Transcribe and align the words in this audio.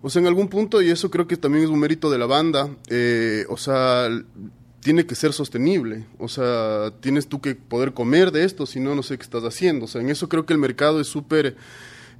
O 0.00 0.10
sea, 0.10 0.20
en 0.20 0.28
algún 0.28 0.48
punto, 0.48 0.80
y 0.80 0.90
eso 0.90 1.10
creo 1.10 1.26
que 1.26 1.36
también 1.36 1.64
es 1.64 1.70
un 1.70 1.80
mérito 1.80 2.10
de 2.10 2.18
la 2.18 2.26
banda, 2.26 2.68
eh, 2.88 3.44
o 3.48 3.56
sea, 3.56 4.08
tiene 4.80 5.06
que 5.06 5.14
ser 5.14 5.32
sostenible. 5.32 6.06
O 6.18 6.28
sea, 6.28 6.92
tienes 7.00 7.26
tú 7.26 7.40
que 7.40 7.54
poder 7.54 7.92
comer 7.92 8.30
de 8.30 8.44
esto, 8.44 8.64
si 8.64 8.80
no, 8.80 8.94
no 8.94 9.02
sé 9.02 9.18
qué 9.18 9.24
estás 9.24 9.44
haciendo. 9.44 9.86
O 9.86 9.88
sea, 9.88 10.00
en 10.00 10.08
eso 10.08 10.28
creo 10.28 10.46
que 10.46 10.52
el 10.52 10.58
mercado 10.58 11.00
es 11.00 11.08
súper 11.08 11.56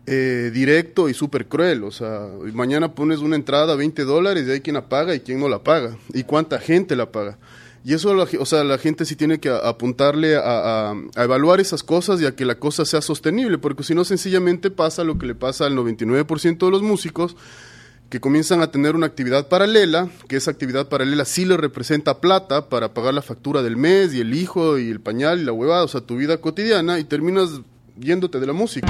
eh, 0.06 0.50
directo 0.52 1.08
y 1.08 1.14
súper 1.14 1.46
cruel. 1.46 1.84
O 1.84 1.90
sea, 1.90 2.26
mañana 2.52 2.94
pones 2.94 3.20
una 3.20 3.36
entrada 3.36 3.74
a 3.74 3.76
20 3.76 4.04
dólares 4.04 4.46
y 4.46 4.50
hay 4.50 4.60
quien 4.60 4.74
la 4.74 4.88
paga 4.88 5.14
y 5.14 5.20
quien 5.20 5.38
no 5.38 5.48
la 5.48 5.62
paga. 5.62 5.96
Y 6.12 6.24
cuánta 6.24 6.58
gente 6.58 6.96
la 6.96 7.12
paga. 7.12 7.38
Y 7.84 7.94
eso, 7.94 8.10
o 8.10 8.46
sea, 8.46 8.64
la 8.64 8.76
gente 8.76 9.04
sí 9.04 9.16
tiene 9.16 9.38
que 9.38 9.48
apuntarle 9.48 10.36
a, 10.36 10.90
a, 10.90 11.24
evaluar 11.24 11.60
esas 11.60 11.82
cosas 11.82 12.20
y 12.20 12.26
a 12.26 12.34
que 12.34 12.44
la 12.44 12.58
cosa 12.58 12.84
sea 12.84 13.00
sostenible, 13.00 13.56
porque 13.56 13.84
si 13.84 13.94
no, 13.94 14.04
sencillamente 14.04 14.70
pasa 14.70 15.04
lo 15.04 15.16
que 15.16 15.26
le 15.26 15.34
pasa 15.34 15.64
al 15.64 15.76
99% 15.76 16.58
de 16.58 16.70
los 16.70 16.82
músicos, 16.82 17.36
que 18.10 18.20
comienzan 18.20 18.62
a 18.62 18.70
tener 18.70 18.96
una 18.96 19.06
actividad 19.06 19.48
paralela, 19.48 20.08
que 20.28 20.36
esa 20.36 20.50
actividad 20.50 20.88
paralela 20.88 21.24
sí 21.24 21.44
le 21.44 21.56
representa 21.56 22.20
plata 22.20 22.68
para 22.68 22.94
pagar 22.94 23.12
la 23.12 23.22
factura 23.22 23.62
del 23.62 23.76
mes 23.76 24.14
y 24.14 24.20
el 24.20 24.34
hijo 24.34 24.78
y 24.78 24.88
el 24.90 25.00
pañal 25.00 25.40
y 25.40 25.44
la 25.44 25.52
huevada, 25.52 25.84
o 25.84 25.88
sea, 25.88 26.00
tu 26.00 26.16
vida 26.16 26.38
cotidiana 26.38 26.98
y 26.98 27.04
terminas 27.04 27.60
yéndote 27.98 28.40
de 28.40 28.46
la 28.46 28.54
música. 28.54 28.88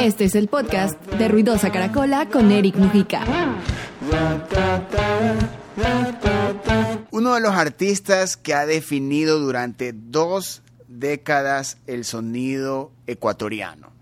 Este 0.00 0.24
es 0.24 0.34
el 0.34 0.48
podcast 0.48 1.00
de 1.06 1.28
Ruidosa 1.28 1.72
Caracola 1.72 2.28
con 2.28 2.50
Eric 2.50 2.76
Mujica. 2.76 3.24
Uno 7.10 7.34
de 7.34 7.40
los 7.40 7.54
artistas 7.54 8.36
que 8.36 8.52
ha 8.52 8.66
definido 8.66 9.38
durante 9.38 9.94
dos 9.94 10.60
décadas 10.86 11.78
el 11.86 12.04
sonido 12.04 12.92
ecuatoriano 13.06 13.93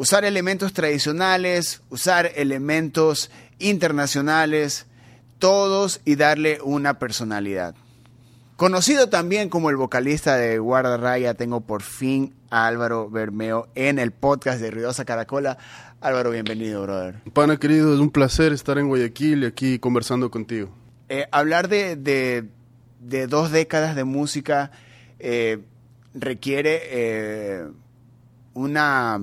usar 0.00 0.24
elementos 0.24 0.72
tradicionales, 0.72 1.82
usar 1.90 2.32
elementos 2.34 3.30
internacionales, 3.58 4.86
todos 5.38 6.00
y 6.06 6.16
darle 6.16 6.58
una 6.64 6.98
personalidad. 6.98 7.74
Conocido 8.56 9.10
también 9.10 9.50
como 9.50 9.68
el 9.68 9.76
vocalista 9.76 10.38
de 10.38 10.58
Guarda 10.58 10.96
Raya, 10.96 11.34
tengo 11.34 11.60
por 11.60 11.82
fin 11.82 12.32
a 12.48 12.66
Álvaro 12.66 13.10
Bermeo 13.10 13.68
en 13.74 13.98
el 13.98 14.10
podcast 14.10 14.58
de 14.62 14.70
Ruidosa 14.70 15.04
Caracola. 15.04 15.58
Álvaro, 16.00 16.30
bienvenido, 16.30 16.80
brother. 16.80 17.16
Pana 17.34 17.58
querido, 17.58 17.92
es 17.92 18.00
un 18.00 18.08
placer 18.08 18.54
estar 18.54 18.78
en 18.78 18.88
Guayaquil 18.88 19.42
y 19.42 19.46
aquí 19.46 19.78
conversando 19.78 20.30
contigo. 20.30 20.70
Eh, 21.10 21.26
hablar 21.30 21.68
de, 21.68 22.48
dos 23.28 23.50
décadas 23.50 23.94
de 23.94 24.04
música 24.04 24.70
eh, 25.18 25.58
requiere 26.14 26.80
eh, 26.84 27.66
una 28.54 29.20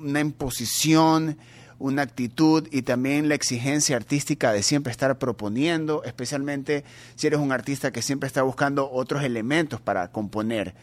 una 0.00 0.20
imposición, 0.20 1.38
una 1.78 2.02
actitud 2.02 2.66
y 2.70 2.82
también 2.82 3.28
la 3.28 3.34
exigencia 3.34 3.96
artística 3.96 4.52
de 4.52 4.62
siempre 4.62 4.90
estar 4.90 5.18
proponiendo, 5.18 6.02
especialmente 6.04 6.84
si 7.14 7.26
eres 7.26 7.38
un 7.38 7.52
artista 7.52 7.92
que 7.92 8.02
siempre 8.02 8.26
está 8.26 8.42
buscando 8.42 8.90
otros 8.90 9.22
elementos 9.22 9.80
para 9.80 10.10
componer. 10.10 10.74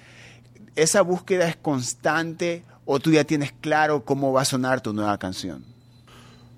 ¿Esa 0.75 1.02
búsqueda 1.02 1.47
es 1.47 1.55
constante 1.55 2.63
o 2.86 2.99
tú 2.99 3.11
ya 3.11 3.23
tienes 3.23 3.53
claro 3.61 4.05
cómo 4.05 4.31
va 4.31 4.41
a 4.41 4.45
sonar 4.45 4.81
tu 4.81 4.93
nueva 4.93 5.17
canción? 5.17 5.63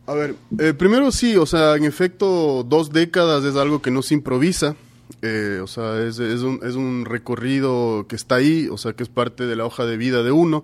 A 0.05 0.13
ver, 0.13 0.35
eh, 0.59 0.73
primero 0.73 1.11
sí, 1.11 1.35
o 1.35 1.45
sea, 1.45 1.75
en 1.75 1.83
efecto, 1.83 2.63
dos 2.63 2.91
décadas 2.91 3.44
es 3.44 3.55
algo 3.55 3.81
que 3.81 3.91
no 3.91 4.02
se 4.02 4.13
improvisa. 4.13 4.75
Eh, 5.22 5.59
o 5.61 5.67
sea, 5.67 6.02
es, 6.02 6.19
un, 6.19 6.59
es 6.63 6.75
un 6.75 7.05
recorrido 7.05 8.05
que 8.08 8.16
está 8.16 8.35
ahí, 8.35 8.67
o 8.69 8.78
sea, 8.78 8.94
que 8.94 9.03
es 9.03 9.09
parte 9.09 9.45
de 9.45 9.55
la 9.55 9.66
hoja 9.66 9.85
de 9.85 9.97
vida 9.97 10.23
de 10.23 10.31
uno. 10.31 10.63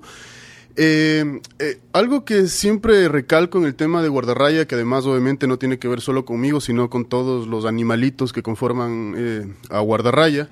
Eh, 0.76 1.40
eh, 1.60 1.80
algo 1.92 2.26
que 2.26 2.48
siempre 2.48 3.08
recalco 3.08 3.60
en 3.60 3.66
el 3.66 3.76
tema 3.76 4.02
de 4.02 4.10
guardarraya, 4.10 4.66
que 4.66 4.76
además 4.76 5.06
obviamente 5.06 5.48
no 5.48 5.60
tiene 5.60 5.78
que 5.78 5.88
ver 5.88 6.02
solo 6.02 6.26
conmigo, 6.26 6.62
sino 6.62 6.90
con 6.90 7.06
todos 7.06 7.48
los 7.48 7.66
animalitos 7.66 8.34
que 8.34 8.42
conforman 8.42 9.14
eh, 9.16 9.54
a 9.70 9.80
guardarraya, 9.82 10.50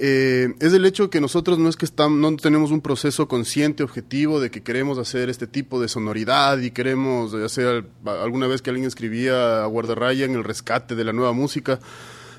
eh, 0.00 0.54
es 0.60 0.72
el 0.72 0.86
hecho 0.86 1.10
que 1.10 1.20
nosotros 1.20 1.58
no 1.58 1.68
es 1.68 1.76
que 1.76 1.84
estamos, 1.84 2.18
no 2.18 2.36
tenemos 2.36 2.70
un 2.70 2.80
proceso 2.80 3.26
consciente, 3.26 3.82
objetivo, 3.82 4.38
de 4.38 4.50
que 4.50 4.62
queremos 4.62 4.96
hacer 4.96 5.28
este 5.28 5.48
tipo 5.48 5.80
de 5.80 5.88
sonoridad 5.88 6.58
y 6.58 6.70
queremos 6.70 7.34
hacer, 7.34 7.84
alguna 8.04 8.46
vez 8.46 8.62
que 8.62 8.70
alguien 8.70 8.86
escribía 8.86 9.64
a 9.64 9.66
guardarraya 9.66 10.24
en 10.24 10.36
el 10.36 10.44
rescate 10.44 10.94
de 10.94 11.04
la 11.04 11.12
nueva 11.12 11.32
música, 11.32 11.80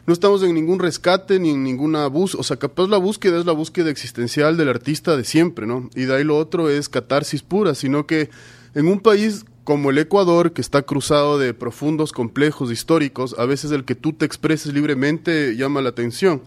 no 0.10 0.14
estamos 0.14 0.42
en 0.42 0.56
ningún 0.56 0.80
rescate 0.80 1.38
ni 1.38 1.52
en 1.52 1.64
ninguna 1.64 2.08
búsqueda, 2.08 2.42
o 2.42 2.44
sea, 2.44 2.58
capaz 2.58 2.88
la 2.88 2.98
búsqueda 2.98 3.38
es 3.38 3.46
la 3.46 3.52
búsqueda 3.52 3.92
existencial 3.92 4.58
del 4.58 4.68
artista 4.68 5.16
de 5.16 5.24
siempre, 5.24 5.68
¿no? 5.68 5.88
Y 5.94 6.06
de 6.06 6.16
ahí 6.16 6.24
lo 6.24 6.36
otro 6.36 6.68
es 6.68 6.90
catarsis 6.90 7.44
pura, 7.44 7.76
sino 7.76 8.08
que 8.08 8.32
en 8.74 8.88
un 8.88 9.02
país 9.02 9.46
como 9.64 9.92
el 9.92 10.00
Ecuador, 10.00 10.52
que 10.52 10.62
está 10.62 10.82
cruzado 10.82 11.38
de 11.38 11.54
profundos 11.54 12.12
complejos 12.12 12.72
históricos, 12.72 13.36
a 13.38 13.46
veces 13.46 13.70
el 13.70 13.86
que 13.86 13.94
tú 13.94 14.14
te 14.14 14.26
expreses 14.26 14.74
libremente 14.74 15.56
llama 15.56 15.80
la 15.80 15.90
atención 15.90 16.42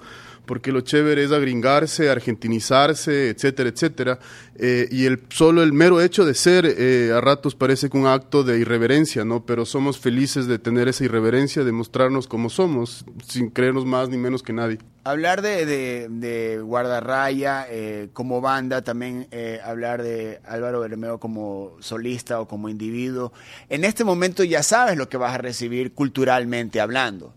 porque 0.46 0.72
lo 0.72 0.80
chévere 0.80 1.24
es 1.24 1.32
agringarse, 1.32 2.10
argentinizarse, 2.10 3.30
etcétera, 3.30 3.68
etcétera. 3.68 4.18
Eh, 4.56 4.88
y 4.90 5.06
el 5.06 5.22
solo 5.30 5.62
el 5.62 5.72
mero 5.72 6.00
hecho 6.00 6.24
de 6.24 6.34
ser 6.34 6.66
eh, 6.66 7.12
a 7.16 7.20
ratos 7.20 7.54
parece 7.54 7.88
que 7.88 7.96
un 7.96 8.06
acto 8.06 8.42
de 8.42 8.58
irreverencia, 8.58 9.24
¿no? 9.24 9.46
Pero 9.46 9.64
somos 9.64 9.98
felices 9.98 10.46
de 10.46 10.58
tener 10.58 10.88
esa 10.88 11.04
irreverencia, 11.04 11.64
de 11.64 11.72
mostrarnos 11.72 12.26
como 12.26 12.50
somos, 12.50 13.04
sin 13.26 13.50
creernos 13.50 13.86
más 13.86 14.08
ni 14.08 14.16
menos 14.16 14.42
que 14.42 14.52
nadie. 14.52 14.78
Hablar 15.04 15.42
de, 15.42 16.60
Guardarraya 16.62 17.66
eh, 17.68 18.08
como 18.12 18.40
banda, 18.40 18.82
también 18.82 19.28
hablar 19.64 20.02
de 20.02 20.40
Álvaro 20.44 20.80
Bermeo 20.80 21.18
como 21.18 21.76
solista 21.80 22.40
o 22.40 22.46
como 22.46 22.68
individuo. 22.68 23.32
En 23.68 23.84
este 23.84 24.04
momento 24.04 24.44
ya 24.44 24.62
sabes 24.62 24.96
lo 24.96 25.08
que 25.08 25.16
vas 25.16 25.34
a 25.34 25.38
recibir 25.38 25.92
culturalmente 25.92 26.80
hablando. 26.80 27.34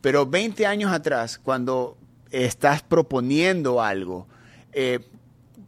Pero 0.00 0.26
20 0.26 0.64
años 0.66 0.92
atrás, 0.92 1.38
cuando 1.38 1.96
estás 2.30 2.82
proponiendo 2.82 3.82
algo. 3.82 4.26
Eh, 4.72 5.00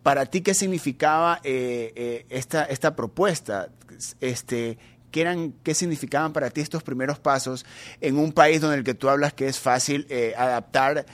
¿Para 0.03 0.27
ti 0.27 0.41
qué 0.41 0.55
significaba 0.55 1.41
eh, 1.45 1.93
eh, 1.95 2.27
esta, 2.31 2.65
esta 2.65 2.97
propuesta? 2.97 3.69
Este, 4.21 4.79
¿qué, 5.11 5.21
eran, 5.21 5.53
¿Qué 5.63 5.75
significaban 5.75 6.33
para 6.33 6.51
ti 6.51 6.61
estos 6.61 6.83
primeros 6.83 7.19
pasos 7.19 7.67
en 8.01 8.19
un 8.19 8.33
país 8.33 8.61
donde 8.61 8.79
el 8.79 8.85
que 8.85 8.95
tú 8.95 9.09
hablas 9.09 9.35
que 9.35 9.47
es 9.47 9.59
fácil 9.59 10.07
adaptar 10.37 11.05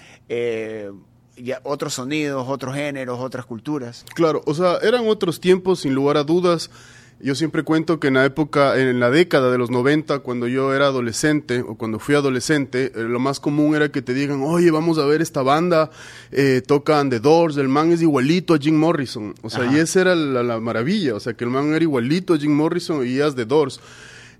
otros 1.64 1.94
sonidos, 1.94 2.46
otros 2.48 2.74
géneros, 2.76 3.18
otras 3.18 3.44
culturas? 3.44 4.04
Claro, 4.14 4.42
o 4.46 4.54
sea, 4.54 4.78
eran 4.82 5.08
otros 5.08 5.40
tiempos, 5.40 5.80
sin 5.80 5.94
lugar 5.94 6.16
a 6.16 6.22
dudas. 6.22 6.70
Yo 7.19 7.34
siempre 7.34 7.62
cuento 7.62 7.99
que 7.99 8.09
en 8.09 8.15
la 8.15 8.27
época, 8.27 8.78
en 8.78 9.00
la 9.00 9.10
década 9.10 9.50
de 9.50 9.56
los 9.56 9.71
90, 9.71 10.19
cuando 10.19 10.49
yo 10.49 10.75
era 10.75 10.88
adolescente 10.88 11.62
o 11.62 11.75
cuando 11.75 11.99
fui 11.99 12.15
adolescente, 12.15 12.93
eh, 12.94 13.04
lo 13.04 13.19
más 13.19 13.41
común 13.41 13.75
era 13.75 13.91
que 13.91 14.03
te 14.03 14.12
digan, 14.12 14.43
oye, 14.43 14.71
vamos 14.71 14.99
a 14.99 15.06
ver 15.06 15.22
esta 15.22 15.43
banda, 15.43 15.91
eh, 16.31 16.60
tocan 16.66 17.09
The 17.09 17.21
Doors, 17.21 17.56
el 17.56 17.69
man 17.69 17.91
es 17.91 18.03
igualito 18.03 18.53
a 18.53 18.59
Jim 18.59 18.76
Morrison. 18.76 19.34
O 19.41 19.49
sea, 19.49 19.65
y 19.72 19.78
esa 19.78 20.03
era 20.03 20.15
la, 20.15 20.60
maravilla, 20.60 21.15
o 21.15 21.21
sea, 21.21 21.32
que 21.32 21.44
el 21.44 21.50
man 21.50 21.72
era 21.72 21.82
igualito 21.82 22.34
a 22.34 22.38
Jim 22.38 22.53
Morrison 22.53 23.06
y 23.06 23.19
es 23.19 23.34
The 23.34 23.47
Doors. 23.47 23.81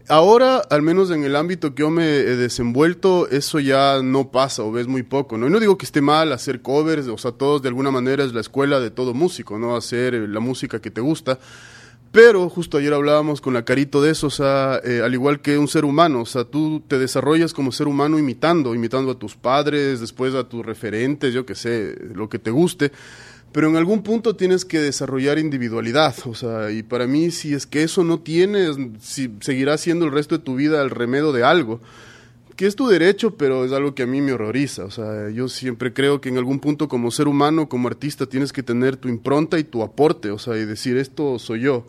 Ahora, 0.09 0.59
al 0.59 0.83
menos 0.83 1.11
en 1.11 1.25
el 1.25 1.35
ámbito 1.35 1.75
que 1.75 1.81
yo 1.81 1.91
me 1.91 2.05
he 2.05 2.37
desenvuelto, 2.37 3.27
eso 3.29 3.59
ya 3.59 4.03
no 4.03 4.31
pasa 4.31 4.63
o 4.63 4.71
ves 4.71 4.87
muy 4.87 5.03
poco, 5.03 5.39
¿no? 5.39 5.47
Y 5.49 5.51
no 5.51 5.59
digo 5.59 5.79
que 5.79 5.87
esté 5.87 6.03
mal 6.03 6.31
hacer 6.33 6.61
covers, 6.61 7.09
o 7.09 7.19
sea, 7.19 7.33
todos 7.33 7.63
de 7.63 7.69
alguna 7.69 7.91
manera 7.91 8.23
es 8.23 8.35
la 8.35 8.41
escuela 8.43 8.79
de 8.81 8.91
todo 8.91 9.15
músico, 9.15 9.59
¿no? 9.59 9.75
Hacer 9.75 10.15
eh, 10.15 10.29
la 10.29 10.41
música 10.41 10.79
que 10.79 10.93
te 10.93 11.01
gusta 11.01 11.41
pero 12.13 12.49
justo 12.49 12.79
ayer 12.79 12.95
hablábamos 12.95 13.41
con 13.41 13.55
la 13.55 13.65
Carito 13.65 14.01
de 14.01 14.13
eso, 14.13 14.29
o 14.29 14.31
sea, 14.31 14.81
eh, 14.85 15.03
al 15.05 15.13
igual 15.13 15.41
que 15.41 15.59
un 15.59 15.69
ser 15.69 15.85
humano, 15.85 16.23
o 16.23 16.27
sea, 16.27 16.45
tú 16.45 16.83
te 16.87 16.99
desarrollas 16.99 17.53
como 17.53 17.73
ser 17.73 17.89
humano 17.89 18.19
imitando, 18.19 18.75
imitando 18.75 19.13
a 19.13 19.19
tus 19.19 19.37
padres, 19.37 20.01
después 20.01 20.35
a 20.35 20.45
tus 20.49 20.65
referentes, 20.65 21.35
yo 21.35 21.45
qué 21.45 21.55
sé, 21.55 21.97
lo 22.15 22.29
que 22.29 22.39
te 22.39 22.51
guste, 22.51 22.93
pero 23.53 23.69
en 23.69 23.77
algún 23.77 24.03
punto 24.03 24.37
tienes 24.37 24.65
que 24.65 24.81
desarrollar 24.81 25.39
individualidad, 25.39 26.15
o 26.25 26.35
sea, 26.35 26.71
y 26.71 26.83
para 26.83 27.07
mí 27.07 27.31
si 27.31 27.55
es 27.55 27.67
que 27.67 27.83
eso 27.83 28.03
no 28.03 28.21
tienes, 28.21 28.77
si 29.01 29.31
seguirás 29.41 29.81
siendo 29.81 30.07
el 30.07 30.13
resto 30.13 30.39
de 30.39 30.45
tu 30.45 30.57
vida 30.57 30.83
el 30.83 30.91
remedio 30.91 31.33
de 31.33 31.45
algo 31.45 31.81
que 32.57 32.67
es 32.67 32.75
tu 32.75 32.89
derecho, 32.89 33.37
pero 33.37 33.65
es 33.65 33.73
algo 33.73 33.95
que 33.95 34.03
a 34.03 34.07
mí 34.07 34.21
me 34.21 34.33
horroriza. 34.33 34.85
O 34.85 34.91
sea, 34.91 35.29
yo 35.31 35.49
siempre 35.49 35.93
creo 35.93 36.21
que 36.21 36.31
en 36.31 36.39
algún 36.39 36.59
punto 36.59 36.89
como 36.89 37.11
ser 37.11 37.29
humano, 37.29 37.69
como 37.69 37.89
artista, 37.89 38.27
tienes 38.27 38.53
que 38.53 38.63
tener 38.63 38.97
tu 38.97 39.09
impronta 39.09 39.59
y 39.59 39.65
tu 39.65 39.83
aporte, 39.83 40.31
o 40.31 40.39
sea, 40.39 40.57
y 40.57 40.65
decir, 40.65 40.97
esto 40.97 41.39
soy 41.39 41.61
yo. 41.61 41.87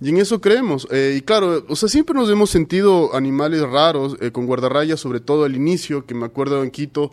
Y 0.00 0.08
en 0.10 0.18
eso 0.18 0.40
creemos. 0.40 0.88
Eh, 0.90 1.16
y 1.18 1.20
claro, 1.22 1.64
o 1.68 1.76
sea, 1.76 1.88
siempre 1.88 2.14
nos 2.14 2.30
hemos 2.30 2.50
sentido 2.50 3.14
animales 3.14 3.62
raros, 3.62 4.16
eh, 4.20 4.30
con 4.30 4.46
guardarrayas, 4.46 5.00
sobre 5.00 5.20
todo 5.20 5.44
al 5.44 5.54
inicio, 5.54 6.06
que 6.06 6.14
me 6.14 6.26
acuerdo 6.26 6.62
en 6.62 6.70
Quito, 6.70 7.12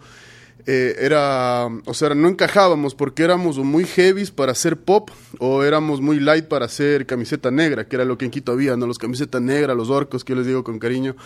eh, 0.65 0.95
era, 0.99 1.67
o 1.85 1.93
sea, 1.93 2.15
no 2.15 2.29
encajábamos 2.29 2.95
porque 2.95 3.23
éramos 3.23 3.57
muy 3.57 3.83
heavies 3.83 4.31
para 4.31 4.53
hacer 4.53 4.77
pop 4.77 5.09
o 5.39 5.63
éramos 5.63 5.99
muy 5.99 6.21
light 6.21 6.45
para 6.45 6.67
hacer 6.67 7.05
camiseta 7.05 7.51
negra, 7.51 7.85
que 7.85 7.97
era 7.97 8.05
lo 8.05 8.17
que 8.17 8.25
en 8.25 8.31
Quito 8.31 8.53
había, 8.53 8.77
¿no? 8.77 8.87
Los 8.87 8.97
camisetas 8.97 9.41
negras, 9.41 9.75
los 9.75 9.89
orcos, 9.89 10.23
que 10.23 10.31
yo 10.31 10.37
les 10.37 10.47
digo 10.47 10.63
con 10.63 10.79
cariño. 10.79 11.17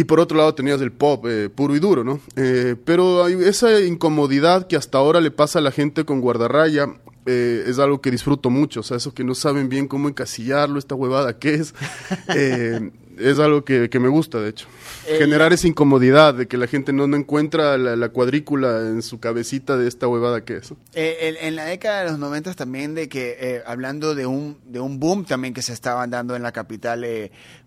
Y 0.00 0.04
por 0.04 0.18
otro 0.18 0.38
lado 0.38 0.54
tenías 0.54 0.80
el 0.80 0.92
pop 0.92 1.26
eh, 1.28 1.50
puro 1.50 1.76
y 1.76 1.78
duro, 1.78 2.04
¿no? 2.04 2.20
Eh, 2.34 2.74
pero 2.86 3.22
hay 3.22 3.34
esa 3.34 3.82
incomodidad 3.82 4.66
que 4.66 4.76
hasta 4.76 4.96
ahora 4.96 5.20
le 5.20 5.30
pasa 5.30 5.58
a 5.58 5.62
la 5.62 5.72
gente 5.72 6.06
con 6.06 6.22
guardarraya, 6.22 6.86
eh, 7.26 7.64
es 7.66 7.78
algo 7.78 8.00
que 8.00 8.10
disfruto 8.10 8.48
mucho, 8.48 8.80
o 8.80 8.82
sea, 8.82 8.96
eso 8.96 9.12
que 9.12 9.24
no 9.24 9.34
saben 9.34 9.68
bien 9.68 9.88
cómo 9.88 10.08
encasillarlo, 10.08 10.78
esta 10.78 10.94
huevada 10.94 11.38
que 11.38 11.52
es, 11.52 11.74
eh, 12.34 12.90
es 13.20 13.38
algo 13.38 13.64
que, 13.64 13.88
me 14.00 14.08
gusta, 14.08 14.40
de 14.40 14.50
hecho. 14.50 14.66
Eh, 15.06 15.16
Generar 15.18 15.52
esa 15.52 15.68
incomodidad 15.68 16.34
de 16.34 16.48
que 16.48 16.56
la 16.56 16.66
gente 16.66 16.92
no, 16.92 17.06
no 17.06 17.16
encuentra 17.16 17.76
la, 17.78 18.08
cuadrícula 18.08 18.80
en 18.88 19.02
su 19.02 19.20
cabecita 19.20 19.76
de 19.76 19.88
esta 19.88 20.08
huevada 20.08 20.44
que 20.44 20.56
es. 20.56 20.72
en, 20.94 21.56
la 21.56 21.64
década 21.64 22.04
de 22.04 22.10
los 22.10 22.18
noventas 22.18 22.56
también 22.56 22.94
de 22.94 23.08
que, 23.08 23.62
hablando 23.66 24.14
de 24.14 24.26
un, 24.26 24.58
de 24.66 24.80
un 24.80 24.98
boom 24.98 25.24
también 25.24 25.54
que 25.54 25.62
se 25.62 25.72
estaba 25.72 26.06
dando 26.06 26.34
en 26.34 26.42
la 26.42 26.52
capital, 26.52 27.04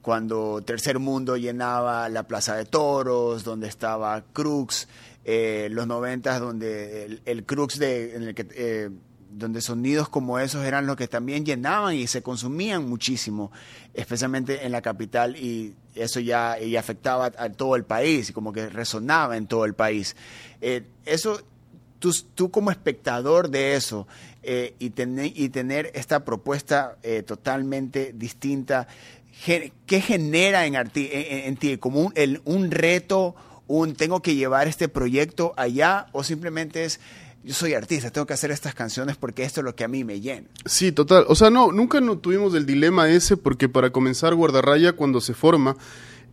cuando 0.02 0.62
Tercer 0.66 1.00
Mundo 1.00 1.38
llenaba 1.38 2.10
la 2.10 2.24
Plaza 2.28 2.56
de 2.56 2.66
Toros, 2.66 3.44
donde 3.44 3.68
estaba 3.68 4.24
Crux, 4.34 4.88
los 5.26 5.88
noventas 5.88 6.40
donde 6.40 7.20
el, 7.26 7.44
Crux 7.46 7.80
de, 7.80 8.16
en 8.16 8.24
el 8.24 8.36
que 8.36 8.92
donde 9.34 9.62
sonidos 9.62 10.10
como 10.10 10.40
esos 10.40 10.66
eran 10.66 10.86
los 10.86 10.96
que 10.96 11.08
también 11.08 11.46
llenaban 11.46 11.96
y 11.96 12.08
se 12.08 12.22
consumían 12.22 12.88
muchísimo, 12.88 13.52
especialmente 13.94 14.66
en 14.66 14.72
la 14.72 14.82
capital, 14.82 15.36
y 15.36 15.76
eso 15.96 16.20
ya 16.20 16.60
y 16.60 16.76
afectaba 16.76 17.32
a 17.38 17.50
todo 17.50 17.76
el 17.76 17.84
país, 17.84 18.30
y 18.30 18.34
como 18.34 18.54
que 18.54 18.70
resonaba 18.70 19.38
en 19.38 19.48
todo 19.48 19.66
el 19.66 19.74
país. 19.74 20.16
Eh, 20.62 20.84
eso, 21.06 21.42
tú, 22.00 22.12
tú, 22.36 22.52
como 22.52 22.72
espectador 22.72 23.50
de 23.50 23.76
eso, 23.76 24.08
eh, 24.44 24.76
y, 24.80 24.92
y 25.44 25.50
tener 25.50 25.92
esta 25.94 26.24
propuesta 26.26 26.98
eh, 27.04 27.24
totalmente 27.24 28.14
distinta, 28.14 28.88
¿qué 29.46 30.02
genera 30.02 30.66
en, 30.66 30.76
en, 30.76 31.58
ti? 31.58 31.78
¿Como 31.78 32.02
un, 32.02 32.14
un 32.46 32.72
reto? 32.72 33.36
un 33.68 33.96
tengo 33.96 34.22
que 34.22 34.36
llevar 34.36 34.68
este 34.68 34.90
proyecto 34.90 35.54
allá 35.58 36.08
o 36.12 36.24
simplemente 36.24 36.86
es 36.86 37.00
yo 37.44 37.54
soy 37.54 37.74
artista, 37.74 38.10
tengo 38.10 38.26
que 38.26 38.34
hacer 38.34 38.52
estas 38.52 38.74
canciones 38.74 39.18
porque 39.18 39.44
esto 39.44 39.62
es 39.62 39.66
lo 39.66 39.76
que 39.76 39.84
a 39.84 39.88
mí 39.88 40.04
me 40.04 40.22
llena. 40.22 40.48
Sí, 40.66 40.92
total. 40.92 41.26
O 41.28 41.36
sea, 41.36 41.50
no, 41.50 41.72
nunca 41.72 42.00
no 42.00 42.18
tuvimos 42.18 42.54
el 42.56 42.66
dilema 42.66 43.10
ese 43.10 43.36
porque 43.36 43.68
para 43.68 43.90
comenzar 43.92 44.34
Guardarraya 44.34 44.94
cuando 44.94 45.20
se 45.20 45.34
forma 45.34 45.76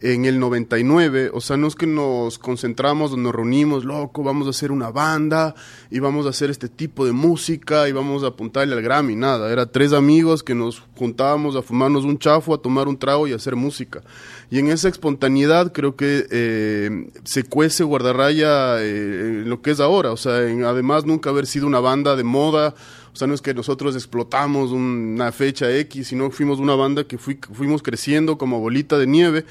en 0.03 0.25
el 0.25 0.39
99, 0.39 1.31
o 1.35 1.41
sea, 1.41 1.59
no 1.59 1.67
es 1.67 1.75
que 1.75 1.87
nos 1.87 2.39
concentramos, 2.39 3.17
nos 3.17 3.35
reunimos, 3.35 3.85
loco, 3.85 4.23
vamos 4.23 4.47
a 4.47 4.51
hacer 4.51 4.73
una 4.73 4.91
banda 4.91 5.55
y 5.91 5.99
vamos 5.99 6.25
a 6.25 6.31
hacer 6.31 6.49
este 6.49 6.69
tipo 6.69 7.05
de 7.05 7.13
música 7.13 7.87
y 7.87 7.93
vamos 7.93 8.25
a 8.25 8.29
apuntarle 8.29 8.75
al 8.75 8.83
Grammy, 8.83 9.15
nada, 9.15 9.53
era 9.53 9.71
tres 9.71 9.93
amigos 9.93 10.43
que 10.43 10.55
nos 10.55 10.83
juntábamos 10.97 11.55
a 11.55 11.63
fumarnos 11.63 12.05
un 12.05 12.19
chafo, 12.19 12.55
a 12.55 12.63
tomar 12.63 12.89
un 12.89 12.99
trago 12.99 13.29
y 13.29 13.33
a 13.33 13.37
hacer 13.37 13.57
música. 13.57 14.03
Y 14.51 14.59
en 14.59 14.69
esa 14.69 14.89
espontaneidad 14.89 15.73
creo 15.73 15.95
que 15.97 16.27
eh, 16.31 17.09
se 17.25 17.45
cuece 17.45 17.85
Guardarraya 17.85 18.83
eh, 18.83 19.43
en 19.43 19.51
lo 19.51 19.61
que 19.61 19.71
es 19.71 19.81
ahora, 19.81 20.13
o 20.13 20.17
sea, 20.17 20.37
además 20.37 21.05
nunca 21.05 21.29
haber 21.29 21.47
sido 21.47 21.67
una 21.67 21.81
banda 21.81 22.17
de 22.17 22.25
moda, 22.25 22.75
o 23.13 23.17
sea, 23.17 23.27
no 23.27 23.35
es 23.35 23.43
que 23.43 23.53
nosotros 23.53 23.95
explotamos 23.97 24.71
una 24.71 25.31
fecha 25.33 25.71
X, 25.71 26.09
sino 26.09 26.31
fuimos 26.31 26.59
una 26.59 26.75
banda 26.75 27.05
que 27.05 27.19
fuimos 27.19 27.83
creciendo 27.83 28.39
como 28.39 28.61
bolita 28.61 28.97
de 28.99 29.07
nieve 29.07 29.45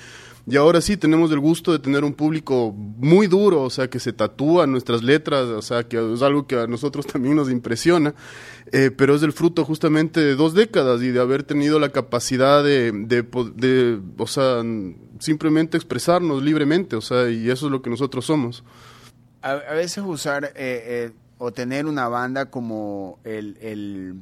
y 0.49 0.57
ahora 0.57 0.81
sí 0.81 0.97
tenemos 0.97 1.31
el 1.31 1.39
gusto 1.39 1.71
de 1.71 1.77
tener 1.77 2.03
un 2.03 2.13
público 2.13 2.73
muy 2.73 3.27
duro, 3.27 3.61
o 3.61 3.69
sea, 3.69 3.87
que 3.87 3.99
se 3.99 4.13
tatúa 4.13 4.65
nuestras 4.65 5.03
letras, 5.03 5.45
o 5.45 5.61
sea, 5.61 5.83
que 5.83 6.13
es 6.13 6.23
algo 6.23 6.47
que 6.47 6.55
a 6.55 6.65
nosotros 6.65 7.05
también 7.05 7.35
nos 7.35 7.51
impresiona, 7.51 8.15
eh, 8.71 8.89
pero 8.89 9.13
es 9.13 9.21
el 9.21 9.31
fruto 9.31 9.63
justamente 9.63 10.19
de 10.19 10.35
dos 10.35 10.55
décadas 10.55 11.03
y 11.03 11.09
de 11.09 11.19
haber 11.19 11.43
tenido 11.43 11.79
la 11.79 11.89
capacidad 11.89 12.63
de, 12.63 12.91
de, 12.91 13.99
o 14.17 14.27
sea, 14.27 14.63
simplemente 15.19 15.77
expresarnos 15.77 16.41
libremente, 16.41 16.95
o 16.95 17.01
sea, 17.01 17.29
y 17.29 17.51
eso 17.51 17.67
es 17.67 17.71
lo 17.71 17.83
que 17.83 17.91
nosotros 17.91 18.25
somos. 18.25 18.63
A, 19.43 19.53
veces 19.73 20.03
usar 20.03 20.45
eh, 20.45 20.51
eh, 20.55 21.11
o 21.37 21.51
tener 21.51 21.85
una 21.85 22.07
banda 22.07 22.49
como 22.49 23.19
el, 23.23 23.55
el 23.61 24.15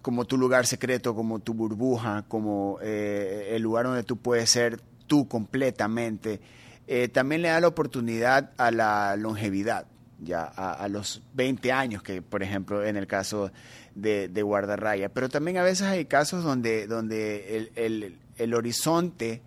como 0.00 0.26
tu 0.26 0.38
lugar 0.38 0.64
secreto, 0.64 1.14
como 1.16 1.40
tu 1.40 1.54
burbuja, 1.54 2.24
como 2.28 2.78
el 2.80 3.60
lugar 3.60 3.84
donde 3.84 4.04
tú 4.04 4.16
puedes 4.16 4.48
ser 4.48 4.80
tú 5.08 5.26
completamente, 5.26 6.40
eh, 6.86 7.08
también 7.08 7.42
le 7.42 7.48
da 7.48 7.60
la 7.60 7.68
oportunidad 7.68 8.52
a 8.56 8.70
la 8.70 9.16
longevidad, 9.16 9.86
ya 10.20 10.44
a, 10.44 10.88
los 10.88 11.22
20 11.34 11.70
años, 11.70 12.02
que 12.02 12.22
por 12.22 12.42
ejemplo 12.42 12.84
en 12.84 12.96
el 12.96 13.06
caso 13.06 13.50
de, 13.94 14.42
Guardarraya, 14.42 15.08
pero 15.08 15.28
también 15.28 15.58
a 15.58 15.62
veces 15.62 15.86
hay 15.86 16.06
casos 16.06 16.44
donde, 16.44 16.86
donde 16.86 17.70
el, 17.74 18.54
horizonte 18.54 19.42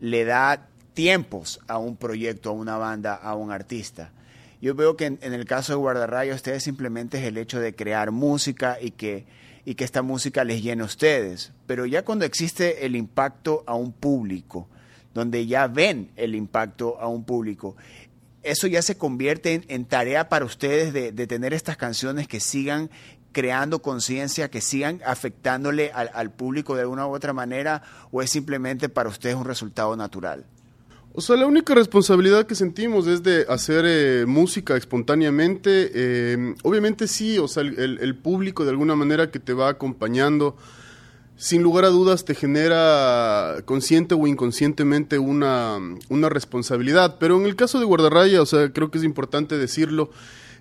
le 0.00 0.24
da 0.24 0.68
tiempos 0.94 1.60
a 1.68 1.78
un 1.78 1.96
proyecto, 1.96 2.50
a 2.50 2.52
una 2.52 2.76
banda, 2.76 3.14
a 3.14 3.34
un 3.34 3.52
artista. 3.52 4.10
Yo 4.60 4.74
veo 4.74 4.96
que 4.96 5.06
en, 5.06 5.18
en, 5.22 5.32
el 5.32 5.44
caso 5.44 5.72
de 5.74 5.76
Guardarraya, 5.76 6.34
ustedes 6.34 6.64
simplemente 6.64 7.18
es 7.18 7.24
el 7.24 7.36
hecho 7.38 7.60
de 7.60 7.74
crear 7.74 8.10
música 8.10 8.78
y 8.80 8.92
que, 8.92 9.26
y 9.64 9.74
que 9.74 9.84
esta 9.84 10.02
música 10.02 10.42
les 10.42 10.62
llene 10.62 10.82
a 10.82 10.86
ustedes. 10.86 11.52
Pero 11.66 11.86
ya 11.86 12.04
cuando 12.04 12.24
existe 12.24 12.84
el 12.84 12.96
impacto 12.96 13.62
a 13.66 13.74
un 13.74 13.92
público, 13.92 14.68
donde 15.14 15.46
ya 15.46 15.68
ven 15.68 16.10
el 16.16 16.34
impacto 16.34 17.00
a 17.00 17.08
un 17.08 17.24
público. 17.24 17.76
Eso 18.42 18.66
ya 18.66 18.82
se 18.82 18.98
convierte 18.98 19.62
en, 19.68 19.84
tarea 19.86 20.28
para 20.28 20.44
ustedes 20.44 20.92
de, 20.92 21.26
tener 21.26 21.54
estas 21.54 21.78
canciones 21.78 22.28
que 22.28 22.40
sigan 22.40 22.90
creando 23.32 23.80
conciencia, 23.80 24.50
que 24.50 24.60
sigan 24.60 25.00
afectándole 25.06 25.90
al, 25.92 26.30
público 26.30 26.74
de 26.74 26.82
alguna 26.82 27.06
u 27.06 27.14
otra 27.14 27.32
manera, 27.32 27.82
o 28.10 28.20
es 28.20 28.30
simplemente 28.30 28.88
para 28.90 29.08
ustedes 29.08 29.34
un 29.34 29.46
resultado 29.46 29.96
natural? 29.96 30.44
O 31.16 31.20
sea, 31.20 31.36
la 31.36 31.46
única 31.46 31.74
responsabilidad 31.74 32.44
que 32.44 32.56
sentimos 32.56 33.06
es 33.06 33.22
de 33.22 33.46
hacer 33.48 33.84
eh, 33.86 34.26
música 34.26 34.76
espontáneamente. 34.76 35.90
Eh, 35.94 36.54
obviamente 36.64 37.06
sí, 37.06 37.38
o 37.38 37.46
sea, 37.46 37.62
el, 37.62 38.16
público 38.16 38.64
de 38.64 38.70
alguna 38.70 38.96
manera 38.96 39.30
que 39.30 39.38
te 39.38 39.52
va 39.52 39.68
acompañando 39.68 40.56
sin 41.36 41.62
lugar 41.62 41.84
a 41.84 41.88
dudas 41.88 42.24
te 42.24 42.34
genera 42.34 43.56
consciente 43.64 44.14
o 44.14 44.26
inconscientemente 44.26 45.18
una, 45.18 45.78
una 46.08 46.28
responsabilidad. 46.28 47.16
Pero 47.18 47.38
en 47.38 47.46
el 47.46 47.56
caso 47.56 47.78
de 47.78 47.84
Guardarraya, 47.84 48.40
o 48.40 48.46
sea, 48.46 48.70
creo 48.72 48.90
que 48.90 48.98
es 48.98 49.04
importante 49.04 49.58
decirlo. 49.58 50.10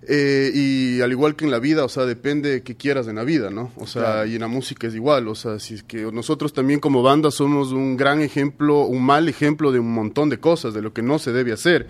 Eh, 0.06 0.52
y 0.54 1.02
al 1.02 1.12
igual 1.12 1.36
que 1.36 1.46
en 1.46 1.52
la 1.52 1.60
vida, 1.60 1.86
o 1.86 1.90
sea, 1.90 2.06
depende 2.06 2.50
de 2.50 2.62
qué 2.62 2.76
quieras 2.76 3.08
en 3.08 3.16
la 3.16 3.24
vida, 3.24 3.50
¿no? 3.50 3.72
O 3.78 3.88
sea, 3.88 4.26
y 4.26 4.36
en 4.36 4.42
la 4.42 4.50
música 4.50 4.88
es 4.88 4.96
igual, 4.96 5.30
o 5.30 5.36
sea, 5.36 5.60
si 5.60 5.76
es 5.76 5.84
que 5.84 6.12
nosotros 6.12 6.52
también 6.52 6.82
como 6.82 7.04
banda 7.04 7.32
somos 7.32 7.72
un 7.72 7.96
gran 7.96 8.22
ejemplo, 8.22 8.82
un 8.82 9.02
mal 9.02 9.30
ejemplo 9.30 9.72
de 9.72 9.80
un 9.80 9.94
montón 9.94 10.30
de 10.30 10.42
cosas, 10.42 10.74
de 10.74 10.82
lo 10.82 10.92
que 10.92 11.02
no 11.02 11.20
se 11.20 11.32
debe 11.32 11.54
hacer. 11.54 11.88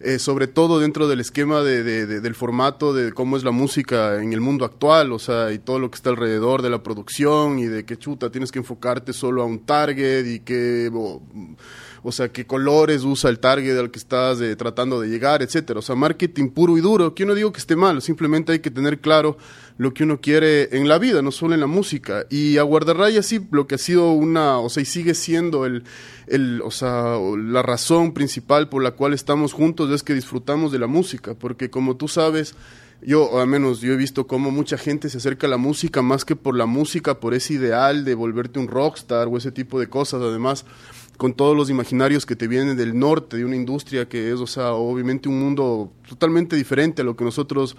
Eh, 0.00 0.18
sobre 0.18 0.46
todo 0.46 0.78
dentro 0.78 1.08
del 1.08 1.20
esquema 1.20 1.62
de, 1.62 1.82
del 2.06 2.34
formato 2.34 2.92
de 2.92 3.12
cómo 3.12 3.36
es 3.36 3.44
la 3.44 3.50
música 3.50 4.22
en 4.22 4.32
el 4.34 4.42
mundo 4.42 4.66
actual, 4.66 5.12
o 5.12 5.18
sea, 5.18 5.52
y 5.52 5.58
todo 5.58 5.78
lo 5.78 5.90
que 5.90 5.96
está 5.96 6.10
alrededor 6.10 6.60
de 6.60 6.68
la 6.68 6.82
producción 6.82 7.58
y 7.58 7.64
de 7.64 7.84
que 7.86 7.96
chuta, 7.96 8.30
tienes 8.30 8.52
que 8.52 8.58
enfocarte 8.58 9.14
solo 9.14 9.42
a 9.42 9.46
un 9.46 9.60
target 9.60 10.26
y 10.26 10.40
que, 10.40 10.90
o, 10.92 12.12
sea, 12.12 12.28
qué 12.30 12.46
colores 12.46 13.04
usa 13.04 13.30
el 13.30 13.38
target 13.38 13.78
al 13.78 13.90
que 13.90 13.98
estás 13.98 14.40
eh, 14.42 14.54
tratando 14.54 15.00
de 15.00 15.08
llegar, 15.08 15.42
etcétera. 15.42 15.78
O 15.78 15.82
sea, 15.82 15.94
marketing 15.94 16.50
puro 16.50 16.76
y 16.76 16.82
duro, 16.82 17.14
yo 17.14 17.26
no 17.26 17.34
digo 17.34 17.52
que 17.52 17.60
esté 17.60 17.74
mal, 17.74 18.02
simplemente 18.02 18.52
hay 18.52 18.58
que 18.58 18.70
tener 18.70 19.00
claro 19.00 19.38
lo 19.78 19.92
que 19.92 20.04
uno 20.04 20.20
quiere 20.20 20.76
en 20.76 20.88
la 20.88 20.98
vida, 20.98 21.22
no 21.22 21.30
solo 21.30 21.54
en 21.54 21.60
la 21.60 21.66
música. 21.66 22.26
Y 22.30 22.56
a 22.58 22.62
Guardarraya 22.62 23.22
sí, 23.22 23.46
lo 23.50 23.66
que 23.66 23.74
ha 23.74 23.78
sido 23.78 24.12
una, 24.12 24.58
o 24.58 24.68
sea, 24.68 24.82
y 24.82 24.86
sigue 24.86 25.14
siendo 25.14 25.66
el, 25.66 25.84
el, 26.26 26.62
o 26.62 26.70
sea, 26.70 27.18
la 27.36 27.62
razón 27.62 28.12
principal 28.12 28.68
por 28.68 28.82
la 28.82 28.92
cual 28.92 29.12
estamos 29.12 29.52
juntos 29.52 29.90
es 29.90 30.02
que 30.02 30.14
disfrutamos 30.14 30.72
de 30.72 30.78
la 30.78 30.86
música, 30.86 31.34
porque 31.34 31.70
como 31.70 31.96
tú 31.96 32.08
sabes, 32.08 32.54
yo, 33.02 33.38
al 33.38 33.46
menos 33.46 33.80
yo 33.80 33.92
he 33.92 33.96
visto 33.96 34.26
cómo 34.26 34.50
mucha 34.50 34.78
gente 34.78 35.10
se 35.10 35.18
acerca 35.18 35.46
a 35.46 35.50
la 35.50 35.58
música 35.58 36.00
más 36.00 36.24
que 36.24 36.34
por 36.34 36.56
la 36.56 36.66
música, 36.66 37.20
por 37.20 37.34
ese 37.34 37.54
ideal 37.54 38.04
de 38.04 38.14
volverte 38.14 38.58
un 38.58 38.68
rockstar 38.68 39.28
o 39.28 39.36
ese 39.36 39.52
tipo 39.52 39.78
de 39.78 39.88
cosas, 39.88 40.22
además 40.22 40.64
con 41.16 41.34
todos 41.34 41.56
los 41.56 41.70
imaginarios 41.70 42.26
que 42.26 42.36
te 42.36 42.46
vienen 42.46 42.76
del 42.76 42.98
norte, 42.98 43.36
de 43.38 43.44
una 43.44 43.56
industria 43.56 44.08
que 44.08 44.32
es, 44.32 44.40
o 44.40 44.46
sea, 44.46 44.72
obviamente 44.72 45.28
un 45.28 45.40
mundo 45.40 45.92
totalmente 46.08 46.56
diferente 46.56 47.02
a 47.02 47.04
lo 47.04 47.16
que 47.16 47.24
nosotros 47.24 47.76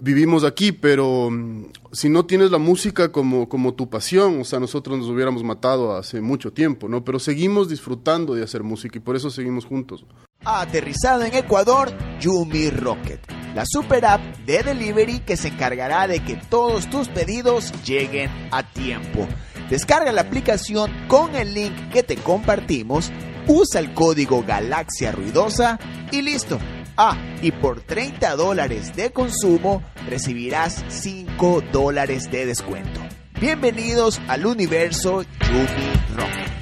vivimos 0.00 0.44
aquí, 0.44 0.72
pero 0.72 1.30
mm, 1.30 1.66
si 1.92 2.08
no 2.08 2.26
tienes 2.26 2.50
la 2.50 2.58
música 2.58 3.10
como, 3.12 3.48
como 3.48 3.74
tu 3.74 3.88
pasión, 3.88 4.40
o 4.40 4.44
sea, 4.44 4.60
nosotros 4.60 4.98
nos 4.98 5.08
hubiéramos 5.08 5.42
matado 5.42 5.96
hace 5.96 6.20
mucho 6.20 6.52
tiempo, 6.52 6.88
¿no? 6.88 7.04
Pero 7.04 7.18
seguimos 7.18 7.68
disfrutando 7.68 8.34
de 8.34 8.42
hacer 8.42 8.62
música 8.62 8.98
y 8.98 9.00
por 9.00 9.16
eso 9.16 9.30
seguimos 9.30 9.64
juntos. 9.64 10.04
Aterrizado 10.44 11.24
en 11.24 11.34
Ecuador, 11.34 11.92
Yumi 12.20 12.70
Rocket, 12.70 13.20
la 13.54 13.64
super 13.66 14.04
app 14.04 14.20
de 14.46 14.62
delivery 14.62 15.20
que 15.20 15.36
se 15.36 15.48
encargará 15.48 16.06
de 16.06 16.22
que 16.22 16.36
todos 16.48 16.90
tus 16.90 17.08
pedidos 17.08 17.72
lleguen 17.84 18.30
a 18.50 18.62
tiempo. 18.62 19.26
Descarga 19.70 20.12
la 20.12 20.20
aplicación 20.20 20.90
con 21.08 21.34
el 21.34 21.54
link 21.54 21.72
que 21.90 22.02
te 22.02 22.16
compartimos, 22.16 23.10
usa 23.46 23.80
el 23.80 23.94
código 23.94 24.44
Galaxia 24.46 25.12
Ruidosa 25.12 25.78
y 26.12 26.20
listo 26.20 26.58
Ah, 26.96 27.16
y 27.42 27.50
por 27.50 27.80
30 27.80 28.36
dólares 28.36 28.94
de 28.94 29.10
consumo 29.10 29.82
recibirás 30.08 30.84
5 30.88 31.62
dólares 31.72 32.30
de 32.30 32.46
descuento. 32.46 33.00
Bienvenidos 33.40 34.20
al 34.28 34.46
universo 34.46 35.22
Yumi 35.22 35.92
Rocket. 36.16 36.52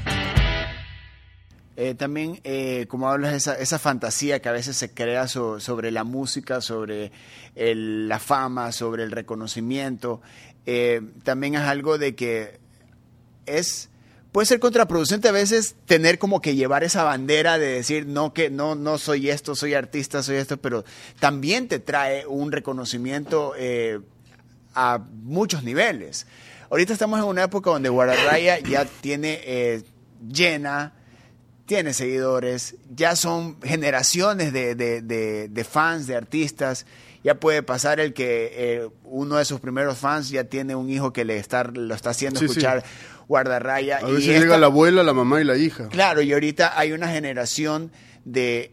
Eh, 1.77 1.95
también, 1.95 2.41
eh, 2.45 2.87
como 2.89 3.11
hablas, 3.11 3.47
esa, 3.47 3.79
fantasía 3.79 4.41
que 4.41 4.49
a 4.49 4.53
veces 4.53 4.77
se 4.77 4.93
crea 4.95 5.29
so- 5.29 5.61
sobre 5.61 5.91
la 5.91 6.05
música, 6.05 6.61
sobre 6.63 7.13
la 7.55 8.19
fama, 8.19 8.73
sobre 8.73 9.03
el 9.05 9.11
reconocimiento, 9.11 10.23
eh, 10.65 11.03
también 11.25 11.57
es 11.57 11.63
algo 11.63 11.99
de 11.99 12.15
que 12.15 12.59
es 13.45 13.91
puede 14.33 14.47
ser 14.47 14.59
contraproducente 14.61 15.29
a 15.29 15.33
veces 15.33 15.75
tener 15.87 16.19
como 16.19 16.41
que 16.41 16.55
llevar 16.57 16.83
esa 16.85 17.05
bandera 17.05 17.59
de 17.59 17.67
decir 17.67 18.07
no 18.07 18.33
que 18.33 18.49
no 18.51 18.75
no 18.75 18.99
soy 18.99 19.29
esto 19.31 19.55
soy 19.55 19.75
artista 19.75 20.23
soy 20.23 20.37
esto 20.37 20.57
pero 20.57 20.85
también 21.21 21.69
te 21.69 21.79
trae 21.79 22.27
un 22.27 22.51
reconocimiento 22.51 23.53
eh, 23.59 24.01
a 24.75 24.99
muchos 25.23 25.63
niveles 25.65 26.27
ahorita 26.71 26.93
estamos 26.95 27.19
en 27.21 27.27
una 27.27 27.43
época 27.45 27.71
donde 27.71 27.91
Guardarraya 27.91 28.59
ya 28.61 28.87
tiene 28.87 29.41
eh, 29.45 29.83
llena 30.27 30.95
tiene 31.65 31.95
seguidores, 31.95 32.75
ya 32.95 33.15
son 33.17 33.59
generaciones 33.63 34.53
de, 34.53 34.75
de- 34.75 35.01
de- 35.01 35.49
de 35.49 35.65
fans, 35.65 36.07
de 36.07 36.17
artistas. 36.17 36.85
Ya 37.25 37.37
puede 37.37 37.63
pasar 37.63 37.99
el 38.01 38.13
que 38.13 38.51
eh, 38.53 38.89
uno 39.05 39.37
de 39.37 39.45
sus 39.45 39.61
primeros 39.61 39.97
fans 39.97 40.29
ya 40.29 40.45
tiene 40.45 40.75
un 40.75 40.91
hijo 40.91 41.13
que 41.15 41.25
le 41.25 41.39
está, 41.39 41.63
lo 41.65 41.95
está 41.95 42.11
haciendo 42.11 42.41
Sí, 42.41 42.47
sí. 42.49 42.61
Guardarraya. 43.29 43.99
A 43.99 44.09
y 44.09 44.13
veces 44.13 44.29
esta- 44.31 44.41
llega 44.41 44.59
la 44.59 44.67
abuela, 44.67 45.03
la 45.03 45.13
mamá 45.13 45.41
y 45.41 45.45
la 45.45 45.57
hija. 45.57 45.89
Claro, 45.89 46.23
y 46.23 46.33
ahorita 46.33 46.79
hay 46.79 46.93
una 46.93 47.09
generación 47.09 47.91
de, 48.25 48.73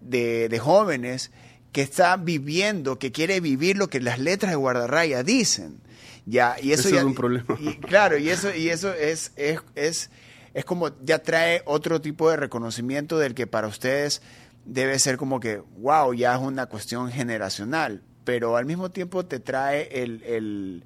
de, 0.00 0.48
de 0.48 0.58
jóvenes 0.58 1.30
que 1.72 1.82
está 1.82 2.16
viviendo, 2.16 2.98
que 2.98 3.12
quiere 3.12 3.40
vivir 3.40 3.76
lo 3.76 3.88
que 3.88 4.00
las 4.00 4.18
letras 4.18 4.50
de 4.52 4.56
Guardarraya 4.56 5.22
dicen. 5.22 5.80
Ya, 6.26 6.56
y 6.60 6.72
eso 6.72 6.88
ya- 6.90 6.98
es 6.98 7.04
un 7.04 7.14
problema. 7.14 7.56
y- 7.60 7.76
claro, 7.78 8.18
y 8.18 8.28
eso, 8.30 8.54
y 8.54 8.68
eso 8.68 8.92
es, 8.92 9.32
es, 9.36 9.60
es, 9.74 10.10
es 10.54 10.64
como 10.64 10.90
ya 11.02 11.20
trae 11.20 11.62
otro 11.64 12.00
tipo 12.00 12.28
de 12.30 12.36
reconocimiento 12.36 13.18
del 13.18 13.34
que 13.34 13.46
para 13.46 13.68
ustedes 13.68 14.20
debe 14.64 14.98
ser 14.98 15.16
como 15.16 15.40
que, 15.40 15.62
wow, 15.78 16.12
ya 16.12 16.34
es 16.34 16.40
una 16.40 16.66
cuestión 16.66 17.10
generacional, 17.10 18.02
pero 18.24 18.56
al 18.56 18.66
mismo 18.66 18.90
tiempo 18.90 19.24
te 19.24 19.40
trae 19.40 20.02
el, 20.02 20.22
el, 20.24 20.84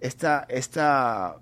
esta, 0.00 0.46
esta, 0.48 1.36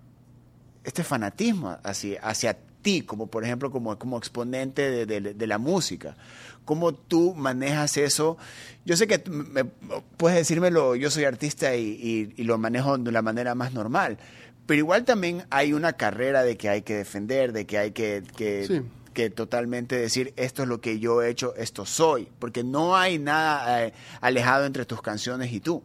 este 0.85 1.05
fanatismo 1.05 1.77
hacia, 1.83 2.21
hacia 2.23 2.57
ti, 2.83 3.03
como 3.03 3.27
por 3.27 3.45
ejemplo 3.45 3.71
como, 3.71 3.99
como 3.99 4.19
exponente 4.19 4.91
de, 4.91 5.07
de- 5.07 5.35
de 5.35 5.47
la 5.47 5.59
música. 5.59 6.17
¿Cómo 6.65 6.93
tú 6.95 7.35
manejas 7.35 7.97
eso? 7.97 8.37
Yo 8.85 8.97
sé 8.97 9.07
que 9.07 9.23
me- 9.31 9.65
puedes 9.65 10.39
decírmelo, 10.39 10.95
yo 10.97 11.11
soy 11.11 11.25
artista 11.25 11.75
y, 11.75 11.83
y- 11.91 12.35
y 12.37 12.45
lo 12.45 12.59
manejo 12.59 12.97
de 12.99 13.11
la 13.13 13.23
manera 13.23 13.55
más 13.55 13.73
normal, 13.73 14.19
pero 14.67 14.79
igual 14.79 15.05
también 15.05 15.45
hay 15.51 15.73
una 15.73 15.95
carrera 15.95 16.43
de 16.43 16.57
que 16.57 16.69
hay 16.69 16.83
que 16.83 16.95
defender, 16.95 17.53
de 17.53 17.67
que 17.67 17.79
hay 17.79 17.91
que, 17.93 18.23
que, 18.37 18.67
Sí. 18.67 18.83
que 19.15 19.31
totalmente 19.31 19.97
decir 19.97 20.33
esto 20.37 20.63
es 20.63 20.69
lo 20.69 20.81
que 20.81 20.99
yo 21.01 21.23
he 21.23 21.31
hecho, 21.31 21.55
esto 21.57 21.87
soy, 21.87 22.29
porque 22.39 22.63
no 22.65 22.95
hay 22.97 23.19
nada 23.19 23.85
eh, 23.87 23.93
alejado 24.21 24.67
entre 24.67 24.85
tus 24.85 25.01
canciones 25.03 25.53
y 25.53 25.61
tú. 25.61 25.83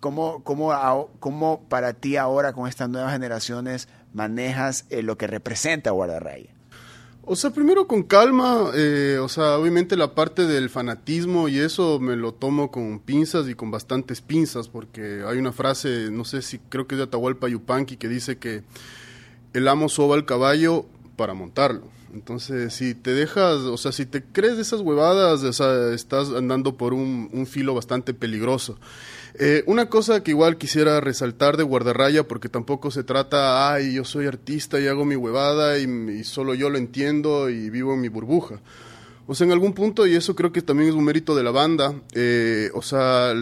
¿Cómo, 0.00 0.44
cómo, 0.44 1.10
cómo 1.18 1.64
para 1.68 1.92
ti 1.92 2.16
ahora 2.16 2.52
con 2.52 2.68
estas 2.68 2.88
nuevas 2.88 3.12
generaciones 3.12 3.88
manejas 4.12 4.86
eh, 4.90 5.02
lo 5.02 5.18
que 5.18 5.26
representa 5.26 5.90
Guardarraya? 5.90 6.50
O 7.30 7.36
sea, 7.36 7.50
primero 7.50 7.86
con 7.86 8.04
calma, 8.04 8.70
eh, 8.74 9.18
o 9.20 9.28
sea, 9.28 9.58
obviamente 9.58 9.98
la 9.98 10.14
parte 10.14 10.46
del 10.46 10.70
fanatismo 10.70 11.50
y 11.50 11.58
eso 11.58 12.00
me 12.00 12.16
lo 12.16 12.32
tomo 12.32 12.70
con 12.70 13.00
pinzas 13.00 13.46
y 13.50 13.54
con 13.54 13.70
bastantes 13.70 14.22
pinzas, 14.22 14.68
porque 14.68 15.22
hay 15.26 15.36
una 15.36 15.52
frase, 15.52 16.08
no 16.10 16.24
sé 16.24 16.40
si 16.40 16.58
creo 16.58 16.86
que 16.86 16.94
es 16.94 16.98
de 16.98 17.04
Atahualpa 17.04 17.46
Yupanqui, 17.48 17.98
que 17.98 18.08
dice 18.08 18.38
que 18.38 18.62
el 19.52 19.68
amo 19.68 19.90
soba 19.90 20.14
al 20.14 20.24
caballo 20.24 20.86
para 21.16 21.34
montarlo. 21.34 21.82
Entonces, 22.14 22.72
si 22.72 22.94
te 22.94 23.12
dejas, 23.12 23.58
o 23.58 23.76
sea, 23.76 23.92
si 23.92 24.06
te 24.06 24.24
crees 24.24 24.56
de 24.56 24.62
esas 24.62 24.80
huevadas, 24.80 25.42
o 25.42 25.52
sea, 25.52 25.92
estás 25.92 26.30
andando 26.30 26.78
por 26.78 26.94
un, 26.94 27.28
un 27.34 27.46
filo 27.46 27.74
bastante 27.74 28.14
peligroso. 28.14 28.78
Eh, 29.40 29.62
una 29.66 29.88
cosa 29.88 30.24
que 30.24 30.32
igual 30.32 30.58
quisiera 30.58 31.00
resaltar 31.00 31.56
de 31.56 31.62
Guardarraya, 31.62 32.26
porque 32.26 32.48
tampoco 32.48 32.90
se 32.90 33.04
trata, 33.04 33.72
ay, 33.72 33.94
yo 33.94 34.04
soy 34.04 34.26
artista 34.26 34.80
y 34.80 34.88
hago 34.88 35.04
mi 35.04 35.14
huevada 35.14 35.78
y, 35.78 36.24
solo 36.24 36.54
yo 36.54 36.70
lo 36.70 36.78
entiendo 36.78 37.48
y 37.48 37.70
vivo 37.70 37.94
en 37.94 38.00
mi 38.00 38.08
burbuja. 38.08 38.60
O 39.28 39.36
sea, 39.36 39.46
en 39.46 39.52
algún 39.52 39.74
punto, 39.74 40.06
y 40.08 40.16
eso 40.16 40.34
creo 40.34 40.50
que 40.50 40.60
también 40.60 40.88
es 40.88 40.96
un 40.96 41.04
mérito 41.04 41.36
de 41.36 41.44
la 41.44 41.52
banda, 41.52 41.94
eh, 42.14 42.70
o 42.74 42.82
sea, 42.82 43.32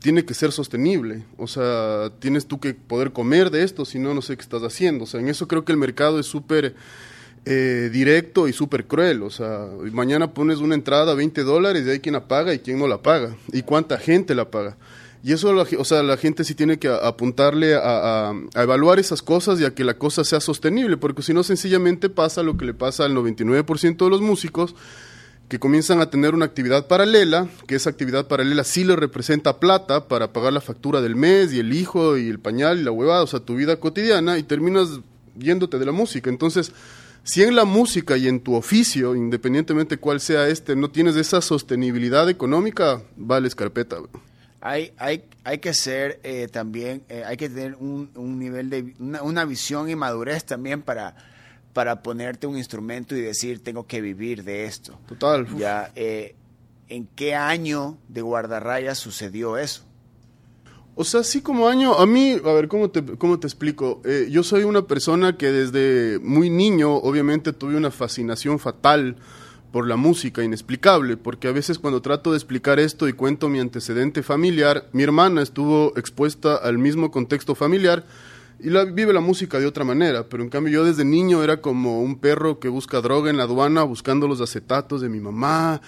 tiene 0.00 0.26
que 0.26 0.34
ser 0.34 0.52
sostenible. 0.52 1.24
O 1.38 1.46
sea, 1.46 2.10
tienes 2.18 2.46
tú 2.46 2.60
que 2.60 2.74
poder 2.74 3.12
comer 3.12 3.50
de 3.50 3.62
esto, 3.62 3.86
si 3.86 3.98
no, 3.98 4.12
no 4.12 4.20
sé 4.20 4.36
qué 4.36 4.42
estás 4.42 4.62
haciendo. 4.62 5.04
O 5.04 5.06
sea, 5.06 5.20
en 5.20 5.28
eso 5.28 5.48
creo 5.48 5.64
que 5.64 5.72
el 5.72 5.78
mercado 5.78 6.20
es 6.20 6.26
súper 6.26 6.74
eh, 7.46 7.88
directo 7.90 8.48
y 8.48 8.52
súper 8.52 8.86
cruel. 8.86 9.22
O 9.22 9.30
sea, 9.30 9.66
mañana 9.92 10.34
pones 10.34 10.58
una 10.58 10.74
entrada 10.74 11.12
a 11.12 11.14
20 11.14 11.42
dólares 11.42 11.84
y 11.86 11.90
hay 11.90 12.00
quien 12.00 12.14
la 12.14 12.28
paga 12.28 12.52
y 12.52 12.58
quien 12.58 12.78
no 12.78 12.86
la 12.86 13.00
paga. 13.00 13.34
Y 13.52 13.62
cuánta 13.62 13.96
gente 13.96 14.34
la 14.34 14.50
paga. 14.50 14.76
Y 15.24 15.32
eso, 15.32 15.54
o 15.54 15.84
sea, 15.84 16.02
la 16.02 16.16
gente 16.16 16.42
sí 16.42 16.54
tiene 16.54 16.78
que 16.78 16.88
apuntarle 16.88 17.76
a, 17.76 18.32
evaluar 18.54 18.98
esas 18.98 19.22
cosas 19.22 19.60
y 19.60 19.64
a 19.64 19.72
que 19.72 19.84
la 19.84 19.94
cosa 19.94 20.24
sea 20.24 20.40
sostenible, 20.40 20.96
porque 20.96 21.22
si 21.22 21.32
no, 21.32 21.44
sencillamente 21.44 22.08
pasa 22.08 22.42
lo 22.42 22.56
que 22.56 22.64
le 22.64 22.74
pasa 22.74 23.04
al 23.04 23.14
99% 23.14 24.04
de 24.04 24.10
los 24.10 24.20
músicos, 24.20 24.74
que 25.48 25.60
comienzan 25.60 26.00
a 26.00 26.10
tener 26.10 26.34
una 26.34 26.46
actividad 26.46 26.88
paralela, 26.88 27.46
que 27.68 27.76
esa 27.76 27.90
actividad 27.90 28.26
paralela 28.26 28.64
sí 28.64 28.82
le 28.82 28.96
representa 28.96 29.60
plata 29.60 30.08
para 30.08 30.32
pagar 30.32 30.54
la 30.54 30.60
factura 30.60 31.00
del 31.00 31.14
mes 31.14 31.52
y 31.52 31.60
el 31.60 31.72
hijo 31.72 32.16
y 32.16 32.28
el 32.28 32.40
pañal 32.40 32.80
y 32.80 32.82
la 32.82 32.90
huevada, 32.90 33.22
o 33.22 33.26
sea, 33.28 33.38
tu 33.38 33.54
vida 33.54 33.76
cotidiana 33.76 34.38
y 34.38 34.42
terminas 34.42 34.88
yéndote 35.38 35.78
de 35.78 35.86
la 35.86 35.92
música. 35.92 36.30
Entonces, 36.30 36.72
si 37.22 37.44
en 37.44 37.54
la 37.54 37.64
música 37.64 38.16
y 38.16 38.26
en 38.26 38.40
tu 38.40 38.54
oficio, 38.54 39.14
independientemente 39.14 39.98
cuál 39.98 40.20
sea 40.20 40.48
este, 40.48 40.74
no 40.74 40.90
tienes 40.90 41.14
esa 41.14 41.40
sostenibilidad 41.40 42.28
económica, 42.28 43.02
vale 43.16 43.48
carpeta. 43.50 43.98
güey. 43.98 44.31
Hay, 44.64 44.92
hay, 44.96 45.24
hay 45.42 45.58
que 45.58 45.74
ser 45.74 46.20
eh, 46.22 46.46
también, 46.46 47.02
eh, 47.08 47.24
hay 47.26 47.36
que 47.36 47.48
tener 47.48 47.74
un, 47.74 48.10
un 48.14 48.38
nivel 48.38 48.70
de, 48.70 48.94
una, 49.00 49.22
una 49.22 49.44
visión 49.44 49.90
y 49.90 49.96
madurez 49.96 50.44
también 50.44 50.82
para, 50.82 51.16
para 51.72 52.02
ponerte 52.02 52.46
un 52.46 52.56
instrumento 52.56 53.16
y 53.16 53.20
decir, 53.20 53.62
tengo 53.62 53.86
que 53.88 54.00
vivir 54.00 54.44
de 54.44 54.64
esto. 54.66 54.98
Total. 55.08 55.48
Ya, 55.56 55.90
eh, 55.96 56.36
¿En 56.88 57.06
qué 57.06 57.34
año 57.34 57.98
de 58.08 58.22
guardarrayas 58.22 58.98
sucedió 58.98 59.56
eso? 59.56 59.82
O 60.94 61.04
sea, 61.04 61.24
sí 61.24 61.40
como 61.40 61.66
año, 61.66 61.94
a 61.94 62.06
mí, 62.06 62.32
a 62.32 62.52
ver, 62.52 62.68
¿cómo 62.68 62.90
te, 62.90 63.02
cómo 63.16 63.40
te 63.40 63.46
explico? 63.46 64.02
Eh, 64.04 64.28
yo 64.30 64.42
soy 64.42 64.64
una 64.64 64.82
persona 64.82 65.38
que 65.38 65.50
desde 65.50 66.18
muy 66.18 66.50
niño, 66.50 66.94
obviamente, 66.94 67.52
tuve 67.52 67.76
una 67.76 67.90
fascinación 67.90 68.58
fatal 68.58 69.16
por 69.72 69.88
la 69.88 69.96
música, 69.96 70.44
inexplicable, 70.44 71.16
porque 71.16 71.48
a 71.48 71.52
veces 71.52 71.78
cuando 71.78 72.02
trato 72.02 72.30
de 72.30 72.36
explicar 72.36 72.78
esto 72.78 73.08
y 73.08 73.14
cuento 73.14 73.48
mi 73.48 73.58
antecedente 73.58 74.22
familiar, 74.22 74.86
mi 74.92 75.02
hermana 75.02 75.42
estuvo 75.42 75.96
expuesta 75.96 76.56
al 76.56 76.76
mismo 76.78 77.10
contexto 77.10 77.54
familiar 77.54 78.04
y 78.60 78.68
la, 78.70 78.84
vive 78.84 79.12
la 79.12 79.20
música 79.20 79.58
de 79.58 79.66
otra 79.66 79.82
manera, 79.82 80.28
pero 80.28 80.42
en 80.42 80.50
cambio 80.50 80.74
yo 80.74 80.84
desde 80.84 81.04
niño 81.04 81.42
era 81.42 81.60
como 81.60 82.02
un 82.02 82.20
perro 82.20 82.60
que 82.60 82.68
busca 82.68 83.00
droga 83.00 83.30
en 83.30 83.38
la 83.38 83.44
aduana 83.44 83.82
buscando 83.82 84.28
los 84.28 84.40
acetatos 84.40 85.00
de 85.00 85.08
mi 85.08 85.18
mamá 85.18 85.80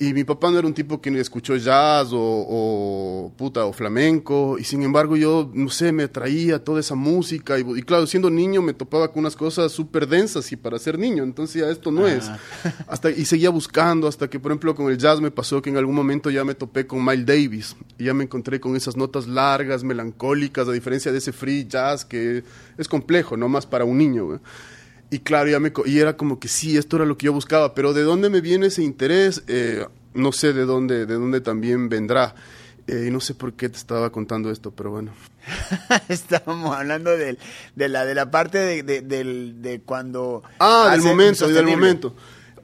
y 0.00 0.14
mi 0.14 0.22
papá 0.22 0.50
no 0.50 0.58
era 0.58 0.68
un 0.68 0.74
tipo 0.74 1.00
que 1.00 1.10
escuchó 1.18 1.56
jazz 1.56 2.12
o, 2.12 2.18
o, 2.20 3.32
puta 3.36 3.64
o 3.64 3.72
flamenco. 3.72 4.56
Y 4.56 4.62
sin 4.62 4.82
embargo 4.82 5.16
yo 5.16 5.50
no 5.52 5.70
sé 5.70 5.90
me 5.90 6.04
atraía 6.04 6.62
toda 6.62 6.78
esa 6.78 6.94
música. 6.94 7.58
Y, 7.58 7.62
y 7.78 7.82
claro 7.82 8.06
siendo 8.06 8.30
niño 8.30 8.62
me 8.62 8.74
topaba 8.74 9.08
con 9.08 9.20
unas 9.20 9.34
cosas 9.34 9.72
súper 9.72 10.06
densas 10.06 10.52
y 10.52 10.56
para 10.56 10.78
ser 10.78 10.98
niño. 10.98 11.24
Entonces 11.24 11.62
ya 11.62 11.68
esto 11.68 11.90
no 11.90 12.06
es. 12.06 12.30
Hasta 12.86 13.10
y 13.10 13.24
seguía 13.24 13.50
buscando 13.50 14.06
hasta 14.06 14.28
que 14.30 14.38
por 14.38 14.52
ejemplo 14.52 14.74
con 14.74 14.90
el 14.90 14.98
jazz 14.98 15.20
me 15.20 15.32
pasó 15.32 15.60
que 15.60 15.70
en 15.70 15.76
algún 15.76 15.96
momento 15.96 16.30
ya 16.30 16.44
me 16.44 16.54
topé 16.54 16.86
con 16.86 17.04
Miles 17.04 17.26
Davis. 17.26 17.76
Y 17.98 18.04
ya 18.04 18.14
me 18.14 18.24
encontré 18.24 18.60
con 18.60 18.76
esas 18.76 18.96
notas 18.96 19.26
largas 19.26 19.82
melancólicas 19.82 20.68
a 20.68 20.72
diferencia 20.72 21.10
de 21.10 21.18
ese 21.18 21.32
free 21.32 21.66
jazz 21.66 22.04
que 22.04 22.44
es 22.76 22.88
complejo 22.88 23.36
no 23.36 23.48
más 23.48 23.66
para 23.66 23.84
un 23.84 23.98
niño 23.98 24.26
güey. 24.26 24.38
Y 25.10 25.20
claro, 25.20 25.48
ya 25.48 25.58
me, 25.60 25.72
y 25.86 25.98
era 25.98 26.16
como 26.16 26.38
que 26.38 26.48
sí, 26.48 26.76
esto 26.76 26.96
era 26.96 27.06
lo 27.06 27.16
que 27.16 27.26
yo 27.26 27.32
buscaba, 27.32 27.74
pero 27.74 27.92
¿de 27.94 28.02
dónde 28.02 28.28
me 28.30 28.40
viene 28.40 28.66
ese 28.66 28.82
interés? 28.82 29.42
Eh, 29.48 29.86
no 30.14 30.32
sé 30.32 30.52
de 30.52 30.64
dónde, 30.66 31.06
de 31.06 31.14
dónde 31.14 31.40
también 31.40 31.88
vendrá. 31.88 32.34
Eh, 32.86 33.06
y 33.08 33.10
no 33.10 33.20
sé 33.20 33.34
por 33.34 33.52
qué 33.54 33.68
te 33.68 33.76
estaba 33.76 34.10
contando 34.10 34.50
esto, 34.50 34.70
pero 34.70 34.90
bueno. 34.90 35.12
Estábamos 36.08 36.74
hablando 36.76 37.10
del- 37.16 37.38
de, 37.76 37.88
la, 37.88 38.04
de 38.04 38.14
la 38.14 38.30
parte 38.30 38.58
de, 38.58 38.82
de- 38.82 39.80
cuando... 39.84 40.42
Ah, 40.58 40.90
del 40.92 41.02
momento, 41.02 41.48
del 41.48 41.66
momento. 41.66 42.14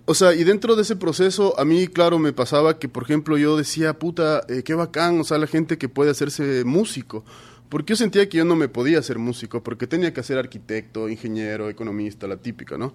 O 0.07 0.15
sea, 0.15 0.35
y 0.35 0.45
dentro 0.45 0.77
de 0.77 0.83
ese 0.83 0.97
proceso, 0.97 1.59
a 1.59 1.65
mí, 1.65 1.89
claro, 1.89 2.19
me 2.19 2.33
pasaba 2.35 2.79
que, 2.79 2.89
por 2.91 3.05
ejemplo, 3.05 3.39
yo 3.39 3.57
decía, 3.57 3.99
puta, 3.99 4.43
eh, 4.49 4.63
qué 4.63 4.75
bacán, 4.75 5.19
o 5.21 5.25
sea, 5.25 5.39
la 5.39 5.47
gente 5.47 5.79
que 5.79 5.89
puede 5.89 6.11
hacerse 6.11 6.63
músico. 6.65 7.25
Porque 7.69 7.93
yo 7.93 7.97
sentía 7.97 8.29
que 8.29 8.39
yo 8.39 8.45
no 8.45 8.57
me 8.57 8.69
podía 8.69 8.99
hacer 8.99 9.19
músico, 9.19 9.63
porque 9.63 9.87
tenía 9.87 10.13
que 10.13 10.23
ser 10.23 10.39
arquitecto, 10.39 11.09
ingeniero, 11.09 11.69
economista, 11.69 12.27
la 12.27 12.37
típica, 12.37 12.79
¿no? 12.79 12.95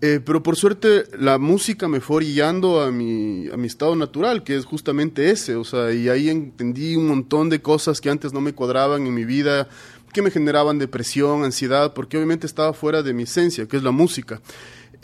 Eh, 0.00 0.20
pero 0.24 0.42
por 0.42 0.56
suerte 0.56 1.04
la 1.18 1.38
música 1.38 1.88
me 1.88 2.00
fue 2.00 2.16
orillando 2.16 2.82
a 2.82 2.90
mi, 2.90 3.48
a 3.48 3.56
mi 3.56 3.66
estado 3.66 3.96
natural, 3.96 4.42
que 4.42 4.56
es 4.56 4.64
justamente 4.64 5.30
ese, 5.30 5.56
o 5.56 5.64
sea, 5.64 5.92
y 5.92 6.08
ahí 6.08 6.28
entendí 6.28 6.96
un 6.96 7.06
montón 7.06 7.48
de 7.48 7.62
cosas 7.62 8.00
que 8.00 8.10
antes 8.10 8.32
no 8.32 8.40
me 8.40 8.52
cuadraban 8.52 9.06
en 9.06 9.14
mi 9.14 9.24
vida, 9.24 9.68
que 10.12 10.22
me 10.22 10.30
generaban 10.30 10.78
depresión, 10.78 11.44
ansiedad, 11.44 11.94
porque 11.94 12.16
obviamente 12.16 12.46
estaba 12.46 12.72
fuera 12.72 13.02
de 13.02 13.12
mi 13.14 13.24
esencia, 13.24 13.66
que 13.66 13.76
es 13.76 13.82
la 13.82 13.92
música. 13.92 14.40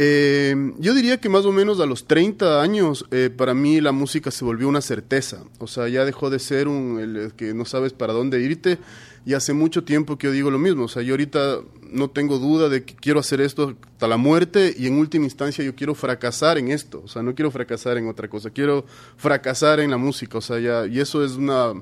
Eh, 0.03 0.73
yo 0.79 0.95
diría 0.95 1.21
que 1.21 1.29
más 1.29 1.45
o 1.45 1.53
menos 1.53 1.79
a 1.79 1.85
los 1.85 2.07
30 2.07 2.63
años, 2.63 3.05
eh, 3.11 3.29
para 3.29 3.53
mí 3.53 3.83
la 3.83 3.93
música 3.93 4.31
se 4.31 4.47
volvió 4.47 4.67
una 4.67 4.81
certeza. 4.81 5.45
O 5.59 5.67
sea, 5.67 5.89
ya 5.89 6.07
dejó 6.07 6.31
de 6.31 6.39
ser 6.39 6.69
un 6.69 6.99
el 6.99 7.35
que 7.35 7.53
no 7.53 7.67
sabes 7.67 7.93
para 7.93 8.15
dónde 8.15 8.41
irte. 8.41 8.79
Y 9.27 9.35
hace 9.35 9.53
mucho 9.53 9.85
tiempo 9.85 10.17
que 10.17 10.29
yo 10.29 10.33
digo 10.33 10.51
lo 10.51 10.59
mismo. 10.59 10.85
O 10.85 10.89
sea, 10.89 11.03
yo 11.03 11.13
ahorita 11.13 11.59
no 11.83 12.09
tengo 12.09 12.39
duda 12.39 12.71
de 12.71 12.83
que 12.83 12.95
quiero 12.95 13.21
hacer 13.21 13.43
esto 13.43 13.77
hasta 13.93 14.09
la 14.09 14.17
muerte 14.17 14.75
y 14.75 14.87
en 14.87 14.97
última 14.97 15.27
instancia 15.27 15.63
yo 15.63 15.75
quiero 15.75 15.95
fracasar 15.95 16.57
en 16.57 16.71
esto. 16.71 17.03
O 17.05 17.09
sea, 17.09 17.23
no 17.23 17.35
quiero 17.35 17.51
fracasar 17.51 17.99
en 17.99 18.09
otra 18.09 18.29
cosa. 18.29 18.49
Quiero 18.49 18.87
fracasar 19.19 19.81
en 19.81 19.91
la 19.91 19.99
música. 19.99 20.39
O 20.39 20.41
sea, 20.41 20.59
ya, 20.61 20.87
y 20.87 20.99
eso 20.99 21.23
es 21.23 21.33
una, 21.33 21.75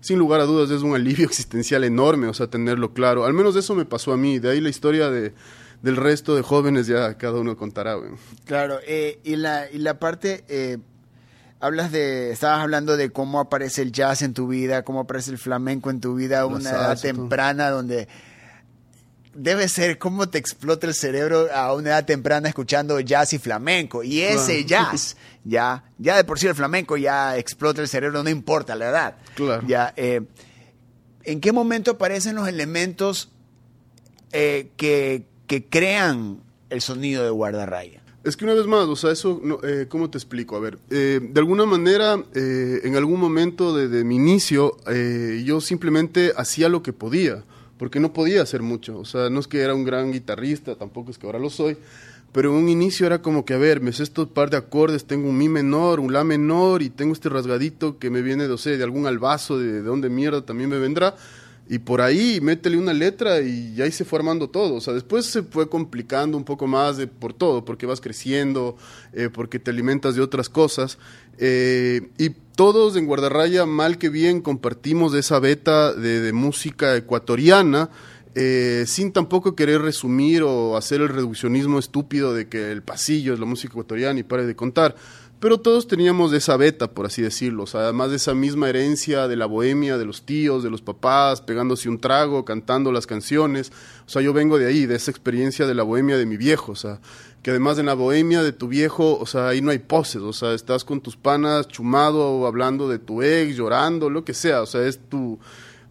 sin 0.00 0.18
lugar 0.18 0.40
a 0.40 0.44
dudas, 0.44 0.70
es 0.70 0.80
un 0.80 0.94
alivio 0.94 1.26
existencial 1.26 1.84
enorme. 1.84 2.26
O 2.28 2.32
sea, 2.32 2.46
tenerlo 2.46 2.94
claro. 2.94 3.26
Al 3.26 3.34
menos 3.34 3.54
eso 3.54 3.74
me 3.74 3.84
pasó 3.84 4.14
a 4.14 4.16
mí. 4.16 4.38
De 4.38 4.48
ahí 4.48 4.62
la 4.62 4.70
historia 4.70 5.10
de 5.10 5.34
del 5.82 5.96
resto 5.96 6.34
de 6.34 6.42
jóvenes 6.42 6.86
ya 6.86 7.16
cada 7.16 7.38
uno 7.38 7.56
contará. 7.56 7.94
Güey. 7.94 8.12
Claro, 8.44 8.78
eh, 8.86 9.20
y, 9.24 9.36
la, 9.36 9.70
y 9.70 9.78
la 9.78 9.98
parte, 9.98 10.44
eh, 10.48 10.78
hablas 11.60 11.92
de, 11.92 12.32
estabas 12.32 12.60
hablando 12.60 12.96
de 12.96 13.10
cómo 13.10 13.40
aparece 13.40 13.82
el 13.82 13.92
jazz 13.92 14.22
en 14.22 14.34
tu 14.34 14.48
vida, 14.48 14.82
cómo 14.82 15.00
aparece 15.00 15.30
el 15.30 15.38
flamenco 15.38 15.90
en 15.90 16.00
tu 16.00 16.14
vida 16.14 16.40
a 16.40 16.46
una 16.46 16.70
edad 16.70 17.00
temprana 17.00 17.70
donde 17.70 18.08
debe 19.34 19.68
ser 19.68 19.98
cómo 19.98 20.30
te 20.30 20.38
explota 20.38 20.86
el 20.86 20.94
cerebro 20.94 21.48
a 21.54 21.74
una 21.74 21.90
edad 21.90 22.06
temprana 22.06 22.48
escuchando 22.48 22.98
jazz 23.00 23.34
y 23.34 23.38
flamenco. 23.38 24.02
Y 24.02 24.22
ese 24.22 24.64
jazz, 24.64 25.16
ya, 25.44 25.84
ya 25.98 26.16
de 26.16 26.24
por 26.24 26.38
sí 26.38 26.46
el 26.46 26.54
flamenco 26.54 26.96
ya 26.96 27.36
explota 27.36 27.82
el 27.82 27.88
cerebro, 27.88 28.22
no 28.22 28.30
importa 28.30 28.74
la 28.74 28.88
edad. 28.88 29.16
Claro. 29.34 29.62
Ya, 29.66 29.92
eh, 29.96 30.22
¿En 31.22 31.40
qué 31.40 31.52
momento 31.52 31.92
aparecen 31.92 32.36
los 32.36 32.48
elementos 32.48 33.30
que, 34.30 35.26
que 35.46 35.64
crean 35.64 36.40
el 36.70 36.80
sonido 36.80 37.24
de 37.24 37.30
guardarraya. 37.30 38.02
Es 38.26 38.36
que 38.36 38.44
una 38.44 38.54
vez 38.54 38.66
más, 38.66 38.86
o 38.86 38.96
sea, 38.96 39.12
eso, 39.12 39.40
eh, 39.62 39.86
¿cómo 39.88 40.10
te 40.10 40.18
explico? 40.18 40.56
A 40.56 40.58
ver, 40.58 40.78
eh, 40.90 41.20
de 41.22 41.38
alguna 41.38 41.64
manera, 41.64 42.20
eh, 42.34 42.80
en 42.82 42.96
algún 42.96 43.20
momento 43.20 43.72
de, 43.72 44.02
mi 44.02 44.16
inicio, 44.16 44.76
yo 45.44 45.60
simplemente 45.60 46.32
hacía 46.36 46.68
lo 46.68 46.82
que 46.82 46.92
podía, 46.92 47.44
porque 47.78 48.00
no 48.00 48.12
podía 48.12 48.42
hacer 48.42 48.62
mucho. 48.62 48.98
O 48.98 49.04
sea, 49.04 49.30
no 49.30 49.38
es 49.38 49.46
que 49.46 49.60
era 49.60 49.74
un 49.74 49.84
gran 49.84 50.10
guitarrista, 50.10 50.74
tampoco 50.74 51.12
es 51.12 51.18
que 51.18 51.26
ahora 51.26 51.38
lo 51.38 51.50
soy, 51.50 51.76
pero 52.32 52.50
en 52.50 52.64
un 52.64 52.68
inicio 52.68 53.06
era 53.06 53.22
como 53.22 53.44
que, 53.44 53.54
a 53.54 53.58
ver, 53.58 53.80
me 53.80 53.92
sé 53.92 54.02
estos 54.02 54.26
par 54.26 54.50
de 54.50 54.56
acordes, 54.56 55.04
tengo 55.04 55.28
un 55.28 55.38
mi 55.38 55.48
menor, 55.48 56.00
un 56.00 56.12
la 56.12 56.24
menor, 56.24 56.82
y 56.82 56.90
tengo 56.90 57.12
este 57.12 57.28
rasgadito 57.28 57.96
que 58.00 58.10
me 58.10 58.22
viene, 58.22 58.48
no 58.48 58.58
sé, 58.58 58.76
de 58.76 58.82
algún 58.82 59.06
albazo, 59.06 59.56
de, 59.56 59.70
de 59.70 59.82
dónde 59.82 60.08
mierda 60.08 60.44
también 60.44 60.68
me 60.68 60.80
vendrá 60.80 61.14
y 61.68 61.80
por 61.80 62.00
ahí 62.00 62.40
métele 62.40 62.76
una 62.76 62.92
letra 62.92 63.40
y 63.40 63.80
ahí 63.82 63.90
se 63.90 64.04
fue 64.04 64.20
armando 64.20 64.48
todo. 64.48 64.74
O 64.74 64.80
sea, 64.80 64.94
después 64.94 65.26
se 65.26 65.42
fue 65.42 65.68
complicando 65.68 66.38
un 66.38 66.44
poco 66.44 66.66
más 66.66 66.96
de, 66.96 67.08
por 67.08 67.32
todo, 67.32 67.64
porque 67.64 67.86
vas 67.86 68.00
creciendo, 68.00 68.76
eh, 69.12 69.30
porque 69.32 69.58
te 69.58 69.72
alimentas 69.72 70.14
de 70.14 70.22
otras 70.22 70.48
cosas. 70.48 70.98
Eh, 71.38 72.08
y 72.18 72.30
todos 72.54 72.96
en 72.96 73.06
Guardarraya, 73.06 73.66
mal 73.66 73.98
que 73.98 74.10
bien, 74.10 74.42
compartimos 74.42 75.12
esa 75.14 75.40
beta 75.40 75.92
de, 75.92 76.32
música 76.32 76.96
ecuatoriana. 76.96 77.90
Eh, 78.38 78.84
sin 78.86 79.12
tampoco 79.12 79.56
querer 79.56 79.80
resumir 79.80 80.42
o 80.42 80.76
hacer 80.76 81.00
el 81.00 81.08
reduccionismo 81.08 81.78
estúpido 81.78 82.34
de 82.34 82.48
que 82.48 82.70
el 82.70 82.82
pasillo 82.82 83.32
es 83.32 83.40
la 83.40 83.46
música 83.46 83.72
ecuatoriana 83.72 84.20
y 84.20 84.24
pare 84.24 84.44
de 84.44 84.54
contar 84.54 84.94
pero 85.38 85.58
todos 85.58 85.86
teníamos 85.86 86.32
esa 86.32 86.56
beta, 86.56 86.90
por 86.90 87.06
así 87.06 87.20
decirlo, 87.20 87.64
o 87.64 87.66
sea, 87.66 87.82
además 87.82 88.10
de 88.10 88.16
esa 88.16 88.34
misma 88.34 88.68
herencia 88.68 89.28
de 89.28 89.36
la 89.36 89.46
bohemia, 89.46 89.98
de 89.98 90.06
los 90.06 90.22
tíos, 90.22 90.62
de 90.62 90.70
los 90.70 90.80
papás, 90.80 91.42
pegándose 91.42 91.88
un 91.88 92.00
trago, 92.00 92.44
cantando 92.44 92.90
las 92.90 93.06
canciones, 93.06 93.70
o 94.06 94.08
sea, 94.08 94.22
yo 94.22 94.32
vengo 94.32 94.58
de 94.58 94.66
ahí, 94.66 94.86
de 94.86 94.96
esa 94.96 95.10
experiencia 95.10 95.66
de 95.66 95.74
la 95.74 95.82
bohemia 95.82 96.16
de 96.16 96.24
mi 96.24 96.36
viejo, 96.36 96.72
o 96.72 96.76
sea, 96.76 97.00
que 97.42 97.50
además 97.50 97.78
en 97.78 97.86
la 97.86 97.94
bohemia 97.94 98.42
de 98.42 98.52
tu 98.52 98.66
viejo, 98.66 99.18
o 99.18 99.26
sea, 99.26 99.48
ahí 99.48 99.60
no 99.60 99.70
hay 99.70 99.78
poses, 99.78 100.22
o 100.22 100.32
sea, 100.32 100.54
estás 100.54 100.84
con 100.84 101.00
tus 101.00 101.16
panas 101.16 101.68
chumado, 101.68 102.46
hablando 102.46 102.88
de 102.88 102.98
tu 102.98 103.22
ex, 103.22 103.56
llorando, 103.56 104.08
lo 104.08 104.24
que 104.24 104.34
sea, 104.34 104.62
o 104.62 104.66
sea, 104.66 104.86
es 104.86 104.98
tu, 105.08 105.38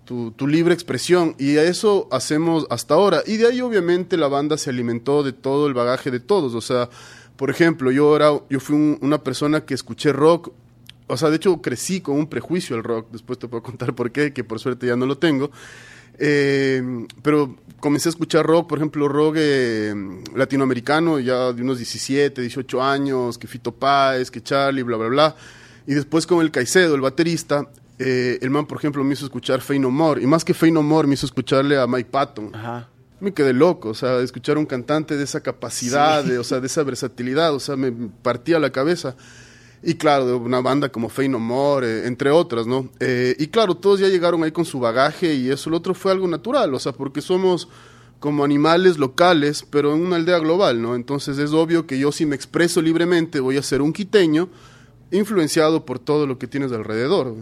tu, 0.05 0.31
tu, 0.31 0.47
libre 0.47 0.73
expresión. 0.73 1.35
Y 1.39 1.57
eso 1.57 2.07
hacemos 2.11 2.67
hasta 2.69 2.93
ahora. 2.93 3.23
Y 3.25 3.37
de 3.37 3.47
ahí 3.47 3.61
obviamente 3.61 4.17
la 4.17 4.27
banda 4.27 4.57
se 4.57 4.69
alimentó 4.69 5.23
de 5.23 5.33
todo 5.33 5.67
el 5.67 5.73
bagaje 5.73 6.11
de 6.11 6.19
todos. 6.19 6.55
O 6.55 6.61
sea, 6.61 6.89
por 7.37 7.49
ejemplo, 7.49 7.91
yo, 7.91 8.15
era, 8.15 8.31
yo 8.49 8.59
fui 8.59 8.97
una 9.01 9.23
persona 9.23 9.65
que 9.65 9.73
escuché 9.73 10.13
rock, 10.13 10.51
o 11.07 11.17
sea, 11.17 11.29
de 11.29 11.35
hecho 11.35 11.61
crecí 11.61 12.01
con 12.01 12.15
un 12.17 12.27
prejuicio 12.27 12.75
al 12.75 12.83
rock, 12.83 13.07
después 13.11 13.37
te 13.37 13.47
puedo 13.47 13.61
contar 13.61 13.93
por 13.93 14.11
qué, 14.11 14.33
que 14.33 14.43
por 14.43 14.59
suerte 14.59 14.87
ya 14.87 14.95
no 14.95 15.05
lo 15.05 15.17
tengo. 15.17 15.51
Eh, 16.17 17.05
pero 17.21 17.57
comencé 17.79 18.09
a 18.09 18.11
escuchar 18.11 18.45
rock, 18.45 18.67
por 18.67 18.79
ejemplo, 18.79 19.07
rock 19.07 19.35
eh, 19.37 19.93
latinoamericano, 20.33 21.19
ya 21.19 21.51
de 21.51 21.61
unos 21.61 21.77
17, 21.77 22.41
18 22.41 22.81
años, 22.81 23.37
que 23.37 23.47
Fito 23.47 23.73
Páez, 23.73 24.31
que 24.31 24.41
Charlie, 24.41 24.83
bla, 24.83 24.97
bla, 24.97 25.07
bla. 25.07 25.35
Y 25.85 25.93
después 25.93 26.25
con 26.25 26.41
el 26.41 26.51
Caicedo, 26.51 26.95
el 26.95 27.01
baterista, 27.01 27.69
eh, 27.99 28.39
el 28.41 28.49
man, 28.49 28.65
por 28.65 28.77
ejemplo, 28.77 29.03
me 29.03 29.13
hizo 29.13 29.25
escuchar 29.25 29.61
Fey 29.61 29.77
No 29.77 29.91
More. 29.91 30.21
Y 30.21 30.25
más 30.25 30.45
que 30.45 30.53
Fey 30.53 30.71
No 30.71 30.81
More, 30.81 31.07
me 31.07 31.15
hizo 31.15 31.25
escucharle 31.25 31.77
a 31.77 31.85
Mike 31.85 32.09
Patton. 32.09 32.55
Ajá 32.55 32.89
me 33.19 33.33
quedé 33.33 33.53
loco, 33.53 33.89
o 33.89 33.93
sea, 33.93 34.19
escuchar 34.19 34.57
un 34.57 34.65
cantante 34.65 35.15
de 35.15 35.23
esa 35.23 35.41
capacidad, 35.41 36.23
de, 36.23 36.37
o 36.37 36.43
sea, 36.43 36.59
de 36.59 36.67
esa 36.67 36.83
versatilidad, 36.83 37.53
o 37.53 37.59
sea, 37.59 37.75
me 37.75 37.91
partía 37.91 38.59
la 38.59 38.71
cabeza. 38.71 39.15
Y 39.83 39.95
claro, 39.95 40.25
de 40.25 40.33
una 40.33 40.61
banda 40.61 40.89
como 40.89 41.09
Fey 41.09 41.29
No 41.29 41.39
More, 41.39 41.87
eh, 41.87 42.07
entre 42.07 42.31
otras, 42.31 42.65
¿no? 42.65 42.89
Eh, 42.99 43.35
y 43.37 43.47
claro, 43.47 43.75
todos 43.75 43.99
ya 43.99 44.07
llegaron 44.07 44.43
ahí 44.43 44.51
con 44.51 44.65
su 44.65 44.79
bagaje 44.79 45.35
y 45.35 45.49
eso, 45.49 45.69
lo 45.69 45.77
otro 45.77 45.93
fue 45.93 46.11
algo 46.11 46.27
natural, 46.27 46.73
o 46.73 46.79
sea, 46.79 46.91
porque 46.91 47.21
somos 47.21 47.67
como 48.19 48.43
animales 48.43 48.97
locales, 48.97 49.65
pero 49.69 49.93
en 49.93 50.01
una 50.01 50.15
aldea 50.15 50.39
global, 50.39 50.81
¿no? 50.81 50.95
Entonces 50.95 51.37
es 51.37 51.51
obvio 51.51 51.85
que 51.85 51.99
yo 51.99 52.11
si 52.11 52.25
me 52.25 52.35
expreso 52.35 52.81
libremente 52.81 53.39
voy 53.39 53.57
a 53.57 53.61
ser 53.61 53.81
un 53.81 53.93
quiteño 53.93 54.49
influenciado 55.11 55.85
por 55.85 55.99
todo 55.99 56.25
lo 56.25 56.39
que 56.39 56.47
tienes 56.47 56.71
alrededor. 56.71 57.35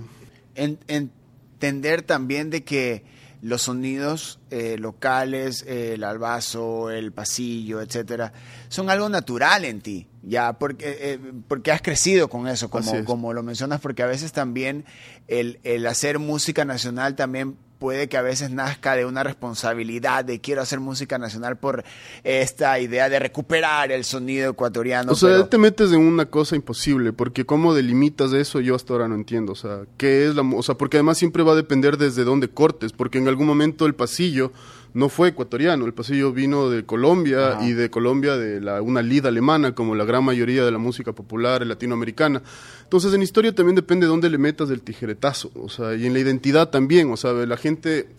entender 0.55 2.01
también 2.01 2.49
de 2.49 2.63
que 2.63 3.05
los 3.43 3.63
sonidos 3.63 4.39
eh, 4.51 4.77
locales, 4.79 5.65
el 5.67 6.05
albazo, 6.05 6.89
el 6.89 7.11
pasillo, 7.11 7.81
etcétera, 7.81 8.31
son 8.69 8.89
algo 8.89 9.09
natural 9.09 9.65
en 9.65 9.81
ti, 9.81 10.07
ya, 10.21 10.53
porque, 10.53 10.85
eh, 10.87 11.19
porque 11.49 11.73
has 11.73 11.81
crecido 11.81 12.29
con 12.29 12.47
eso, 12.47 12.69
como, 12.69 13.03
como 13.03 13.33
lo 13.33 13.43
mencionas, 13.43 13.81
porque 13.81 14.01
a 14.01 14.07
veces 14.07 14.31
también 14.31 14.85
el, 15.27 15.59
el 15.63 15.85
hacer 15.87 16.19
música 16.19 16.63
nacional 16.63 17.15
también 17.15 17.57
puede 17.83 18.07
que 18.07 18.15
a 18.15 18.21
veces 18.21 18.49
nazca 18.49 18.95
de 18.95 19.05
una 19.05 19.23
responsabilidad 19.23 20.23
de 20.23 20.39
quiero 20.39 20.61
hacer 20.61 20.79
música 20.79 21.17
nacional 21.17 21.57
por 21.57 21.83
esta 22.23 22.79
idea 22.79 23.09
de 23.09 23.19
recuperar 23.19 23.91
el 23.91 24.05
sonido 24.05 24.51
ecuatoriano. 24.51 25.11
O 25.11 25.15
sea, 25.15 25.49
te 25.49 25.57
metes 25.57 25.91
en 25.91 25.99
una 25.99 26.27
cosa 26.27 26.55
imposible, 26.55 27.11
porque 27.11 27.45
cómo 27.45 27.73
delimitas 27.73 28.31
eso 28.31 28.61
yo 28.61 28.75
hasta 28.75 28.93
ahora 28.93 29.09
no 29.09 29.15
entiendo. 29.15 29.51
O 29.51 29.55
sea, 29.55 29.81
¿qué 29.97 30.25
es 30.25 30.33
la, 30.33 30.43
o 30.43 30.63
sea, 30.63 30.75
porque 30.75 30.95
además 30.95 31.17
siempre 31.17 31.43
va 31.43 31.51
a 31.51 31.55
depender 31.55 31.97
desde 31.97 32.23
dónde 32.23 32.47
cortes, 32.47 32.93
porque 32.93 33.17
en 33.17 33.27
algún 33.27 33.47
momento 33.47 33.85
el 33.85 33.95
pasillo 33.95 34.53
no 34.93 35.09
fue 35.09 35.29
ecuatoriano, 35.29 35.85
el 35.85 35.93
pasillo 35.93 36.31
vino 36.31 36.69
de 36.69 36.85
Colombia 36.85 37.59
y 37.61 37.73
de 37.73 37.89
Colombia 37.89 38.37
de 38.37 38.61
la, 38.61 38.81
una 38.81 39.01
lid 39.01 39.25
alemana, 39.25 39.73
como 39.73 39.95
la 39.95 40.05
gran 40.05 40.23
mayoría 40.23 40.63
de 40.63 40.71
la 40.71 40.77
música 40.77 41.13
popular 41.13 41.65
latinoamericana. 41.65 42.41
Entonces, 42.83 43.13
en 43.13 43.23
historia 43.23 43.55
también 43.55 43.75
depende 43.75 44.05
de 44.05 44.11
dónde 44.11 44.29
le 44.29 44.37
metas 44.37 44.69
el 44.69 44.81
tijeretazo, 44.81 45.51
o 45.55 45.69
sea, 45.69 45.95
y 45.95 46.05
en 46.05 46.13
la 46.13 46.19
identidad 46.19 46.69
también, 46.69 47.11
o 47.11 47.17
sea, 47.17 47.33
la 47.33 47.57
gente... 47.57 48.09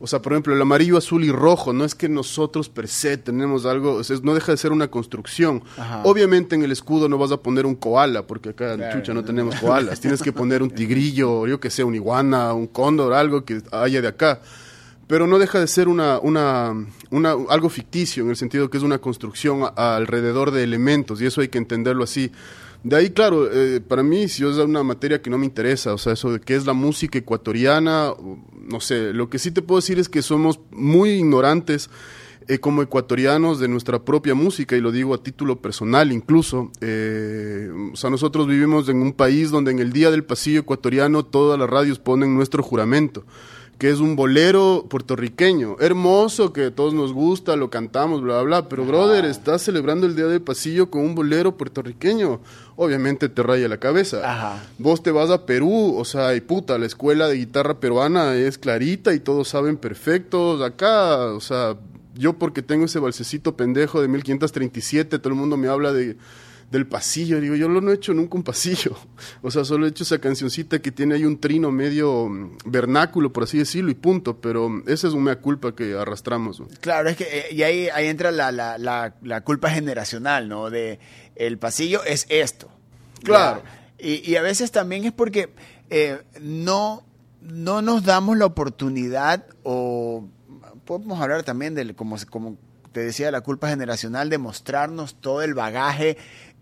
O 0.00 0.08
sea, 0.08 0.20
por 0.20 0.32
ejemplo, 0.32 0.52
el 0.52 0.60
amarillo, 0.60 0.98
azul 0.98 1.24
y 1.24 1.30
rojo, 1.30 1.72
no 1.72 1.84
es 1.84 1.94
que 1.94 2.08
nosotros 2.08 2.68
per 2.68 2.88
se 2.88 3.16
tenemos 3.16 3.64
algo, 3.64 4.02
no 4.22 4.34
deja 4.34 4.52
de 4.52 4.58
ser 4.58 4.72
una 4.72 4.88
construcción. 4.88 5.62
Obviamente 6.02 6.56
en 6.56 6.64
el 6.64 6.72
escudo 6.72 7.08
no 7.08 7.16
vas 7.16 7.30
a 7.30 7.38
poner 7.38 7.64
un 7.64 7.76
koala, 7.76 8.26
porque 8.26 8.50
acá 8.50 8.74
en 8.74 8.90
Chucha 8.92 9.14
no 9.14 9.24
tenemos 9.24 9.54
koalas. 9.54 10.00
Tienes 10.00 10.20
que 10.20 10.32
poner 10.32 10.62
un 10.62 10.70
tigrillo, 10.70 11.46
yo 11.46 11.58
que 11.60 11.70
sé, 11.70 11.84
un 11.84 11.94
iguana, 11.94 12.52
un 12.52 12.66
cóndor, 12.66 13.14
algo 13.14 13.44
que 13.44 13.62
haya 13.70 14.02
de 14.02 14.08
acá 14.08 14.40
pero 15.06 15.26
no 15.26 15.38
deja 15.38 15.60
de 15.60 15.66
ser 15.66 15.88
una, 15.88 16.18
una, 16.18 16.74
una, 17.10 17.34
algo 17.48 17.68
ficticio 17.68 18.22
en 18.22 18.30
el 18.30 18.36
sentido 18.36 18.70
que 18.70 18.78
es 18.78 18.82
una 18.82 18.98
construcción 18.98 19.62
alrededor 19.76 20.50
de 20.50 20.62
elementos 20.62 21.20
y 21.20 21.26
eso 21.26 21.40
hay 21.40 21.48
que 21.48 21.58
entenderlo 21.58 22.04
así. 22.04 22.30
De 22.82 22.96
ahí, 22.96 23.10
claro, 23.10 23.50
eh, 23.50 23.80
para 23.80 24.02
mí 24.02 24.28
si 24.28 24.46
es 24.46 24.56
una 24.56 24.82
materia 24.82 25.22
que 25.22 25.30
no 25.30 25.38
me 25.38 25.46
interesa, 25.46 25.94
o 25.94 25.98
sea, 25.98 26.12
eso 26.12 26.32
de 26.32 26.40
qué 26.40 26.54
es 26.54 26.66
la 26.66 26.74
música 26.74 27.18
ecuatoriana, 27.18 28.12
no 28.68 28.80
sé, 28.80 29.14
lo 29.14 29.30
que 29.30 29.38
sí 29.38 29.50
te 29.50 29.62
puedo 29.62 29.80
decir 29.80 29.98
es 29.98 30.08
que 30.08 30.20
somos 30.20 30.60
muy 30.70 31.10
ignorantes 31.12 31.88
eh, 32.46 32.58
como 32.58 32.82
ecuatorianos 32.82 33.58
de 33.58 33.68
nuestra 33.68 34.04
propia 34.04 34.34
música, 34.34 34.76
y 34.76 34.82
lo 34.82 34.92
digo 34.92 35.14
a 35.14 35.22
título 35.22 35.62
personal 35.62 36.12
incluso. 36.12 36.70
Eh, 36.82 37.70
o 37.90 37.96
sea, 37.96 38.10
nosotros 38.10 38.46
vivimos 38.46 38.86
en 38.90 39.00
un 39.00 39.14
país 39.14 39.50
donde 39.50 39.70
en 39.70 39.78
el 39.78 39.94
Día 39.94 40.10
del 40.10 40.24
Pasillo 40.24 40.60
Ecuatoriano 40.60 41.24
todas 41.24 41.58
las 41.58 41.70
radios 41.70 41.98
ponen 41.98 42.34
nuestro 42.34 42.62
juramento 42.62 43.24
que 43.78 43.90
es 43.90 43.98
un 43.98 44.16
bolero 44.16 44.86
puertorriqueño, 44.88 45.76
hermoso, 45.80 46.52
que 46.52 46.66
a 46.66 46.70
todos 46.74 46.94
nos 46.94 47.12
gusta, 47.12 47.56
lo 47.56 47.70
cantamos, 47.70 48.22
bla, 48.22 48.42
bla, 48.42 48.60
bla, 48.60 48.68
pero 48.68 48.84
brother, 48.84 49.24
estás 49.24 49.62
celebrando 49.62 50.06
el 50.06 50.14
Día 50.14 50.26
del 50.26 50.42
Pasillo 50.42 50.90
con 50.90 51.02
un 51.02 51.14
bolero 51.14 51.56
puertorriqueño, 51.56 52.40
obviamente 52.76 53.28
te 53.28 53.42
raya 53.42 53.68
la 53.68 53.78
cabeza. 53.78 54.20
Ajá. 54.24 54.62
Vos 54.78 55.02
te 55.02 55.10
vas 55.10 55.30
a 55.30 55.44
Perú, 55.46 55.96
o 55.96 56.04
sea, 56.04 56.34
y 56.36 56.40
puta, 56.40 56.78
la 56.78 56.86
escuela 56.86 57.26
de 57.26 57.36
guitarra 57.36 57.80
peruana 57.80 58.34
es 58.34 58.58
clarita 58.58 59.12
y 59.12 59.20
todos 59.20 59.48
saben 59.48 59.76
perfecto, 59.76 60.64
acá, 60.64 61.26
o 61.32 61.40
sea, 61.40 61.76
yo 62.14 62.34
porque 62.34 62.62
tengo 62.62 62.84
ese 62.84 63.00
balsecito 63.00 63.56
pendejo 63.56 64.00
de 64.00 64.08
1537, 64.08 65.18
todo 65.18 65.28
el 65.30 65.38
mundo 65.38 65.56
me 65.56 65.68
habla 65.68 65.92
de 65.92 66.16
del 66.74 66.88
pasillo. 66.88 67.40
Digo, 67.40 67.54
yo 67.54 67.68
no 67.68 67.90
he 67.90 67.94
hecho 67.94 68.12
nunca 68.12 68.36
un 68.36 68.42
pasillo. 68.42 68.96
O 69.42 69.50
sea, 69.50 69.64
solo 69.64 69.86
he 69.86 69.90
hecho 69.90 70.02
esa 70.02 70.18
cancioncita 70.18 70.80
que 70.80 70.90
tiene 70.90 71.14
ahí 71.14 71.24
un 71.24 71.38
trino 71.38 71.70
medio 71.70 72.28
mm, 72.28 72.58
vernáculo, 72.66 73.32
por 73.32 73.44
así 73.44 73.58
decirlo, 73.58 73.90
y 73.90 73.94
punto. 73.94 74.40
Pero 74.40 74.82
esa 74.86 75.06
es 75.06 75.14
una 75.14 75.36
culpa 75.36 75.74
que 75.74 75.94
arrastramos. 75.94 76.62
Claro, 76.80 77.08
es 77.08 77.16
que 77.16 77.24
eh, 77.24 77.46
y 77.52 77.62
ahí, 77.62 77.88
ahí 77.88 78.08
entra 78.08 78.32
la, 78.32 78.50
la, 78.50 78.76
la, 79.22 79.40
culpa 79.42 79.70
generacional, 79.70 80.48
¿no? 80.48 80.68
De 80.68 80.98
el 81.36 81.58
pasillo 81.58 82.02
es 82.04 82.26
esto. 82.28 82.68
Claro. 83.22 83.62
Y, 83.98 84.28
y, 84.28 84.36
a 84.36 84.42
veces 84.42 84.72
también 84.72 85.04
es 85.04 85.12
porque 85.12 85.54
eh, 85.90 86.20
no, 86.40 87.04
no 87.40 87.82
nos 87.82 88.04
damos 88.04 88.36
la 88.36 88.46
oportunidad 88.46 89.46
o 89.62 90.28
podemos 90.84 91.20
hablar 91.20 91.44
también 91.44 91.74
de 91.74 91.94
como, 91.94 92.16
como 92.28 92.58
te 92.94 93.00
decía, 93.00 93.30
la 93.30 93.42
culpa 93.42 93.68
generacional 93.68 94.30
de 94.30 94.38
mostrarnos 94.38 95.16
todo 95.20 95.42
el 95.42 95.52
bagaje 95.52 96.16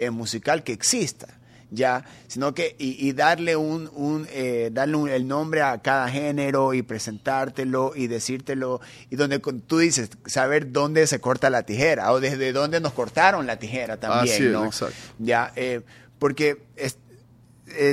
eh, 0.04 0.10
musical 0.10 0.62
que 0.62 0.72
exista, 0.72 1.28
ya, 1.70 2.04
sino 2.28 2.54
que 2.54 2.76
y, 2.78 3.12
darle 3.12 3.56
un, 3.56 3.90
un 3.94 4.26
eh, 4.30 4.70
darle 4.72 5.16
el 5.16 5.26
nombre 5.26 5.62
a 5.62 5.78
cada 5.80 6.08
género 6.08 6.74
y 6.74 6.82
presentártelo 6.82 7.92
y 7.96 8.08
decírtelo 8.08 8.80
y 9.08 9.16
donde 9.16 9.38
tú 9.38 9.78
dices 9.78 10.10
saber 10.26 10.70
dónde 10.70 11.06
se 11.06 11.20
corta 11.20 11.48
la 11.48 11.62
tijera 11.62 12.12
o 12.12 12.20
desde 12.20 12.52
dónde 12.52 12.80
nos 12.80 12.92
cortaron 12.92 13.46
la 13.46 13.58
tijera 13.58 13.96
también, 13.96 14.52
¿no? 14.52 14.70
Ya, 15.18 15.52
eh, 15.56 15.80
porque 16.18 16.58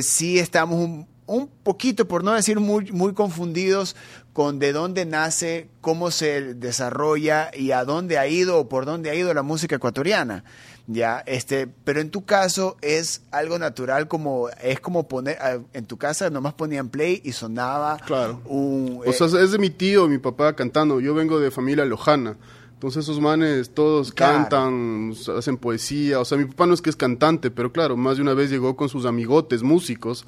sí 0.02 0.40
estamos 0.40 0.78
un, 0.78 1.08
un 1.30 1.48
poquito, 1.48 2.08
por 2.08 2.24
no 2.24 2.34
decir 2.34 2.60
muy, 2.60 2.92
muy 2.92 3.14
confundidos 3.14 3.96
con 4.34 4.58
de 4.58 4.74
dónde 4.74 5.06
nace, 5.06 5.70
cómo 5.80 6.12
se 6.12 6.56
desarrolla 6.56 7.52
y 7.56 7.72
a 7.72 7.86
dónde 7.86 8.18
ha 8.18 8.28
ido 8.28 8.58
o 8.58 8.68
por 8.68 8.86
dónde 8.86 9.10
ha 9.10 9.16
ido 9.16 9.34
la 9.34 9.44
música 9.44 9.76
ecuatoriana. 9.76 10.44
Ya, 10.92 11.20
este, 11.28 11.68
pero 11.68 12.02
en 12.02 12.10
tu 12.10 12.26
caso 12.26 12.76
es 12.82 13.22
algo 13.30 13.60
natural 13.60 14.08
como 14.08 14.50
es 14.50 14.80
como 14.80 15.08
poner 15.08 15.38
ah, 15.40 15.60
en 15.74 15.86
tu 15.86 15.98
casa 15.98 16.32
nomás 16.32 16.56
ponían 16.56 16.90
play 16.90 17.22
y 17.24 17.32
sonaba 17.32 17.98
claro. 18.08 18.42
un 18.46 19.02
o 19.06 19.14
sea, 19.14 19.28
eh, 19.28 19.44
es 19.44 19.52
de 19.52 19.60
mi 19.60 19.70
tío, 19.70 20.08
mi 20.08 20.18
papá 20.18 20.56
cantando. 20.56 21.00
Yo 21.00 21.14
vengo 21.14 21.40
de 21.40 21.52
familia 21.52 21.86
lojana. 21.86 22.38
Entonces 22.74 23.04
esos 23.04 23.20
manes 23.20 23.72
todos 23.74 24.14
cantan, 24.14 25.14
hacen 25.38 25.58
poesía. 25.58 26.20
O 26.22 26.26
sea, 26.26 26.38
mi 26.38 26.46
papá 26.46 26.66
no 26.66 26.74
es 26.74 26.82
que 26.82 26.90
es 26.90 26.96
cantante, 26.96 27.52
pero 27.52 27.74
claro, 27.74 27.98
más 27.98 28.16
de 28.16 28.24
una 28.24 28.34
vez 28.34 28.50
llegó 28.50 28.78
con 28.78 28.88
sus 28.88 29.06
amigotes 29.06 29.64
músicos 29.64 30.26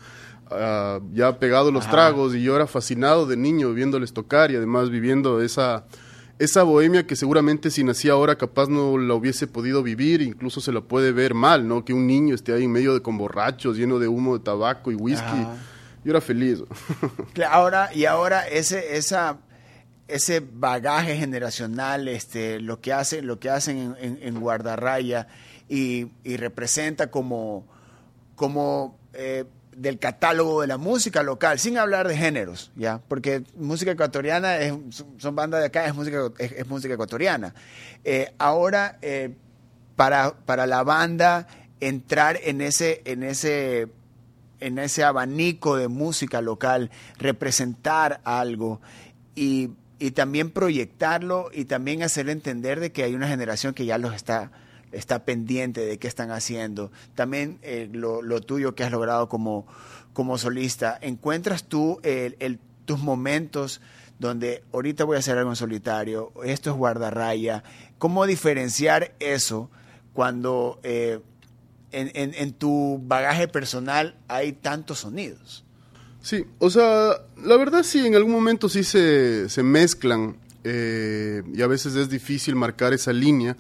Ah, 0.54 1.00
ya 1.14 1.40
pegado 1.40 1.72
los 1.72 1.90
tragos 1.90 2.36
y 2.36 2.44
yo 2.44 2.58
era 2.58 2.68
fascinado 2.68 3.26
de 3.26 3.38
niño 3.38 3.72
viéndoles 3.72 4.12
tocar 4.12 4.52
y 4.52 4.58
además 4.58 4.90
viviendo 4.90 5.42
esa, 5.42 5.86
esa 6.42 6.64
bohemia 6.64 7.06
que 7.06 7.16
seguramente 7.16 7.70
si 7.70 7.84
nacía 7.84 8.14
ahora 8.14 8.36
capaz 8.36 8.68
no 8.68 8.98
la 8.98 9.14
hubiese 9.14 9.46
podido 9.46 9.84
vivir, 9.84 10.24
incluso 10.24 10.60
se 10.60 10.72
la 10.72 10.82
puede 10.82 11.12
ver 11.12 11.36
mal, 11.36 11.68
¿no? 11.68 11.86
Que 11.86 11.94
un 11.94 12.08
niño 12.08 12.34
esté 12.34 12.52
ahí 12.52 12.64
en 12.64 12.72
medio 12.72 12.96
de 12.96 13.02
con 13.04 13.16
borrachos, 13.16 13.78
lleno 13.78 14.00
de 14.00 14.08
humo 14.08 14.36
de 14.36 14.44
tabaco 14.44 14.92
y 14.92 14.96
whisky. 14.96 15.46
Yo 16.04 16.10
era 16.10 16.20
feliz. 16.20 16.64
ahora, 17.48 17.92
y 17.94 18.06
ahora 18.06 18.48
ese, 18.48 18.98
esa, 18.98 19.38
ese 20.08 20.40
bagaje 20.40 21.16
generacional, 21.16 22.08
este, 22.08 22.60
lo 22.60 22.82
que 22.82 22.92
hacen, 22.92 23.28
lo 23.28 23.40
que 23.40 23.52
hacen 23.52 23.96
en, 24.00 24.40
Guardarraya 24.40 25.28
y, 25.70 26.08
representa 26.38 27.12
como, 27.12 27.68
como 28.36 28.98
eh, 29.14 29.46
del 29.76 30.00
catálogo 30.00 30.62
de 30.62 30.68
la 30.68 30.78
música 30.78 31.24
local, 31.24 31.60
sin 31.60 31.78
hablar 31.78 32.08
de 32.08 32.18
géneros, 32.18 32.72
¿ya? 32.76 33.02
Porque 33.08 33.44
música 33.56 33.92
ecuatoriana, 33.92 34.58
es, 34.58 34.74
son 35.18 35.36
bandas 35.36 35.62
de 35.62 35.68
acá, 35.68 35.86
es 35.86 35.96
música, 35.96 36.32
es, 36.38 36.68
música 36.68 36.94
ecuatoriana. 36.94 37.54
Eh, 38.04 38.34
ahora, 38.38 38.98
eh, 39.02 39.34
para, 39.96 40.34
para 40.34 40.66
la 40.68 40.84
banda 40.84 41.48
entrar 41.80 42.40
en 42.44 42.62
ese, 42.62 43.02
en 43.06 43.24
ese 43.24 43.88
en 44.60 44.78
ese 44.78 45.04
abanico 45.04 45.76
de 45.76 45.88
música 45.88 46.40
local, 46.40 46.92
representar 47.18 48.22
algo 48.24 48.80
y, 49.34 49.72
y, 49.98 50.12
también 50.12 50.52
proyectarlo 50.52 51.50
y 51.52 51.66
también 51.66 52.04
hacer 52.04 52.30
entender 52.30 52.80
de 52.80 52.92
que 52.92 53.04
hay 53.04 53.16
una 53.16 53.28
generación 53.28 53.74
que 53.74 53.86
ya 53.86 53.98
los 53.98 54.14
está 54.14 54.52
está 54.92 55.26
pendiente 55.26 55.82
de 55.82 55.98
qué 55.98 56.08
están 56.08 56.32
haciendo. 56.32 56.92
También 57.16 57.60
eh, 57.62 57.90
lo, 57.92 58.42
tuyo 58.42 58.76
que 58.76 58.84
has 58.84 58.92
logrado 58.92 59.30
como, 59.30 59.66
como 60.14 60.38
solista. 60.38 60.98
¿Encuentras 61.02 61.64
tú 61.64 62.00
el, 62.04 62.60
tus 62.86 63.00
momentos 63.00 63.82
donde 64.20 64.64
ahorita 64.74 65.04
voy 65.04 65.16
a 65.16 65.20
hacer 65.20 65.38
algo 65.38 65.50
en 65.50 65.56
solitario, 65.56 66.32
esto 66.44 66.70
es 66.70 66.76
guardarraya? 66.76 67.64
¿Cómo 67.98 68.26
diferenciar 68.26 69.16
eso 69.20 69.70
cuando 70.14 70.80
eh, 70.84 71.20
en, 71.92 72.12
en, 72.14 72.54
tu 72.54 73.00
bagaje 73.04 73.48
personal 73.48 74.16
hay 74.28 74.54
tantos 74.54 75.00
sonidos? 75.00 75.64
Sí, 76.22 76.46
o 76.60 76.70
sea, 76.70 77.14
la 77.44 77.58
verdad 77.58 77.84
sí, 77.84 78.06
en 78.06 78.16
algún 78.16 78.32
momento 78.32 78.70
sí 78.70 78.84
se, 78.84 79.50
se 79.50 79.64
mezclan 79.64 80.38
eh, 80.64 81.42
y 81.54 81.62
a 81.62 81.68
veces 81.68 81.96
es 81.96 82.10
difícil 82.10 82.56
marcar 82.56 82.94
esa 82.94 83.12
línea 83.12 83.58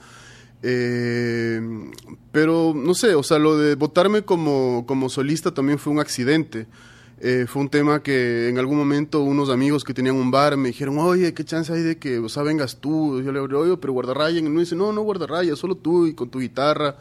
eh, 0.64 1.62
pero 2.32 2.74
no 2.76 2.94
sé, 2.94 3.16
o 3.16 3.24
sea, 3.24 3.40
lo 3.40 3.58
de 3.58 3.76
votarme 3.76 4.24
como, 4.24 4.86
como 4.88 5.10
solista 5.10 5.54
también 5.54 5.80
fue 5.80 5.94
un 5.94 6.00
accidente. 6.00 6.68
Eh, 7.24 7.46
fue 7.48 7.62
un 7.62 7.70
tema 7.70 8.02
que 8.02 8.50
en 8.50 8.58
algún 8.58 8.78
momento 8.78 9.22
unos 9.22 9.52
amigos 9.52 9.84
que 9.84 9.94
tenían 9.94 10.16
un 10.16 10.32
bar 10.32 10.58
me 10.58 10.70
dijeron, 10.70 10.98
oye, 10.98 11.36
¿qué 11.36 11.46
chance 11.46 11.72
hay 11.72 11.82
de 11.82 11.98
que, 11.98 12.18
o 12.18 12.30
sea, 12.30 12.42
vengas 12.42 12.78
tú? 12.78 13.22
yo 13.22 13.32
le 13.32 13.40
digo, 13.42 13.60
oye, 13.60 13.78
pero 13.78 13.94
guardarraya. 13.94 14.40
Y 14.40 14.42
me 14.42 14.62
dice, 14.62 14.76
no, 14.76 14.92
no 14.92 15.02
guardarraya, 15.02 15.56
solo 15.56 15.76
tú 15.76 16.08
y 16.08 16.14
con 16.14 16.30
tu 16.30 16.40
guitarra. 16.40 16.98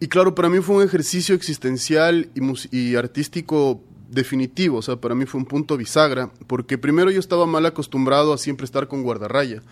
Y 0.00 0.08
claro, 0.08 0.34
para 0.34 0.48
mí 0.48 0.60
fue 0.60 0.76
un 0.76 0.82
ejercicio 0.82 1.34
existencial 1.34 2.30
y, 2.34 2.76
y 2.76 2.96
artístico 2.96 3.80
definitivo, 4.08 4.78
o 4.78 4.82
sea, 4.82 4.96
para 4.96 5.14
mí 5.14 5.26
fue 5.26 5.38
un 5.38 5.46
punto 5.46 5.76
bisagra, 5.76 6.30
porque 6.46 6.78
primero 6.78 7.10
yo 7.10 7.20
estaba 7.20 7.46
mal 7.46 7.66
acostumbrado 7.66 8.32
a 8.32 8.38
siempre 8.38 8.64
estar 8.64 8.88
con 8.88 9.02
guardarraya. 9.02 9.62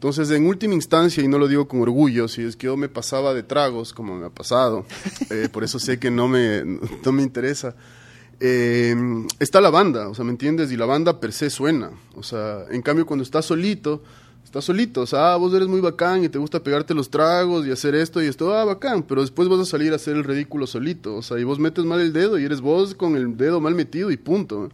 Entonces, 0.00 0.30
en 0.30 0.46
última 0.46 0.72
instancia, 0.72 1.22
y 1.22 1.28
no 1.28 1.36
lo 1.36 1.46
digo 1.46 1.68
con 1.68 1.82
orgullo, 1.82 2.26
si 2.26 2.40
es 2.40 2.56
que 2.56 2.68
yo 2.68 2.76
me 2.78 2.88
pasaba 2.88 3.34
de 3.34 3.42
tragos, 3.42 3.92
como 3.92 4.16
me 4.16 4.24
ha 4.24 4.30
pasado, 4.30 4.86
eh, 5.30 5.50
por 5.52 5.62
eso 5.62 5.78
sé 5.78 5.98
que 5.98 6.10
no 6.10 6.26
me, 6.26 6.64
no 6.64 7.12
me 7.12 7.22
interesa, 7.22 7.74
eh, 8.40 8.96
está 9.40 9.60
la 9.60 9.68
banda, 9.68 10.08
o 10.08 10.14
sea, 10.14 10.24
¿me 10.24 10.30
entiendes? 10.30 10.72
Y 10.72 10.78
la 10.78 10.86
banda 10.86 11.20
per 11.20 11.34
se 11.34 11.50
suena. 11.50 11.90
O 12.14 12.22
sea, 12.22 12.64
en 12.70 12.80
cambio, 12.80 13.04
cuando 13.04 13.24
estás 13.24 13.44
solito, 13.44 14.02
estás 14.42 14.64
solito, 14.64 15.02
o 15.02 15.06
sea, 15.06 15.34
ah, 15.34 15.36
vos 15.36 15.52
eres 15.52 15.68
muy 15.68 15.82
bacán 15.82 16.24
y 16.24 16.30
te 16.30 16.38
gusta 16.38 16.62
pegarte 16.62 16.94
los 16.94 17.10
tragos 17.10 17.66
y 17.66 17.70
hacer 17.70 17.94
esto 17.94 18.22
y 18.22 18.26
esto, 18.26 18.54
ah, 18.54 18.64
bacán, 18.64 19.02
pero 19.02 19.20
después 19.20 19.50
vas 19.50 19.60
a 19.60 19.66
salir 19.66 19.92
a 19.92 19.96
hacer 19.96 20.16
el 20.16 20.24
ridículo 20.24 20.66
solito, 20.66 21.16
o 21.16 21.20
sea, 21.20 21.38
y 21.38 21.44
vos 21.44 21.58
metes 21.58 21.84
mal 21.84 22.00
el 22.00 22.14
dedo 22.14 22.38
y 22.38 22.44
eres 22.46 22.62
vos 22.62 22.94
con 22.94 23.16
el 23.16 23.36
dedo 23.36 23.60
mal 23.60 23.74
metido 23.74 24.10
y 24.10 24.16
punto. 24.16 24.70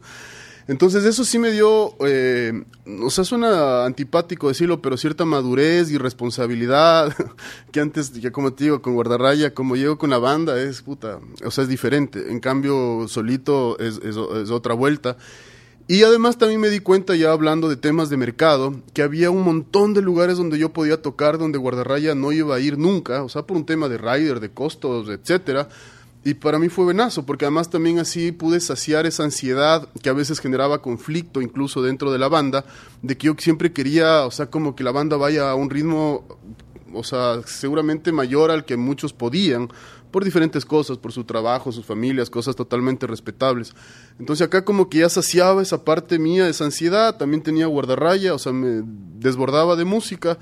Entonces 0.69 1.05
eso 1.05 1.25
sí 1.25 1.39
me 1.39 1.53
dio, 1.53 1.95
eh, 2.05 2.65
o 3.01 3.09
sea, 3.11 3.23
suena 3.23 3.85
antipático 3.85 4.49
decirlo, 4.49 4.83
pero 4.83 4.97
cierta 4.97 5.25
madurez 5.25 5.93
y 5.93 5.99
responsabilidad, 5.99 7.15
que 7.73 7.81
antes, 7.81 8.13
ya 8.15 8.33
como 8.33 8.53
te 8.53 8.65
digo, 8.65 8.83
con 8.83 8.95
Guardarraya, 8.95 9.55
como 9.55 9.77
llego 9.77 9.97
con 9.97 10.11
la 10.11 10.19
banda, 10.19 10.61
es 10.61 10.83
puta, 10.83 11.21
o 11.45 11.51
sea, 11.53 11.63
es 11.63 11.69
diferente. 11.69 12.33
En 12.33 12.41
cambio, 12.41 13.07
solito 13.07 13.79
es, 13.79 14.01
es, 14.03 14.17
otra 14.17 14.75
vuelta. 14.75 15.17
Y 15.89 16.03
además 16.03 16.37
también 16.37 16.61
me 16.61 16.69
di 16.69 16.81
cuenta, 16.81 17.15
ya 17.15 17.31
hablando 17.31 17.69
de 17.69 17.77
temas 17.77 18.11
de 18.11 18.17
mercado, 18.17 18.75
que 18.93 19.03
había 19.03 19.31
un 19.31 19.45
montón 19.45 19.95
de 19.95 20.03
lugares 20.03 20.37
donde 20.37 20.59
yo 20.59 20.73
podía 20.73 21.01
tocar, 21.01 21.39
donde 21.39 21.59
Guardarraya 21.59 22.17
no 22.17 22.33
iba 22.33 22.57
a 22.57 22.61
ir 22.61 22.77
nunca, 22.77 23.23
o 23.23 23.29
sea, 23.29 23.43
por 23.43 23.57
un 23.57 23.67
tema 23.67 23.89
de 23.89 23.99
rider, 23.99 24.41
de 24.41 24.51
costos, 24.51 25.09
etcétera 25.09 25.69
y 26.27 26.35
para 26.35 26.59
mí 26.59 26.69
fue 26.69 26.87
venazo, 26.87 27.25
porque 27.25 27.45
además 27.45 27.71
también 27.71 28.01
así 28.01 28.33
pude 28.33 28.59
saciar 28.59 29.07
esa 29.07 29.23
ansiedad 29.23 29.89
que 30.03 30.09
a 30.09 30.13
veces 30.13 30.41
generaba 30.41 30.83
conflicto 30.83 31.41
incluso 31.41 31.83
dentro 31.83 32.11
de 32.11 32.19
la 32.19 32.27
banda, 32.27 32.65
de 33.01 33.17
que 33.17 33.29
yo 33.29 33.37
siempre 33.39 33.73
quería, 33.73 34.27
o 34.27 34.33
sea, 34.33 34.51
como 34.51 34.75
que 34.75 34.83
la 34.83 34.91
banda 34.91 35.17
vaya 35.17 35.49
a 35.49 35.55
un 35.55 35.71
ritmo, 35.71 36.27
o 36.93 37.05
sea, 37.05 37.43
seguramente 37.47 38.11
mayor 38.11 38.51
al 38.51 38.65
que 38.65 38.77
muchos 38.77 39.13
podían, 39.13 39.69
por 40.11 40.25
diferentes 40.25 40.65
cosas, 40.65 40.99
por 40.99 41.13
su 41.13 41.23
trabajo, 41.23 41.71
sus 41.71 41.87
familias, 41.87 42.29
cosas 42.29 42.57
totalmente 42.57 43.07
respetables. 43.07 43.73
Entonces 44.19 44.49
acá 44.49 44.65
como 44.65 44.89
que 44.89 44.99
ya 44.99 45.09
saciaba 45.09 45.63
esa 45.63 45.85
parte 45.85 46.19
mía, 46.19 46.49
esa 46.49 46.65
ansiedad, 46.65 47.19
también 47.19 47.45
tenía 47.45 47.67
guardarraya, 47.67 48.35
o 48.35 48.39
sea, 48.41 48.51
me 48.51 48.83
desbordaba 49.15 49.77
de 49.77 49.85
música 49.85 50.39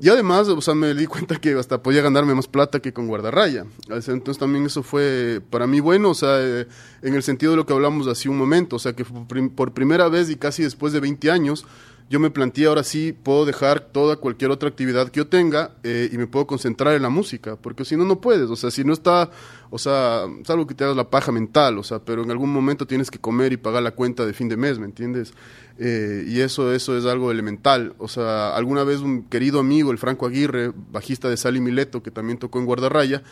y 0.00 0.08
además, 0.08 0.48
o 0.48 0.60
sea, 0.60 0.74
me 0.74 0.92
di 0.94 1.06
cuenta 1.06 1.36
que 1.36 1.54
hasta 1.54 1.82
podía 1.82 2.02
ganarme 2.02 2.34
más 2.34 2.48
plata 2.48 2.80
que 2.80 2.92
con 2.92 3.06
guardarraya. 3.06 3.64
Entonces 3.88 4.38
también 4.38 4.66
eso 4.66 4.82
fue 4.82 5.40
para 5.50 5.66
mí 5.66 5.80
bueno, 5.80 6.10
o 6.10 6.14
sea, 6.14 6.40
eh, 6.40 6.66
en 7.02 7.14
el 7.14 7.22
sentido 7.22 7.52
de 7.52 7.56
lo 7.56 7.66
que 7.66 7.72
hablamos 7.72 8.06
hace 8.08 8.28
un 8.28 8.36
momento, 8.36 8.76
o 8.76 8.78
sea, 8.78 8.94
que 8.94 9.04
por 9.04 9.72
primera 9.72 10.08
vez 10.08 10.30
y 10.30 10.36
casi 10.36 10.62
después 10.62 10.92
de 10.92 11.00
20 11.00 11.30
años, 11.30 11.64
yo 12.10 12.20
me 12.20 12.30
planteé 12.30 12.66
ahora 12.66 12.84
sí 12.84 13.12
puedo 13.12 13.46
dejar 13.46 13.80
toda 13.80 14.16
cualquier 14.16 14.50
otra 14.50 14.68
actividad 14.68 15.08
que 15.08 15.18
yo 15.18 15.26
tenga 15.26 15.72
eh, 15.82 16.10
y 16.12 16.18
me 16.18 16.26
puedo 16.26 16.46
concentrar 16.46 16.94
en 16.94 17.02
la 17.02 17.08
música, 17.08 17.56
porque 17.56 17.84
si 17.84 17.96
no, 17.96 18.04
no 18.04 18.20
puedes, 18.20 18.50
o 18.50 18.56
sea, 18.56 18.70
si 18.70 18.84
no 18.84 18.92
está, 18.92 19.30
o 19.70 19.78
sea, 19.78 20.24
es 20.40 20.50
algo 20.50 20.66
que 20.66 20.74
te 20.74 20.84
hagas 20.84 20.96
la 20.96 21.10
paja 21.10 21.32
mental, 21.32 21.78
o 21.78 21.82
sea, 21.82 21.98
pero 21.98 22.22
en 22.22 22.30
algún 22.30 22.52
momento 22.52 22.86
tienes 22.86 23.10
que 23.10 23.18
comer 23.18 23.52
y 23.52 23.56
pagar 23.56 23.82
la 23.82 23.92
cuenta 23.92 24.24
de 24.24 24.32
fin 24.32 24.48
de 24.48 24.56
mes, 24.56 24.78
¿me 24.78 24.86
entiendes? 24.86 25.34
Eh, 25.76 26.24
y 26.28 26.40
eso, 26.40 26.72
eso 26.72 26.96
es 26.96 27.04
algo 27.04 27.32
elemental. 27.32 27.94
O 27.98 28.06
sea, 28.06 28.54
alguna 28.54 28.84
vez 28.84 29.00
un 29.00 29.24
querido 29.24 29.58
amigo, 29.58 29.90
el 29.90 29.98
Franco 29.98 30.26
Aguirre, 30.26 30.72
bajista 30.92 31.28
de 31.28 31.36
Sally 31.36 31.60
Mileto, 31.60 32.02
que 32.02 32.12
también 32.12 32.38
tocó 32.38 32.60
en 32.60 32.66
Guardarraya, 32.66 33.22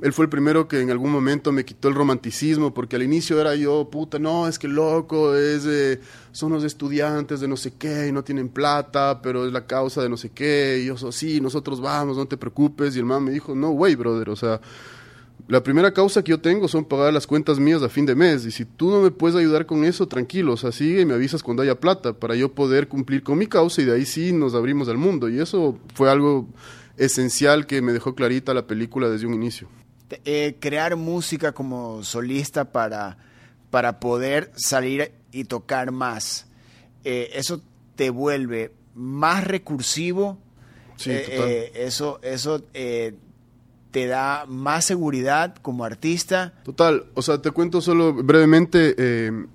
él 0.00 0.12
fue 0.12 0.26
el 0.26 0.28
primero 0.28 0.68
que 0.68 0.80
en 0.80 0.90
algún 0.90 1.10
momento 1.10 1.50
me 1.50 1.64
quitó 1.64 1.88
el 1.88 1.94
romanticismo, 1.94 2.72
porque 2.72 2.96
al 2.96 3.02
inicio 3.02 3.40
era 3.40 3.56
yo, 3.56 3.88
puta, 3.90 4.18
no, 4.18 4.46
es 4.46 4.58
que 4.58 4.68
loco, 4.68 5.34
es 5.34 5.64
de, 5.64 6.00
son 6.30 6.52
los 6.52 6.62
estudiantes 6.62 7.40
de 7.40 7.48
no 7.48 7.56
sé 7.56 7.74
qué 7.76 8.06
y 8.08 8.12
no 8.12 8.22
tienen 8.22 8.48
plata, 8.48 9.20
pero 9.20 9.46
es 9.46 9.52
la 9.52 9.66
causa 9.66 10.02
de 10.02 10.08
no 10.08 10.16
sé 10.16 10.30
qué. 10.30 10.80
Y 10.82 10.86
yo, 10.86 10.96
sí, 11.10 11.40
nosotros 11.40 11.80
vamos, 11.80 12.16
no 12.16 12.26
te 12.26 12.36
preocupes. 12.36 12.94
Y 12.94 13.00
el 13.00 13.04
man 13.04 13.24
me 13.24 13.32
dijo, 13.32 13.54
no, 13.56 13.70
güey, 13.70 13.96
brother, 13.96 14.30
o 14.30 14.36
sea 14.36 14.60
la 15.48 15.62
primera 15.62 15.94
causa 15.94 16.22
que 16.22 16.30
yo 16.30 16.40
tengo 16.40 16.68
son 16.68 16.84
pagar 16.84 17.10
las 17.12 17.26
cuentas 17.26 17.58
mías 17.58 17.82
a 17.82 17.88
fin 17.88 18.04
de 18.04 18.14
mes. 18.14 18.44
Y 18.44 18.50
si 18.50 18.66
tú 18.66 18.90
no 18.90 19.00
me 19.00 19.10
puedes 19.10 19.34
ayudar 19.34 19.64
con 19.64 19.82
eso, 19.82 20.06
tranquilo, 20.06 20.52
o 20.52 20.56
sea, 20.58 20.72
sigue 20.72 21.00
y 21.00 21.06
me 21.06 21.14
avisas 21.14 21.42
cuando 21.42 21.62
haya 21.62 21.80
plata 21.80 22.12
para 22.12 22.36
yo 22.36 22.52
poder 22.52 22.86
cumplir 22.86 23.22
con 23.22 23.38
mi 23.38 23.46
causa 23.46 23.80
y 23.80 23.86
de 23.86 23.94
ahí 23.94 24.04
sí 24.04 24.32
nos 24.32 24.54
abrimos 24.54 24.90
al 24.90 24.98
mundo. 24.98 25.30
Y 25.30 25.40
eso 25.40 25.78
fue 25.94 26.10
algo 26.10 26.46
esencial 26.98 27.66
que 27.66 27.80
me 27.80 27.94
dejó 27.94 28.14
clarita 28.14 28.52
la 28.52 28.66
película 28.66 29.08
desde 29.08 29.26
un 29.26 29.32
inicio. 29.32 29.68
Eh, 30.26 30.56
crear 30.60 30.96
música 30.96 31.52
como 31.52 32.04
solista 32.04 32.70
para, 32.70 33.16
para 33.70 34.00
poder 34.00 34.52
salir 34.54 35.12
y 35.32 35.44
tocar 35.44 35.92
más, 35.92 36.46
eh, 37.04 37.30
eso 37.34 37.62
te 37.96 38.10
vuelve 38.10 38.72
más 38.94 39.44
recursivo. 39.44 40.38
Sí, 40.96 41.10
eh, 41.12 41.72
eso 41.74 42.18
eso 42.22 42.64
te 43.90 44.06
da 44.06 44.44
más 44.46 44.84
seguridad 44.84 45.56
como 45.62 45.84
artista. 45.84 46.54
Total, 46.64 47.06
o 47.14 47.22
sea, 47.22 47.40
te 47.40 47.50
cuento 47.50 47.80
solo 47.80 48.12
brevemente. 48.12 48.94
Eh, 48.98 49.46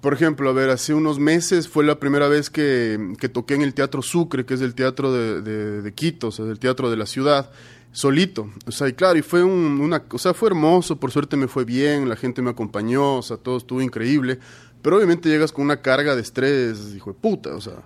por 0.00 0.14
ejemplo, 0.14 0.48
a 0.48 0.52
ver, 0.52 0.70
hace 0.70 0.94
unos 0.94 1.18
meses 1.18 1.68
fue 1.68 1.84
la 1.84 1.98
primera 1.98 2.28
vez 2.28 2.50
que, 2.50 3.14
que 3.18 3.28
toqué 3.28 3.54
en 3.54 3.62
el 3.62 3.74
Teatro 3.74 4.02
Sucre, 4.02 4.46
que 4.46 4.54
es 4.54 4.60
el 4.60 4.74
teatro 4.74 5.12
de, 5.12 5.42
de, 5.82 5.94
Quito, 5.94 6.28
o 6.28 6.30
sea, 6.30 6.44
el 6.44 6.58
teatro 6.58 6.88
de 6.90 6.96
la 6.96 7.06
ciudad, 7.06 7.50
solito. 7.90 8.48
O 8.66 8.70
sea, 8.70 8.88
y 8.88 8.92
claro, 8.92 9.18
y 9.18 9.22
fue 9.22 9.42
un, 9.42 9.80
una, 9.80 10.04
o 10.12 10.18
sea, 10.18 10.34
fue 10.34 10.50
hermoso, 10.50 11.00
por 11.00 11.10
suerte 11.10 11.36
me 11.36 11.48
fue 11.48 11.64
bien, 11.64 12.08
la 12.08 12.14
gente 12.14 12.42
me 12.42 12.50
acompañó, 12.50 13.16
o 13.16 13.22
sea, 13.22 13.38
todo 13.38 13.56
estuvo 13.56 13.82
increíble. 13.82 14.38
Pero 14.82 14.96
obviamente 14.96 15.28
llegas 15.28 15.50
con 15.50 15.64
una 15.64 15.82
carga 15.82 16.14
de 16.14 16.22
estrés, 16.22 16.94
hijo 16.94 17.12
de 17.12 17.18
puta, 17.18 17.56
o 17.56 17.60
sea. 17.60 17.82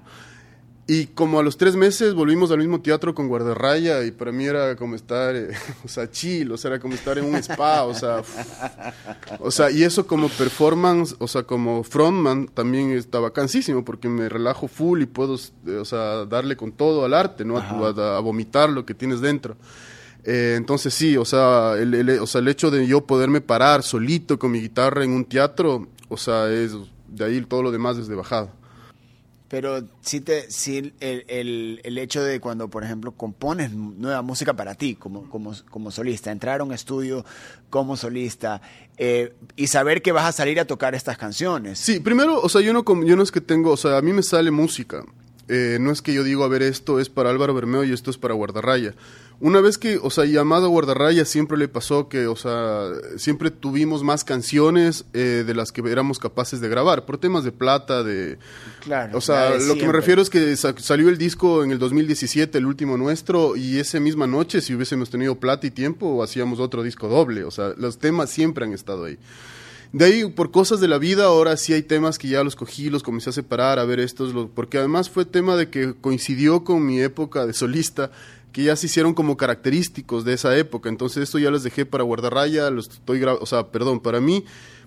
Y 0.87 1.07
como 1.07 1.39
a 1.39 1.45
los 1.45 1.57
tres 1.57 1.77
meses 1.77 2.13
volvimos 2.13 2.51
al 2.51 2.59
mismo 2.59 2.81
teatro 2.81 3.15
con 3.15 3.29
Guardarraya 3.29 4.05
y 4.05 4.11
para 4.11 4.33
mí 4.33 4.47
era 4.47 4.75
como 4.75 4.97
estar, 4.97 5.37
eh, 5.37 5.51
o 5.85 5.89
sea, 5.89 6.11
chill, 6.11 6.51
o 6.51 6.57
sea, 6.57 6.73
era 6.73 6.81
como 6.81 6.95
estar 6.95 7.17
en 7.19 7.27
un 7.27 7.37
spa, 7.37 7.85
o 7.85 7.95
sea, 7.95 8.23
o 9.39 9.51
sea, 9.53 9.71
y 9.71 9.85
eso 9.85 10.07
como 10.09 10.29
performance, 10.29 11.15
o 11.21 11.29
sea, 11.29 11.45
como 11.45 11.85
frontman 11.85 12.49
también 12.49 12.91
está 12.91 13.19
cansísimo 13.31 13.85
porque 13.85 14.09
me 14.09 14.29
relajo 14.29 14.67
full 14.67 15.03
y 15.03 15.07
puedo, 15.07 15.35
o 15.35 15.85
sea, 15.85 16.25
darle 16.25 16.57
con 16.57 16.73
todo 16.73 17.05
al 17.05 17.15
arte, 17.15 17.45
¿no? 17.45 17.59
A, 17.59 18.17
a, 18.17 18.21
vomitar 18.21 18.69
lo 18.69 18.85
que 18.85 18.95
tienes 18.95 19.21
dentro. 19.21 19.57
Eh, 20.25 20.55
entonces 20.57 20.93
sí, 20.93 21.17
o 21.17 21.25
sea, 21.25 21.75
el, 21.79 21.95
el, 21.95 22.11
o 22.19 22.27
sea, 22.27 22.41
el 22.41 22.49
hecho 22.49 22.73
de 22.73 22.89
yo 22.89 23.07
poderme 23.07 23.41
parar 23.41 23.85
solito 23.85 24.37
con 24.37 24.51
mi 24.51 24.61
guitarra 24.61 25.05
en 25.05 25.13
un 25.13 25.27
teatro, 25.27 25.87
o 26.09 26.17
sea, 26.17 26.51
es 26.51 26.73
de 27.07 27.25
ahí 27.25 27.41
todo 27.43 27.63
lo 27.63 27.71
demás 27.71 27.97
desde 27.97 28.17
bajada 28.17 28.53
pero 29.53 29.87
sí, 30.01 30.23
te, 30.23 30.51
sí 30.51 30.95
el, 31.01 31.27
el, 31.29 31.81
el, 31.85 31.99
hecho 31.99 32.25
de 32.25 32.41
cuando, 32.41 32.71
por 32.71 32.85
ejemplo, 32.85 33.13
compones 33.13 33.71
nueva 33.71 34.23
música 34.23 34.55
para 34.55 34.77
ti 34.77 34.95
como, 34.95 35.29
como, 35.29 35.53
como 35.69 35.91
solista, 35.91 36.33
entrar 36.33 36.63
a 36.63 36.65
un 36.65 36.73
estudio 36.73 37.23
como 37.69 37.99
solista 37.99 38.63
eh, 38.97 39.35
y 39.55 39.67
saber 39.67 40.01
que 40.01 40.11
vas 40.11 40.25
a 40.25 40.33
salir 40.33 40.59
a 40.59 40.65
tocar 40.65 40.95
estas 40.95 41.19
canciones. 41.19 41.79
Sí, 41.79 42.01
primero, 42.01 42.41
o 42.41 42.49
sea, 42.49 42.63
yo 42.63 42.73
no, 42.73 42.83
yo 43.05 43.15
no 43.15 43.23
es 43.23 43.31
que 43.31 43.43
tengo, 43.43 43.73
o 43.73 43.77
sea, 43.77 43.99
a 43.99 44.01
mí 44.01 44.15
me 44.15 44.23
sale 44.23 44.51
música. 44.51 45.05
Eh, 45.49 45.79
no 45.81 45.91
es 45.91 46.03
que 46.03 46.15
yo 46.15 46.25
digo, 46.25 46.45
a 46.45 46.49
ver, 46.49 46.63
esto 46.63 47.01
es 47.01 47.09
para 47.09 47.31
Álvaro 47.31 47.55
Bermeo 47.55 47.85
y 47.85 47.93
esto 47.93 48.11
es 48.11 48.19
para 48.19 48.35
Guardarraya. 48.35 48.95
Una 49.41 49.61
vez 49.61 49.77
que, 49.77 49.99
o 50.01 50.09
sea, 50.09 50.25
llamado 50.25 50.67
a 50.67 50.69
Guardarraya 50.69 51.25
siempre 51.25 51.59
le 51.59 51.67
pasó 51.67 52.09
que, 52.09 52.29
o 52.29 52.37
sea, 52.37 52.91
siempre 53.17 53.51
tuvimos 53.51 54.05
más 54.05 54.23
canciones 54.23 55.05
eh, 55.15 55.43
de 55.45 55.55
las 55.55 55.73
que 55.73 55.83
éramos 55.91 56.21
capaces 56.21 56.61
de 56.61 56.69
grabar, 56.69 57.07
por 57.07 57.19
temas 57.19 57.43
de 57.43 57.51
plata, 57.51 58.05
de... 58.05 58.39
Claro. 58.85 59.19
O 59.19 59.21
sea, 59.21 59.51
lo 59.51 59.59
siempre. 59.59 59.81
que 59.81 59.87
me 59.89 59.93
refiero 59.93 60.23
es 60.23 60.31
que 60.31 60.55
sa 60.57 60.75
salió 60.79 61.09
el 61.09 61.19
disco 61.19 61.65
en 61.65 61.73
el 61.73 61.81
2017, 61.81 62.57
el 62.57 62.67
último 62.67 62.97
nuestro, 62.97 63.57
y 63.57 63.79
esa 63.79 63.99
misma 63.99 64.29
noche, 64.29 64.61
si 64.61 64.77
hubiésemos 64.77 65.11
tenido 65.11 65.35
plata 65.35 65.67
y 65.67 65.73
tiempo, 65.73 66.23
hacíamos 66.23 66.61
otro 66.61 66.85
disco 66.85 67.09
doble. 67.09 67.43
O 67.43 67.51
sea, 67.51 67.75
los 67.77 67.99
temas 67.99 68.31
siempre 68.31 68.65
han 68.65 68.73
estado 68.73 69.07
ahí. 69.07 69.19
De 69.93 70.07
ahí, 70.07 70.25
por 70.25 70.51
cosas 70.51 70.81
de 70.81 70.89
la 70.89 70.97
vida, 70.97 71.25
ahora 71.25 71.57
sí 71.59 71.75
hay 71.75 71.83
temas 71.83 72.19
que 72.19 72.29
ya 72.29 72.43
los 72.43 72.57
cogí, 72.57 72.89
los 72.89 73.03
comencé 73.03 73.29
a 73.29 73.33
separar, 73.35 73.79
a 73.79 73.85
ver 73.85 74.01
estos, 74.01 74.33
los, 74.33 74.49
porque 74.49 74.79
además 74.79 75.11
fue 75.11 75.27
tema 75.27 75.55
de 75.55 75.69
que 75.69 75.93
coincidió 75.93 76.65
con 76.65 76.87
mi 76.87 77.01
época 77.01 77.45
de 77.45 77.53
solista, 77.53 78.11
que 78.53 78.65
ya 78.65 78.77
se 78.77 78.87
hicieron 78.87 79.13
como 79.13 79.37
característicos 79.37 80.25
de 80.25 80.33
esa 80.33 80.57
época. 80.57 80.89
Entonces 80.89 81.25
esto 81.25 81.39
ya 81.39 81.51
los 81.51 81.63
dejé 81.63 81.85
para 81.85 82.05
guardarraya, 82.05 82.71
los 82.71 82.89
estoy 82.89 83.23
o 83.23 83.45
sea, 83.45 83.69
perdón, 83.69 84.01
para 84.01 84.21
mí. 84.21 84.45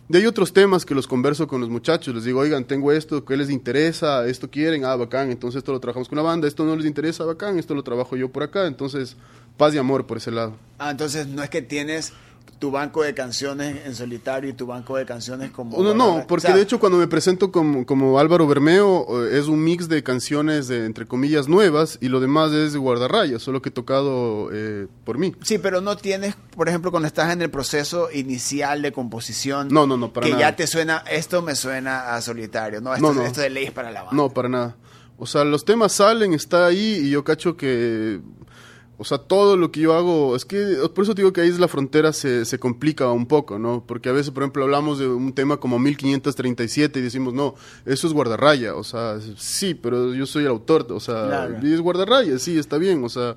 De 0.08 0.20
hay 0.20 0.28
otros 0.28 0.54
temas 0.54 0.86
que 0.86 0.94
los 0.94 1.08
converso 1.08 1.48
con 1.48 1.62
los 1.62 1.70
muchachos, 1.70 2.14
les 2.14 2.24
digo, 2.24 2.40
oigan, 2.40 2.66
tengo 2.66 2.92
esto, 2.92 3.26
¿qué 3.26 3.38
les 3.38 3.50
interesa? 3.50 4.28
¿Esto 4.28 4.50
quieren? 4.52 4.86
Ah, 4.86 4.96
bacán, 4.96 5.32
entonces 5.32 5.60
esto 5.60 5.72
lo 5.72 5.80
trabajamos 5.80 6.10
con 6.10 6.20
una 6.20 6.28
banda, 6.28 6.48
esto 6.48 6.64
no 6.64 6.76
les 6.76 6.86
interesa, 6.86 7.26
bacán, 7.26 7.58
esto 7.58 7.74
lo 7.74 7.82
trabajo 7.82 8.16
yo 8.16 8.30
por 8.32 8.44
acá, 8.44 8.68
entonces 8.68 9.18
paz 9.58 9.74
y 9.74 9.80
amor 9.80 10.06
por 10.06 10.18
ese 10.18 10.30
lado. 10.30 10.58
Ah, 10.78 10.92
entonces 10.92 11.26
no 11.26 11.42
es 11.42 11.50
que 11.50 11.64
tienes 11.64 12.14
tu 12.60 12.72
banco 12.72 13.04
de 13.04 13.14
canciones 13.14 13.86
en 13.86 13.96
solitario 13.96 14.50
y 14.50 14.54
tu 14.54 14.66
banco 14.66 14.96
de 14.96 15.06
canciones 15.06 15.52
como... 15.52 15.82
No, 15.84 15.94
no, 15.94 16.26
porque 16.28 16.48
o 16.48 16.50
sea, 16.50 16.56
de 16.56 16.64
hecho 16.64 16.80
cuando 16.80 16.98
me 16.98 17.08
presento 17.08 17.52
como, 17.52 17.86
como 17.86 18.18
Álvaro 18.18 18.48
Bermeo 18.48 19.28
es 19.28 19.48
un 19.48 19.64
mix 19.64 19.90
de 19.90 20.04
canciones 20.04 20.68
de, 20.68 20.86
entre 20.86 21.06
comillas 21.06 21.48
nuevas 21.48 21.98
y 22.02 22.08
lo 22.08 22.20
demás 22.20 22.52
es 22.54 22.76
guardarrayas, 22.76 23.42
solo 23.42 23.62
que 23.62 23.72
tocado 23.72 24.50
eh, 24.54 24.88
por 25.04 25.18
mí. 25.18 25.34
Sí, 25.42 25.58
pero 25.58 25.82
no 25.82 25.98
tienes, 25.98 26.36
por 26.56 26.70
ejemplo, 26.70 26.92
cuando 26.92 27.08
estás 27.08 27.32
en 27.34 27.42
el 27.42 27.50
proceso 27.50 28.10
inicial 28.12 28.82
de 28.82 28.92
composición... 28.92 29.68
No, 29.70 29.86
no, 29.86 29.98
no, 29.98 30.14
para 30.14 30.26
que 30.26 30.32
nada. 30.32 30.50
ya 30.50 30.56
te 30.56 30.68
suena, 30.68 31.04
esto 31.10 31.42
me 31.42 31.56
suena 31.56 32.16
a 32.16 32.22
solitario, 32.22 32.80
no, 32.82 32.94
esto, 32.94 33.14
no, 33.14 33.14
no. 33.14 33.26
esto 33.26 33.42
de 33.42 33.50
ley 33.50 33.66
es 33.66 33.72
para 33.72 33.92
la 33.92 34.04
banda. 34.04 34.16
No, 34.16 34.30
para 34.30 34.50
nada. 34.50 34.76
O 35.18 35.26
sea, 35.26 35.44
los 35.44 35.64
temas 35.64 35.94
salen, 35.94 36.34
está 36.34 36.66
ahí 36.66 37.02
y 37.04 37.10
yo 37.10 37.24
cacho 37.24 37.56
que 37.56 38.20
o 38.98 39.04
sea, 39.04 39.18
todo 39.18 39.58
lo 39.58 39.72
que 39.72 39.82
yo 39.82 39.94
hago, 39.94 40.36
es 40.36 40.46
que 40.46 40.78
por 40.94 41.04
eso 41.04 41.14
digo 41.14 41.34
que 41.34 41.42
ahí 41.42 41.50
es 41.50 41.60
la 41.60 41.68
frontera 41.68 42.14
se, 42.14 42.46
se 42.46 42.60
complica 42.60 43.10
un 43.12 43.26
poco, 43.26 43.60
¿no? 43.60 43.84
Porque 43.86 44.10
a 44.10 44.12
veces, 44.14 44.32
por 44.32 44.44
ejemplo, 44.44 44.64
hablamos 44.64 45.00
de 45.00 45.08
un 45.08 45.34
tema 45.34 45.58
como 45.58 45.78
1537 45.80 47.00
y 47.00 47.02
decimos, 47.02 47.34
no, 47.34 47.56
eso 47.86 48.08
es 48.08 48.14
guardarraya, 48.14 48.76
o 48.76 48.84
sea, 48.84 49.18
sí, 49.38 49.74
pero 49.74 50.14
yo 50.14 50.26
soy 50.26 50.44
el 50.44 50.50
autor, 50.50 50.88
o 50.92 51.00
sea, 51.00 51.26
Claro. 51.28 51.58
y 51.62 51.74
es 51.74 51.82
guardarraya, 51.82 52.40
sí, 52.40 52.58
está 52.58 52.78
bien, 52.78 53.04
o 53.04 53.10
sea, 53.10 53.36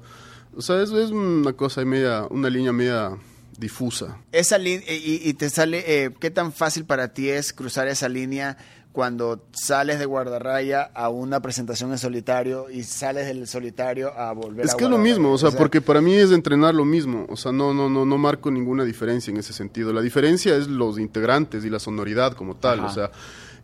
o 0.57 0.63
sea, 0.63 0.83
eso 0.83 1.01
es 1.03 1.11
una 1.11 1.53
cosa 1.53 1.85
media, 1.85 2.27
una 2.31 2.49
línea 2.51 2.73
media 2.73 3.17
difusa. 3.59 4.19
Esa 4.33 4.57
línea, 4.59 4.85
y, 4.93 5.21
y 5.25 5.35
te 5.35 5.51
sale, 5.51 5.83
eh, 6.05 6.11
¿qué 6.21 6.31
tan 6.31 6.53
fácil 6.53 6.85
para 6.85 7.13
ti 7.13 7.29
es 7.29 7.53
cruzar 7.53 7.89
esa 7.89 8.09
línea 8.09 8.57
cuando 8.99 9.45
sales 9.53 10.01
de 10.01 10.07
guardarraya 10.07 10.91
a 10.93 11.09
una 11.09 11.39
presentación 11.39 11.93
en 11.93 11.99
solitario 11.99 12.69
y 12.69 12.83
sales 12.83 13.29
del 13.29 13.47
solitario 13.47 14.13
a 14.19 14.33
volver 14.33 14.67
Es 14.67 14.75
a 14.75 14.77
que 14.77 14.83
es 14.83 14.91
lo 14.91 14.99
mismo, 14.99 15.31
o 15.31 15.39
sea, 15.39 15.53
porque 15.53 15.81
para 15.81 16.01
mí 16.01 16.15
es 16.15 16.33
entrenar 16.33 16.75
lo 16.75 16.85
mismo, 16.85 17.25
o 17.29 17.37
sea, 17.37 17.53
no, 17.53 17.73
no, 17.73 17.89
no, 17.89 18.05
no 18.05 18.19
marco 18.19 18.51
ninguna 18.51 18.83
diferencia 18.83 19.31
en 19.31 19.37
ese 19.37 19.53
sentido. 19.53 19.93
La 19.93 20.01
diferencia 20.01 20.57
es 20.57 20.67
los 20.67 20.99
integrantes 20.99 21.65
y 21.65 21.71
la 21.71 21.79
sonoridad 21.79 22.33
como 22.33 22.57
tal, 22.57 22.81
Ajá. 22.81 22.89
o 22.89 22.93
sea, 22.93 23.11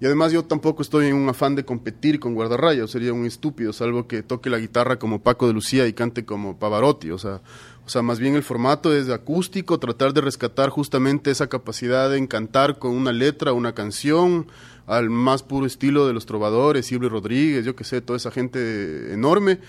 y 0.04 0.06
además 0.06 0.32
yo 0.32 0.44
tampoco 0.44 0.82
estoy 0.82 1.06
en 1.06 1.14
un 1.14 1.26
afán 1.30 1.54
de 1.54 1.64
competir 1.64 2.20
con 2.20 2.34
guardarraya, 2.34 2.86
sería 2.86 3.14
un 3.14 3.24
estúpido, 3.24 3.72
salvo 3.72 4.06
que 4.06 4.22
toque 4.22 4.50
la 4.50 4.58
guitarra 4.58 4.98
como 4.98 5.22
Paco 5.22 5.46
de 5.46 5.54
Lucía 5.54 5.86
y 5.86 5.94
cante 5.94 6.26
como 6.26 6.58
Pavarotti, 6.58 7.10
o 7.10 7.16
sea, 7.16 7.40
o 7.86 7.88
sea, 7.88 8.02
más 8.02 8.18
bien 8.18 8.34
el 8.34 8.42
formato 8.42 8.94
es 8.94 9.08
acústico, 9.08 9.78
tratar 9.78 10.12
de 10.12 10.20
rescatar 10.20 10.68
justamente 10.68 11.30
esa 11.30 11.46
capacidad 11.46 12.10
de 12.10 12.18
encantar 12.18 12.78
con 12.78 12.90
una 12.90 13.12
letra, 13.12 13.54
una 13.54 13.72
canción, 13.72 14.46
al 14.86 15.08
más 15.08 15.42
puro 15.42 15.64
estilo 15.64 16.06
de 16.06 16.12
los 16.12 16.26
trovadores, 16.26 16.84
Silvio 16.84 17.08
Rodríguez, 17.08 17.64
yo 17.64 17.74
que 17.74 17.84
sé, 17.84 18.02
toda 18.02 18.18
esa 18.18 18.30
gente 18.30 19.14
enorme. 19.14 19.60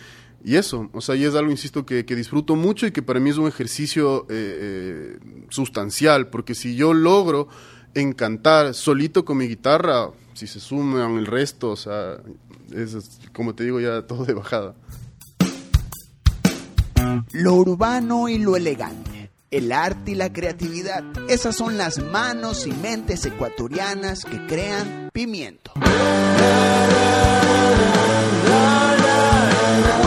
Y 0.43 0.57
eso, 0.57 0.89
o 0.91 0.99
sea, 0.99 1.15
y 1.15 1.23
es 1.23 1.33
algo, 1.35 1.49
insisto, 1.49 1.85
que, 1.85 2.05
que 2.05 2.13
disfruto 2.13 2.57
mucho 2.57 2.85
y 2.85 2.91
que 2.91 3.01
para 3.01 3.21
mí 3.21 3.29
es 3.29 3.37
un 3.37 3.47
ejercicio 3.47 4.23
eh, 4.29 5.15
eh, 5.17 5.19
sustancial, 5.47 6.27
porque 6.27 6.55
si 6.55 6.75
yo 6.75 6.93
logro 6.93 7.47
encantar 7.93 8.73
solito 8.73 9.23
con 9.23 9.37
mi 9.37 9.47
guitarra, 9.47 10.09
si 10.35 10.47
se 10.47 10.59
suman 10.59 11.17
el 11.17 11.25
resto, 11.25 11.71
o 11.71 11.75
sea, 11.75 12.17
es, 12.73 13.19
como 13.33 13.55
te 13.55 13.63
digo, 13.63 13.79
ya 13.79 14.05
todo 14.05 14.25
de 14.25 14.33
bajada. 14.33 14.75
Lo 17.31 17.53
urbano 17.53 18.27
y 18.27 18.37
lo 18.37 18.57
elegante, 18.57 19.31
el 19.49 19.71
arte 19.71 20.11
y 20.11 20.15
la 20.15 20.31
creatividad, 20.33 21.03
esas 21.29 21.55
son 21.55 21.77
las 21.77 21.99
manos 21.99 22.67
y 22.67 22.71
mentes 22.71 23.25
ecuatorianas 23.25 24.25
que 24.25 24.45
crean 24.45 25.09
pimiento. 25.13 25.71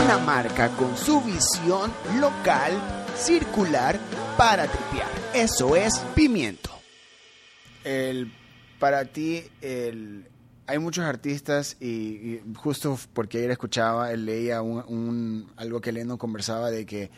Una 0.03 0.17
marca 0.25 0.69
con 0.69 0.95
su 0.95 1.21
visión 1.21 1.91
local, 2.19 2.73
circular, 3.17 3.99
para 4.37 4.67
tripear. 4.67 5.09
Eso 5.33 5.75
es 5.75 5.97
pimiento. 6.15 6.69
El, 7.83 8.31
para 8.79 9.05
ti, 9.05 9.43
el, 9.61 10.27
hay 10.67 10.79
muchos 10.79 11.05
artistas 11.05 11.77
y, 11.79 11.87
y 11.87 12.41
justo 12.55 12.97
porque 13.13 13.37
ayer 13.39 13.51
escuchaba, 13.51 14.11
él 14.11 14.25
leía 14.25 14.61
un, 14.61 14.83
un- 14.87 15.51
algo 15.57 15.81
que 15.81 15.91
Lennon 15.91 16.17
conversaba 16.17 16.71
de 16.71 16.85
que 16.85 17.11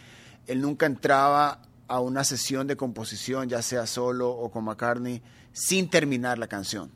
él 0.48 0.62
nunca 0.62 0.86
entraba 0.86 1.62
a 1.88 2.00
una 2.00 2.24
sesión 2.24 2.68
de 2.68 2.76
composición, 2.78 3.50
ya 3.50 3.62
sea 3.62 3.86
solo 3.86 4.30
o 4.30 4.50
con 4.50 4.64
McCartney, 4.66 5.22
sin 5.52 5.90
terminar 5.90 6.38
la 6.38 6.48
canción. 6.48 6.92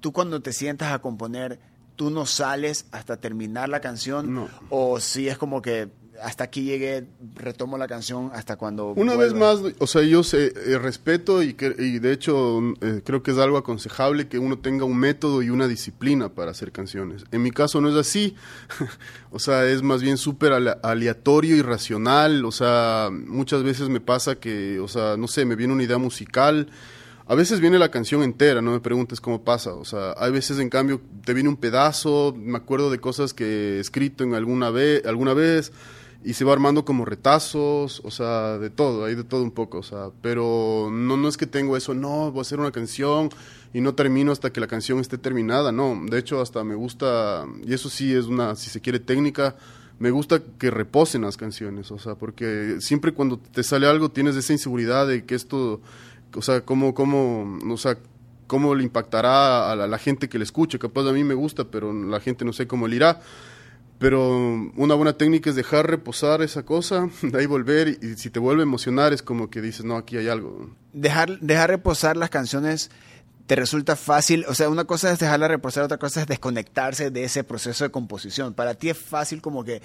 Tú 0.00 0.12
cuando 0.12 0.40
te 0.42 0.52
sientas 0.52 0.92
a 0.92 0.98
componer, 1.00 1.58
tú 1.96 2.10
no 2.10 2.26
sales 2.26 2.86
hasta 2.92 3.16
terminar 3.16 3.68
la 3.68 3.80
canción 3.80 4.34
No. 4.34 4.48
o 4.70 5.00
si 5.00 5.28
es 5.28 5.38
como 5.38 5.62
que 5.62 5.88
hasta 6.22 6.44
aquí 6.44 6.62
llegué, 6.64 7.06
retomo 7.34 7.78
la 7.78 7.86
canción 7.86 8.30
hasta 8.34 8.56
cuando 8.56 8.92
Una 8.92 9.14
vez 9.16 9.34
más, 9.34 9.60
o 9.78 9.86
sea, 9.86 10.02
yo 10.02 10.22
sé, 10.22 10.52
eh, 10.66 10.78
respeto 10.78 11.42
y, 11.42 11.54
que, 11.54 11.74
y 11.78 11.98
de 11.98 12.12
hecho 12.12 12.60
eh, 12.80 13.02
creo 13.04 13.22
que 13.22 13.30
es 13.30 13.38
algo 13.38 13.56
aconsejable 13.58 14.28
que 14.28 14.38
uno 14.38 14.58
tenga 14.58 14.84
un 14.84 14.98
método 14.98 15.42
y 15.42 15.50
una 15.50 15.68
disciplina 15.68 16.28
para 16.30 16.50
hacer 16.50 16.72
canciones. 16.72 17.24
En 17.30 17.42
mi 17.42 17.50
caso 17.50 17.80
no 17.80 17.88
es 17.88 17.94
así, 17.96 18.34
o 19.30 19.38
sea, 19.38 19.66
es 19.66 19.82
más 19.82 20.02
bien 20.02 20.16
súper 20.16 20.52
ale- 20.52 20.76
aleatorio 20.82 21.56
y 21.56 21.62
racional, 21.62 22.44
o 22.44 22.52
sea, 22.52 23.10
muchas 23.12 23.62
veces 23.62 23.88
me 23.88 24.00
pasa 24.00 24.36
que, 24.36 24.80
o 24.80 24.88
sea, 24.88 25.16
no 25.16 25.28
sé, 25.28 25.44
me 25.44 25.56
viene 25.56 25.72
una 25.72 25.82
idea 25.84 25.98
musical. 25.98 26.68
A 27.30 27.34
veces 27.34 27.60
viene 27.60 27.78
la 27.78 27.90
canción 27.90 28.22
entera, 28.22 28.62
no 28.62 28.70
me 28.70 28.80
preguntes 28.80 29.20
cómo 29.20 29.44
pasa. 29.44 29.74
O 29.74 29.84
sea, 29.84 30.14
hay 30.16 30.32
veces 30.32 30.58
en 30.60 30.70
cambio 30.70 31.02
te 31.26 31.34
viene 31.34 31.50
un 31.50 31.58
pedazo, 31.58 32.34
me 32.34 32.56
acuerdo 32.56 32.90
de 32.90 33.00
cosas 33.00 33.34
que 33.34 33.76
he 33.76 33.80
escrito 33.80 34.24
en 34.24 34.32
alguna 34.34 34.70
vez, 34.70 35.04
alguna 35.04 35.34
vez 35.34 35.70
y 36.24 36.34
se 36.34 36.44
va 36.44 36.52
armando 36.52 36.84
como 36.84 37.04
retazos, 37.04 38.00
o 38.04 38.10
sea, 38.10 38.58
de 38.58 38.70
todo, 38.70 39.04
hay 39.04 39.14
de 39.14 39.24
todo 39.24 39.42
un 39.42 39.52
poco, 39.52 39.78
o 39.78 39.82
sea, 39.82 40.10
pero 40.20 40.88
no, 40.90 41.16
no 41.16 41.28
es 41.28 41.36
que 41.36 41.46
tengo 41.46 41.76
eso, 41.76 41.94
no, 41.94 42.32
voy 42.32 42.40
a 42.40 42.42
hacer 42.42 42.58
una 42.58 42.72
canción 42.72 43.30
y 43.72 43.80
no 43.80 43.94
termino 43.94 44.32
hasta 44.32 44.52
que 44.52 44.60
la 44.60 44.66
canción 44.66 44.98
esté 44.98 45.16
terminada, 45.16 45.70
no, 45.70 46.00
de 46.06 46.18
hecho 46.18 46.40
hasta 46.40 46.64
me 46.64 46.74
gusta, 46.74 47.46
y 47.64 47.72
eso 47.72 47.88
sí 47.88 48.14
es 48.14 48.26
una, 48.26 48.56
si 48.56 48.68
se 48.68 48.80
quiere, 48.80 48.98
técnica, 48.98 49.56
me 50.00 50.10
gusta 50.10 50.40
que 50.58 50.70
reposen 50.70 51.22
las 51.22 51.36
canciones, 51.36 51.90
o 51.92 51.98
sea, 51.98 52.16
porque 52.16 52.76
siempre 52.80 53.12
cuando 53.12 53.38
te 53.38 53.62
sale 53.62 53.86
algo 53.86 54.10
tienes 54.10 54.34
esa 54.34 54.52
inseguridad 54.52 55.06
de 55.06 55.24
que 55.24 55.36
esto, 55.36 55.80
o 56.34 56.42
sea, 56.42 56.62
cómo, 56.62 56.94
cómo, 56.94 57.58
o 57.72 57.76
sea, 57.76 57.96
cómo 58.48 58.74
le 58.74 58.82
impactará 58.82 59.70
a 59.70 59.76
la, 59.76 59.84
a 59.84 59.88
la 59.88 59.98
gente 59.98 60.28
que 60.28 60.38
le 60.38 60.44
escuche, 60.44 60.80
capaz 60.80 61.08
a 61.08 61.12
mí 61.12 61.22
me 61.22 61.34
gusta, 61.34 61.64
pero 61.64 61.92
la 61.92 62.18
gente 62.18 62.44
no 62.44 62.52
sé 62.52 62.66
cómo 62.66 62.88
le 62.88 62.96
irá. 62.96 63.20
Pero 63.98 64.70
una 64.76 64.94
buena 64.94 65.14
técnica 65.14 65.50
es 65.50 65.56
dejar 65.56 65.88
reposar 65.90 66.40
esa 66.42 66.62
cosa, 66.64 67.08
de 67.22 67.38
ahí 67.38 67.46
volver 67.46 67.88
y, 67.88 68.16
si 68.16 68.30
te 68.30 68.38
vuelve 68.38 68.62
a 68.62 68.64
emocionar 68.64 69.12
es 69.12 69.22
como 69.22 69.50
que 69.50 69.60
dices, 69.60 69.84
no, 69.84 69.96
aquí 69.96 70.16
hay 70.16 70.28
algo. 70.28 70.70
dejar, 70.92 71.40
dejar 71.40 71.70
reposar 71.70 72.16
las 72.16 72.30
canciones 72.30 72.90
te 73.46 73.56
resulta 73.56 73.96
fácil, 73.96 74.44
o 74.46 74.54
sea, 74.54 74.68
una 74.68 74.84
cosa 74.84 75.10
es 75.10 75.18
dejarla 75.18 75.48
reposar, 75.48 75.82
otra 75.82 75.96
cosa 75.96 76.20
es 76.20 76.26
desconectarse 76.26 77.10
de 77.10 77.24
ese 77.24 77.44
proceso 77.44 77.82
de 77.82 77.88
composición. 77.90 78.52
Para 78.52 78.74
ti 78.74 78.90
es 78.90 78.98
fácil 78.98 79.40
como 79.40 79.64
que 79.64 79.80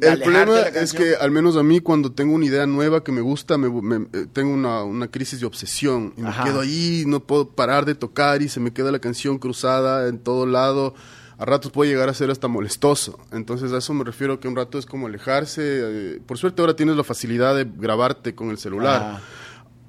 El 0.00 0.20
problema 0.22 0.54
de 0.54 0.70
la 0.70 0.80
es 0.80 0.92
que 0.92 1.16
al 1.16 1.32
menos 1.32 1.56
a 1.56 1.64
mí 1.64 1.80
cuando 1.80 2.12
tengo 2.12 2.36
una 2.36 2.44
idea 2.46 2.66
nueva 2.66 3.02
que 3.02 3.10
me 3.10 3.20
gusta, 3.20 3.58
me, 3.58 3.68
me- 3.68 4.06
eh, 4.16 4.26
tengo 4.32 4.54
una, 4.54 4.84
una 4.84 5.08
crisis 5.08 5.40
de 5.40 5.46
obsesión 5.46 6.14
y 6.16 6.20
me 6.22 6.32
quedo 6.44 6.60
ahí, 6.60 7.02
no 7.04 7.18
puedo 7.18 7.50
parar 7.50 7.84
de 7.84 7.96
tocar 7.96 8.42
y 8.42 8.48
se 8.48 8.60
me 8.60 8.72
queda 8.72 8.92
la 8.92 9.00
canción 9.00 9.38
cruzada 9.38 10.06
en 10.08 10.20
todo 10.20 10.46
lado. 10.46 10.94
A 11.40 11.46
ratos 11.46 11.72
puede 11.72 11.90
llegar 11.90 12.10
a 12.10 12.14
ser 12.14 12.30
hasta 12.30 12.48
molestoso. 12.48 13.18
Entonces 13.32 13.72
a 13.72 13.78
eso 13.78 13.94
me 13.94 14.04
refiero 14.04 14.38
que 14.40 14.46
un 14.46 14.54
rato 14.54 14.78
es 14.78 14.84
como 14.84 15.06
alejarse. 15.06 15.62
eh, 15.64 16.20
por 16.26 16.36
suerte 16.36 16.60
ahora 16.60 16.76
tienes 16.76 16.96
la 16.96 17.02
facilidad 17.02 17.56
de 17.56 17.64
grabarte 17.64 18.34
con 18.34 18.50
el 18.50 18.58
celular. 18.58 19.02
Ajá. 19.02 19.22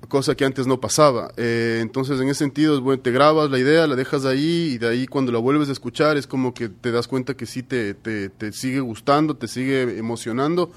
cosa 0.08 0.34
que 0.36 0.46
antes 0.46 0.66
no 0.66 0.80
pasaba. 0.80 1.34
Eh, 1.38 1.80
entonces, 1.82 2.20
en 2.22 2.28
ese 2.30 2.40
sentido, 2.40 2.82
bueno, 2.82 3.02
te 3.02 3.12
grabas 3.12 3.52
la 3.52 3.60
idea, 3.60 3.86
la 3.86 3.96
dejas 3.96 4.26
ahí 4.26 4.72
y 4.74 4.78
de 4.78 4.88
ahí 4.88 5.08
cuando 5.08 5.32
la 5.34 5.40
vuelves 5.40 5.68
a 5.68 5.74
escuchar 5.74 6.16
es 6.18 6.26
como 6.26 6.54
que 6.54 6.70
te 6.70 6.92
das 6.92 7.08
cuenta 7.08 7.34
que 7.36 7.46
sí 7.46 7.64
te, 7.64 7.94
te, 7.94 8.30
te 8.30 8.52
sigue 8.54 8.80
gustando, 8.80 9.36
te 9.36 9.48
sigue 9.48 9.98
emocionando 9.98 10.72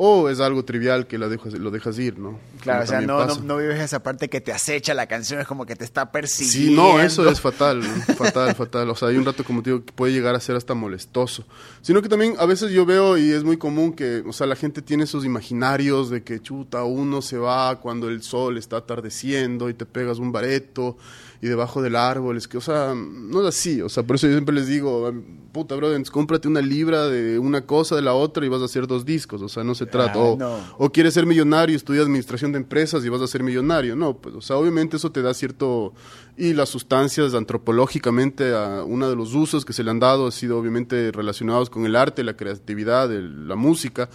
o 0.00 0.28
es 0.28 0.38
algo 0.38 0.64
trivial 0.64 1.08
que 1.08 1.18
la 1.18 1.28
dejas, 1.28 1.54
lo 1.54 1.72
dejas 1.72 1.98
ir, 1.98 2.20
¿no? 2.20 2.38
Claro, 2.60 2.84
Como 2.84 2.84
o 2.84 2.86
sea, 2.86 3.00
no, 3.00 3.26
no, 3.42 3.56
vives 3.56 3.80
esa 3.80 4.00
parte 4.00 4.28
que 4.28 4.40
te 4.40 4.52
acecha 4.52 4.94
la 4.94 5.08
canción, 5.08 5.40
es 5.40 5.46
como 5.48 5.66
que 5.66 5.74
te 5.74 5.84
está 5.84 6.12
persiguiendo. 6.12 6.82
Sí, 6.82 6.92
no, 6.92 7.00
eso 7.00 7.28
es 7.28 7.40
fatal, 7.40 7.80
¿no? 7.80 8.14
fatal, 8.14 8.54
fatal. 8.54 8.88
O 8.90 8.94
sea, 8.94 9.08
hay 9.08 9.16
un 9.16 9.24
rato, 9.24 9.42
como 9.42 9.60
te 9.60 9.70
digo, 9.70 9.84
que 9.84 9.92
puede 9.92 10.12
llegar 10.12 10.36
a 10.36 10.40
ser 10.40 10.54
hasta 10.54 10.74
molestoso. 10.74 11.44
Sino 11.82 12.00
que 12.00 12.08
también 12.08 12.36
a 12.38 12.46
veces 12.46 12.70
yo 12.70 12.86
veo, 12.86 13.18
y 13.18 13.32
es 13.32 13.42
muy 13.42 13.56
común 13.56 13.92
que, 13.92 14.22
o 14.24 14.32
sea, 14.32 14.46
la 14.46 14.54
gente 14.54 14.82
tiene 14.82 15.02
esos 15.02 15.24
imaginarios 15.24 16.10
de 16.10 16.22
que 16.22 16.40
chuta, 16.40 16.84
uno 16.84 17.20
se 17.20 17.36
va 17.36 17.80
cuando 17.80 18.08
el 18.08 18.22
sol 18.22 18.56
está 18.56 18.76
atardeciendo 18.76 19.68
y 19.68 19.74
te 19.74 19.84
pegas 19.84 20.20
un 20.20 20.30
bareto 20.30 20.96
y 21.40 21.46
debajo 21.46 21.82
del 21.82 21.94
árbol. 21.96 22.36
Es 22.36 22.48
que, 22.48 22.58
o 22.58 22.60
sea, 22.60 22.94
no 22.96 23.40
es 23.42 23.46
así. 23.48 23.80
O 23.82 23.88
sea, 23.88 24.02
por 24.02 24.16
eso 24.16 24.26
yo 24.26 24.32
siempre 24.32 24.54
les 24.54 24.66
digo, 24.66 25.12
puta, 25.52 25.74
brother, 25.76 26.02
cómprate 26.10 26.48
una 26.48 26.60
libra 26.60 27.06
de 27.06 27.38
una 27.38 27.64
cosa, 27.64 27.94
de 27.96 28.02
la 28.02 28.12
otra 28.14 28.44
y 28.44 28.48
vas 28.48 28.60
a 28.62 28.64
hacer 28.64 28.86
dos 28.86 29.04
discos. 29.04 29.40
O 29.42 29.48
sea, 29.48 29.62
no 29.64 29.74
se 29.74 29.86
trata. 29.86 30.18
Ah, 30.18 30.22
o, 30.22 30.36
no. 30.36 30.58
o 30.78 30.90
quieres 30.90 31.14
ser 31.14 31.26
millonario, 31.26 31.76
estudias 31.76 32.04
administración 32.04 32.52
de 32.52 32.58
empresas 32.58 33.04
y 33.04 33.08
vas 33.08 33.20
a 33.20 33.26
ser 33.26 33.42
millonario. 33.42 33.94
No, 33.96 34.16
pues, 34.16 34.34
o 34.34 34.40
sea, 34.40 34.56
obviamente 34.56 34.96
eso 34.96 35.12
te 35.12 35.22
da 35.22 35.32
cierto... 35.34 35.94
Y 36.36 36.54
las 36.54 36.68
sustancias 36.68 37.34
antropológicamente, 37.34 38.54
a 38.54 38.84
uno 38.84 39.08
de 39.10 39.16
los 39.16 39.34
usos 39.34 39.64
que 39.64 39.72
se 39.72 39.82
le 39.84 39.90
han 39.90 39.98
dado 40.00 40.26
ha 40.28 40.30
sido 40.32 40.58
obviamente 40.58 41.10
relacionados 41.12 41.68
con 41.70 41.84
el 41.86 41.96
arte, 41.96 42.22
la 42.24 42.36
creatividad, 42.36 43.12
el- 43.12 43.46
la 43.48 43.56
música, 43.56 44.08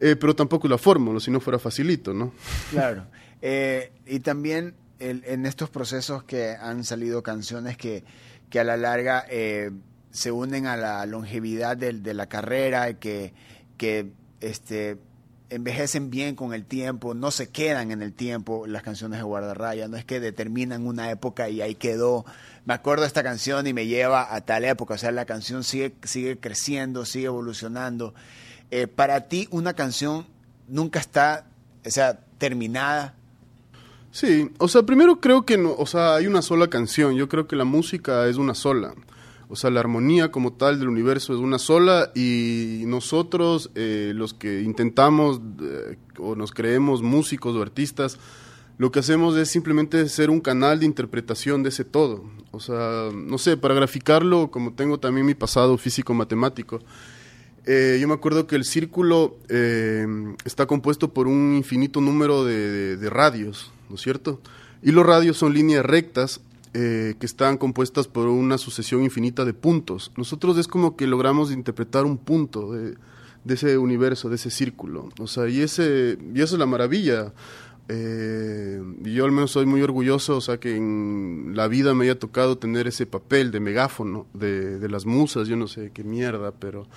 eh, 0.00 0.16
pero 0.16 0.34
tampoco 0.34 0.68
la 0.68 0.78
fórmula, 0.78 1.20
si 1.20 1.30
no 1.30 1.40
fuera 1.40 1.58
facilito, 1.58 2.14
¿no? 2.14 2.32
Claro. 2.70 3.04
Eh, 3.42 3.92
y 4.06 4.20
también 4.20 4.74
en 5.00 5.46
estos 5.46 5.70
procesos 5.70 6.22
que 6.24 6.50
han 6.60 6.84
salido 6.84 7.22
canciones 7.22 7.76
que, 7.76 8.04
que 8.50 8.60
a 8.60 8.64
la 8.64 8.76
larga 8.76 9.24
eh, 9.30 9.70
se 10.10 10.30
unen 10.30 10.66
a 10.66 10.76
la 10.76 11.04
longevidad 11.06 11.76
del- 11.76 12.02
de, 12.02 12.14
la 12.14 12.26
carrera, 12.28 12.94
que, 12.94 13.32
que 13.76 14.12
este, 14.40 14.98
envejecen 15.48 16.10
bien 16.10 16.36
con 16.36 16.52
el 16.54 16.64
tiempo, 16.64 17.14
no 17.14 17.30
se 17.30 17.48
quedan 17.48 17.90
en 17.90 18.02
el 18.02 18.12
tiempo 18.12 18.66
las 18.66 18.82
canciones 18.82 19.18
de 19.18 19.24
Guardarraya, 19.24 19.88
no 19.88 19.96
es 19.96 20.04
que 20.04 20.20
determinan 20.20 20.86
una 20.86 21.10
época 21.10 21.48
y 21.48 21.60
ahí 21.62 21.74
quedó. 21.74 22.24
Me 22.64 22.74
acuerdo 22.74 23.02
de 23.02 23.08
esta 23.08 23.22
canción 23.22 23.66
y 23.66 23.72
me 23.72 23.86
lleva 23.86 24.34
a 24.34 24.40
tal 24.42 24.64
época, 24.64 24.94
o 24.94 24.98
sea, 24.98 25.10
la 25.12 25.24
canción 25.24 25.64
sigue, 25.64 25.94
sigue 26.04 26.38
creciendo, 26.38 27.04
sigue 27.04 27.26
evolucionando. 27.26 28.14
Eh, 28.70 28.86
para 28.86 29.28
ti, 29.28 29.48
una 29.50 29.74
canción 29.74 30.26
nunca 30.68 31.00
está, 31.00 31.46
o 31.84 31.90
sea, 31.90 32.20
terminada. 32.38 33.14
Sí, 34.10 34.50
o 34.58 34.66
sea, 34.66 34.82
primero 34.82 35.20
creo 35.20 35.46
que 35.46 35.56
no, 35.56 35.74
o 35.76 35.86
sea, 35.86 36.16
hay 36.16 36.26
una 36.26 36.42
sola 36.42 36.68
canción, 36.68 37.14
yo 37.14 37.28
creo 37.28 37.46
que 37.46 37.54
la 37.54 37.64
música 37.64 38.26
es 38.26 38.36
una 38.36 38.54
sola. 38.54 38.94
O 39.48 39.56
sea, 39.56 39.70
la 39.70 39.80
armonía 39.80 40.30
como 40.30 40.52
tal 40.52 40.78
del 40.78 40.88
universo 40.88 41.32
es 41.32 41.40
una 41.40 41.58
sola 41.58 42.12
y 42.14 42.84
nosotros, 42.86 43.70
eh, 43.74 44.12
los 44.14 44.32
que 44.32 44.62
intentamos 44.62 45.40
eh, 45.60 45.96
o 46.18 46.36
nos 46.36 46.52
creemos 46.52 47.02
músicos 47.02 47.56
o 47.56 47.62
artistas, 47.62 48.18
lo 48.78 48.92
que 48.92 49.00
hacemos 49.00 49.36
es 49.36 49.50
simplemente 49.50 50.08
ser 50.08 50.30
un 50.30 50.40
canal 50.40 50.80
de 50.80 50.86
interpretación 50.86 51.62
de 51.64 51.70
ese 51.70 51.84
todo. 51.84 52.24
O 52.52 52.60
sea, 52.60 53.10
no 53.12 53.38
sé, 53.38 53.56
para 53.56 53.74
graficarlo, 53.74 54.50
como 54.50 54.72
tengo 54.72 54.98
también 54.98 55.26
mi 55.26 55.34
pasado 55.34 55.76
físico-matemático, 55.76 56.80
eh, 57.72 57.98
yo 58.00 58.08
me 58.08 58.14
acuerdo 58.14 58.48
que 58.48 58.56
el 58.56 58.64
círculo 58.64 59.38
eh, 59.48 60.04
está 60.44 60.66
compuesto 60.66 61.14
por 61.14 61.28
un 61.28 61.54
infinito 61.54 62.00
número 62.00 62.44
de, 62.44 62.98
radios, 63.08 63.70
¿no 63.88 63.94
es 63.94 64.00
cierto? 64.00 64.40
Y 64.82 64.90
los 64.90 65.06
radios 65.06 65.36
son 65.36 65.54
líneas 65.54 65.86
rectas 65.86 66.40
eh, 66.74 67.14
que 67.20 67.26
están 67.26 67.58
compuestas 67.58 68.08
por 68.08 68.26
una 68.26 68.58
sucesión 68.58 69.04
infinita 69.04 69.44
de 69.44 69.54
puntos. 69.54 70.10
Nosotros 70.16 70.58
es 70.58 70.66
como 70.66 70.96
que 70.96 71.06
logramos 71.06 71.52
interpretar 71.52 72.06
un 72.06 72.18
punto 72.18 72.72
de, 72.72 72.96
ese 73.46 73.78
universo, 73.78 74.28
de 74.28 74.34
ese 74.34 74.50
círculo. 74.50 75.08
O 75.20 75.28
sea, 75.28 75.48
y, 75.48 75.60
ese, 75.60 76.18
y 76.34 76.40
eso 76.40 76.56
es 76.56 76.58
la 76.58 76.66
maravilla. 76.66 77.32
Eh, 77.86 78.82
yo 79.02 79.24
al 79.24 79.30
menos 79.30 79.52
soy 79.52 79.66
muy 79.66 79.80
orgulloso, 79.82 80.38
o 80.38 80.40
sea, 80.40 80.58
que 80.58 80.74
en 80.74 81.52
la 81.54 81.68
vida 81.68 81.94
me 81.94 82.06
haya 82.06 82.18
tocado 82.18 82.58
tener 82.58 82.88
ese 82.88 83.06
papel 83.06 83.52
de 83.52 83.60
megáfono, 83.60 84.26
de, 84.34 84.80
de 84.80 84.88
las 84.88 85.06
musas, 85.06 85.46
yo 85.46 85.54
no 85.54 85.68
sé 85.68 85.92
qué 85.94 86.02
mierda, 86.02 86.50
pero, 86.52 86.88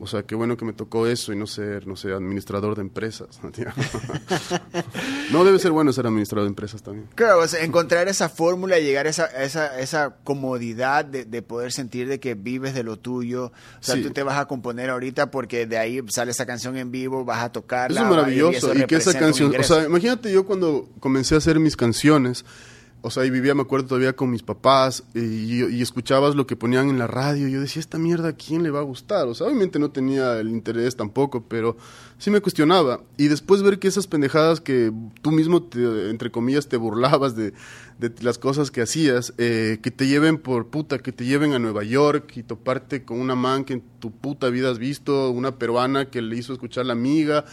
o 0.00 0.06
sea, 0.06 0.22
qué 0.24 0.34
bueno 0.34 0.56
que 0.56 0.64
me 0.64 0.72
tocó 0.72 1.06
eso 1.06 1.32
y 1.32 1.36
no 1.36 1.46
ser, 1.46 1.86
no 1.86 1.96
sé, 1.96 2.12
administrador 2.12 2.74
de 2.74 2.80
empresas. 2.82 3.40
no 5.30 5.44
debe 5.44 5.58
ser 5.58 5.70
bueno 5.70 5.92
ser 5.92 6.06
administrador 6.06 6.44
de 6.44 6.48
empresas 6.48 6.82
también. 6.82 7.08
Claro, 7.14 7.40
o 7.40 7.48
sea, 7.48 7.62
encontrar 7.64 8.08
esa 8.08 8.28
fórmula 8.28 8.78
y 8.78 8.84
llegar 8.84 9.06
a 9.06 9.10
esa, 9.10 9.26
esa, 9.26 9.78
esa 9.78 10.16
comodidad 10.24 11.04
de, 11.04 11.24
de 11.24 11.42
poder 11.42 11.72
sentir 11.72 12.08
de 12.08 12.20
que 12.20 12.34
vives 12.34 12.74
de 12.74 12.82
lo 12.82 12.98
tuyo. 12.98 13.46
O 13.46 13.52
sea, 13.80 13.94
Sí. 13.96 14.02
tú 14.02 14.10
te 14.10 14.22
vas 14.22 14.38
a 14.38 14.46
componer 14.46 14.90
ahorita 14.90 15.30
porque 15.30 15.66
de 15.66 15.78
ahí 15.78 16.00
sale 16.08 16.30
esa 16.30 16.46
canción 16.46 16.76
en 16.76 16.90
vivo, 16.90 17.24
vas 17.24 17.42
a 17.44 17.52
tocarla. 17.52 18.00
Eso 18.00 18.10
es 18.10 18.16
maravilloso. 18.16 18.74
Y, 18.74 18.86
que 18.86 18.96
esa 18.96 19.18
canción, 19.18 19.54
o 19.58 19.62
sea, 19.62 19.84
imagínate 19.84 20.32
yo 20.32 20.46
cuando 20.46 20.88
comencé 21.00 21.34
a 21.34 21.38
hacer 21.38 21.60
mis 21.60 21.76
canciones, 21.76 22.44
o 23.04 23.10
sea, 23.10 23.24
y 23.26 23.30
vivía, 23.30 23.54
me 23.54 23.62
acuerdo 23.62 23.88
todavía 23.88 24.14
con 24.14 24.30
mis 24.30 24.44
papás, 24.44 25.02
y, 25.12 25.82
escuchabas 25.82 26.36
lo 26.36 26.46
que 26.46 26.54
ponían 26.54 26.88
en 26.88 27.00
la 27.00 27.08
radio, 27.08 27.48
y 27.48 27.52
yo 27.52 27.60
decía, 27.60 27.80
esta 27.80 27.98
mierda, 27.98 28.28
¿a 28.28 28.32
quién 28.32 28.62
le 28.62 28.70
va 28.70 28.78
a 28.78 28.84
gustar? 28.84 29.26
O 29.26 29.34
sea, 29.34 29.48
obviamente 29.48 29.80
no 29.80 29.90
tenía 29.90 30.38
el 30.38 30.48
interés 30.48 30.94
tampoco, 30.94 31.44
pero 31.48 31.76
sí 32.18 32.30
me 32.30 32.40
cuestionaba. 32.40 33.00
Y 33.16 33.26
después 33.26 33.62
ver 33.62 33.80
que 33.80 33.88
esas 33.88 34.06
pendejadas 34.06 34.60
que 34.60 34.92
tú 35.20 35.32
mismo, 35.32 35.64
te, 35.64 36.10
entre 36.10 36.30
comillas, 36.30 36.68
te 36.68 36.76
burlabas 36.76 37.34
de, 37.34 37.52
de 37.98 38.12
las 38.22 38.38
cosas 38.38 38.70
que 38.70 38.82
hacías, 38.82 39.34
eh, 39.36 39.78
que 39.82 39.90
te 39.90 40.06
lleven 40.06 40.38
por 40.38 40.68
puta, 40.68 40.98
que 40.98 41.10
te 41.10 41.24
lleven 41.24 41.54
a 41.54 41.58
Nueva 41.58 41.82
York 41.82 42.36
y 42.36 42.44
toparte 42.44 43.04
con 43.04 43.20
una 43.20 43.34
man 43.34 43.64
que 43.64 43.74
en 43.74 43.82
tu 43.98 44.12
puta 44.12 44.48
vida 44.48 44.70
has 44.70 44.78
visto, 44.78 45.30
una 45.30 45.58
peruana 45.58 46.08
que 46.08 46.22
le 46.22 46.36
hizo 46.36 46.52
escuchar 46.52 46.86
la 46.86 46.92
amiga 46.92 47.44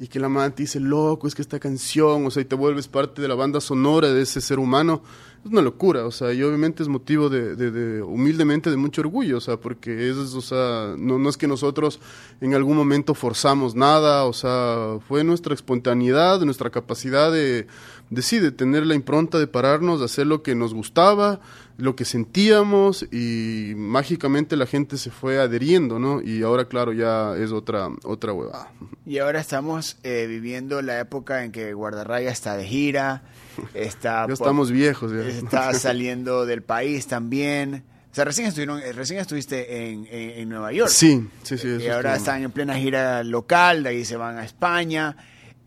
y 0.00 0.08
que 0.08 0.20
la 0.20 0.28
man 0.28 0.54
te 0.54 0.62
dice, 0.62 0.80
loco, 0.80 1.26
es 1.26 1.34
que 1.34 1.42
esta 1.42 1.58
canción, 1.58 2.26
o 2.26 2.30
sea, 2.30 2.42
y 2.42 2.44
te 2.44 2.54
vuelves 2.54 2.86
parte 2.88 3.20
de 3.20 3.28
la 3.28 3.34
banda 3.34 3.60
sonora 3.60 4.12
de 4.12 4.22
ese 4.22 4.40
ser 4.40 4.58
humano, 4.58 5.02
es 5.44 5.50
una 5.50 5.62
locura, 5.62 6.04
o 6.04 6.10
sea, 6.10 6.32
y 6.32 6.42
obviamente 6.42 6.82
es 6.82 6.88
motivo 6.88 7.28
de, 7.28 7.54
de, 7.56 7.70
de 7.70 8.02
humildemente, 8.02 8.70
de 8.70 8.76
mucho 8.76 9.00
orgullo, 9.00 9.38
o 9.38 9.40
sea, 9.40 9.56
porque 9.56 10.08
es, 10.08 10.16
o 10.16 10.40
sea, 10.40 10.94
no, 10.96 11.18
no 11.18 11.28
es 11.28 11.36
que 11.36 11.48
nosotros 11.48 12.00
en 12.40 12.54
algún 12.54 12.76
momento 12.76 13.14
forzamos 13.14 13.74
nada, 13.74 14.24
o 14.24 14.32
sea, 14.32 14.98
fue 15.06 15.24
nuestra 15.24 15.54
espontaneidad, 15.54 16.40
nuestra 16.40 16.70
capacidad 16.70 17.32
de, 17.32 17.66
de 18.10 18.22
sí, 18.22 18.38
de 18.38 18.52
tener 18.52 18.86
la 18.86 18.94
impronta 18.94 19.38
de 19.38 19.46
pararnos, 19.46 20.00
de 20.00 20.06
hacer 20.06 20.26
lo 20.26 20.42
que 20.42 20.54
nos 20.54 20.74
gustaba, 20.74 21.40
lo 21.78 21.94
que 21.94 22.04
sentíamos 22.04 23.06
y 23.12 23.72
mágicamente 23.76 24.56
la 24.56 24.66
gente 24.66 24.98
se 24.98 25.12
fue 25.12 25.38
adheriendo, 25.38 26.00
¿no? 26.00 26.20
Y 26.20 26.42
ahora, 26.42 26.64
claro, 26.64 26.92
ya 26.92 27.36
es 27.36 27.52
otra, 27.52 27.88
otra 28.02 28.32
huevada. 28.32 28.72
Y 29.06 29.18
ahora 29.18 29.40
estamos 29.40 29.96
eh, 30.02 30.26
viviendo 30.28 30.82
la 30.82 30.98
época 30.98 31.44
en 31.44 31.52
que 31.52 31.72
Guardarraya 31.72 32.30
está 32.30 32.56
de 32.56 32.64
gira, 32.66 33.22
está... 33.74 34.26
ya 34.26 34.34
estamos 34.34 34.72
viejos. 34.72 35.12
Ya. 35.12 35.20
Está 35.20 35.72
saliendo 35.78 36.46
del 36.46 36.62
país 36.62 37.06
también. 37.06 37.84
O 38.10 38.14
sea, 38.14 38.24
recién, 38.24 38.48
estuvieron, 38.48 38.80
eh, 38.80 38.92
recién 38.92 39.20
estuviste 39.20 39.90
en, 39.90 40.04
en, 40.10 40.30
en 40.30 40.48
Nueva 40.48 40.72
York. 40.72 40.90
Sí, 40.90 41.28
sí, 41.44 41.58
sí. 41.58 41.76
y 41.80 41.86
ahora 41.86 42.16
están 42.16 42.42
en 42.42 42.50
plena 42.50 42.76
gira 42.76 43.22
local, 43.22 43.84
de 43.84 43.90
ahí 43.90 44.04
se 44.04 44.16
van 44.16 44.36
a 44.36 44.44
España. 44.44 45.16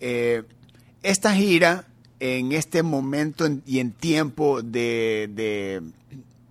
Eh, 0.02 0.44
esta 1.04 1.34
gira, 1.34 1.86
en 2.22 2.52
este 2.52 2.84
momento 2.84 3.48
en, 3.48 3.64
y 3.66 3.80
en 3.80 3.92
tiempo 3.92 4.62
de, 4.62 5.28
de 5.34 5.82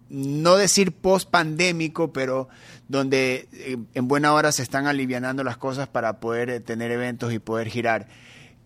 no 0.09 0.57
decir 0.57 0.91
post 0.91 1.31
pandémico, 1.31 2.13
pero 2.13 2.49
donde 2.89 3.49
eh, 3.53 3.77
en 3.95 4.09
buena 4.09 4.35
hora 4.35 4.51
se 4.51 4.65
están 4.65 4.89
alivianando 4.89 5.45
las 5.45 5.57
cosas 5.57 5.87
para 5.87 6.19
poder 6.19 6.51
eh, 6.51 6.59
tener 6.59 6.91
eventos 6.91 7.33
y 7.33 7.39
poder 7.39 7.69
girar. 7.69 8.09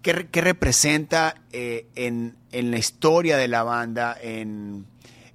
¿Qué, 0.00 0.28
qué 0.30 0.40
representa 0.40 1.34
eh, 1.52 1.86
en, 1.94 2.36
en, 2.52 2.70
la 2.70 2.78
historia 2.78 3.36
de 3.36 3.48
la 3.48 3.64
banda, 3.64 4.16
en, 4.22 4.86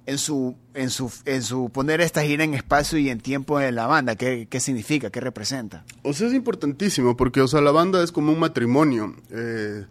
en, 0.06 0.18
su, 0.18 0.56
en, 0.74 0.90
su, 0.90 1.12
en 1.24 1.42
su 1.42 1.70
poner 1.70 2.00
esta 2.00 2.22
gira 2.24 2.42
en 2.42 2.54
espacio 2.54 2.98
y 2.98 3.10
en 3.10 3.20
tiempo 3.20 3.60
de 3.60 3.70
la 3.70 3.86
banda? 3.86 4.16
¿Qué, 4.16 4.48
qué 4.50 4.58
significa? 4.58 5.10
¿Qué 5.10 5.20
representa? 5.20 5.84
O 6.02 6.12
sea, 6.14 6.26
es 6.26 6.34
importantísimo 6.34 7.16
porque, 7.16 7.40
o 7.40 7.46
sea, 7.46 7.60
la 7.60 7.70
banda 7.70 8.02
es 8.02 8.10
como 8.10 8.32
un 8.32 8.40
matrimonio. 8.40 9.14
Eh, 9.30 9.84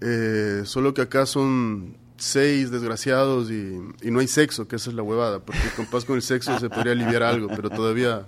eh, 0.00 0.62
solo 0.64 0.94
que 0.94 1.02
acá 1.02 1.26
son 1.26 1.96
seis 2.16 2.70
desgraciados 2.70 3.50
y, 3.50 3.78
no 4.10 4.20
hay 4.20 4.28
sexo, 4.28 4.66
que 4.66 4.76
esa 4.76 4.90
es 4.90 4.96
la 4.96 5.02
huevada, 5.02 5.40
porque 5.40 5.60
compás 5.76 6.04
con 6.04 6.16
el 6.16 6.22
sexo 6.22 6.58
se 6.58 6.70
podría 6.70 6.92
aliviar 6.92 7.22
algo, 7.22 7.48
pero 7.48 7.70
todavía, 7.70 8.26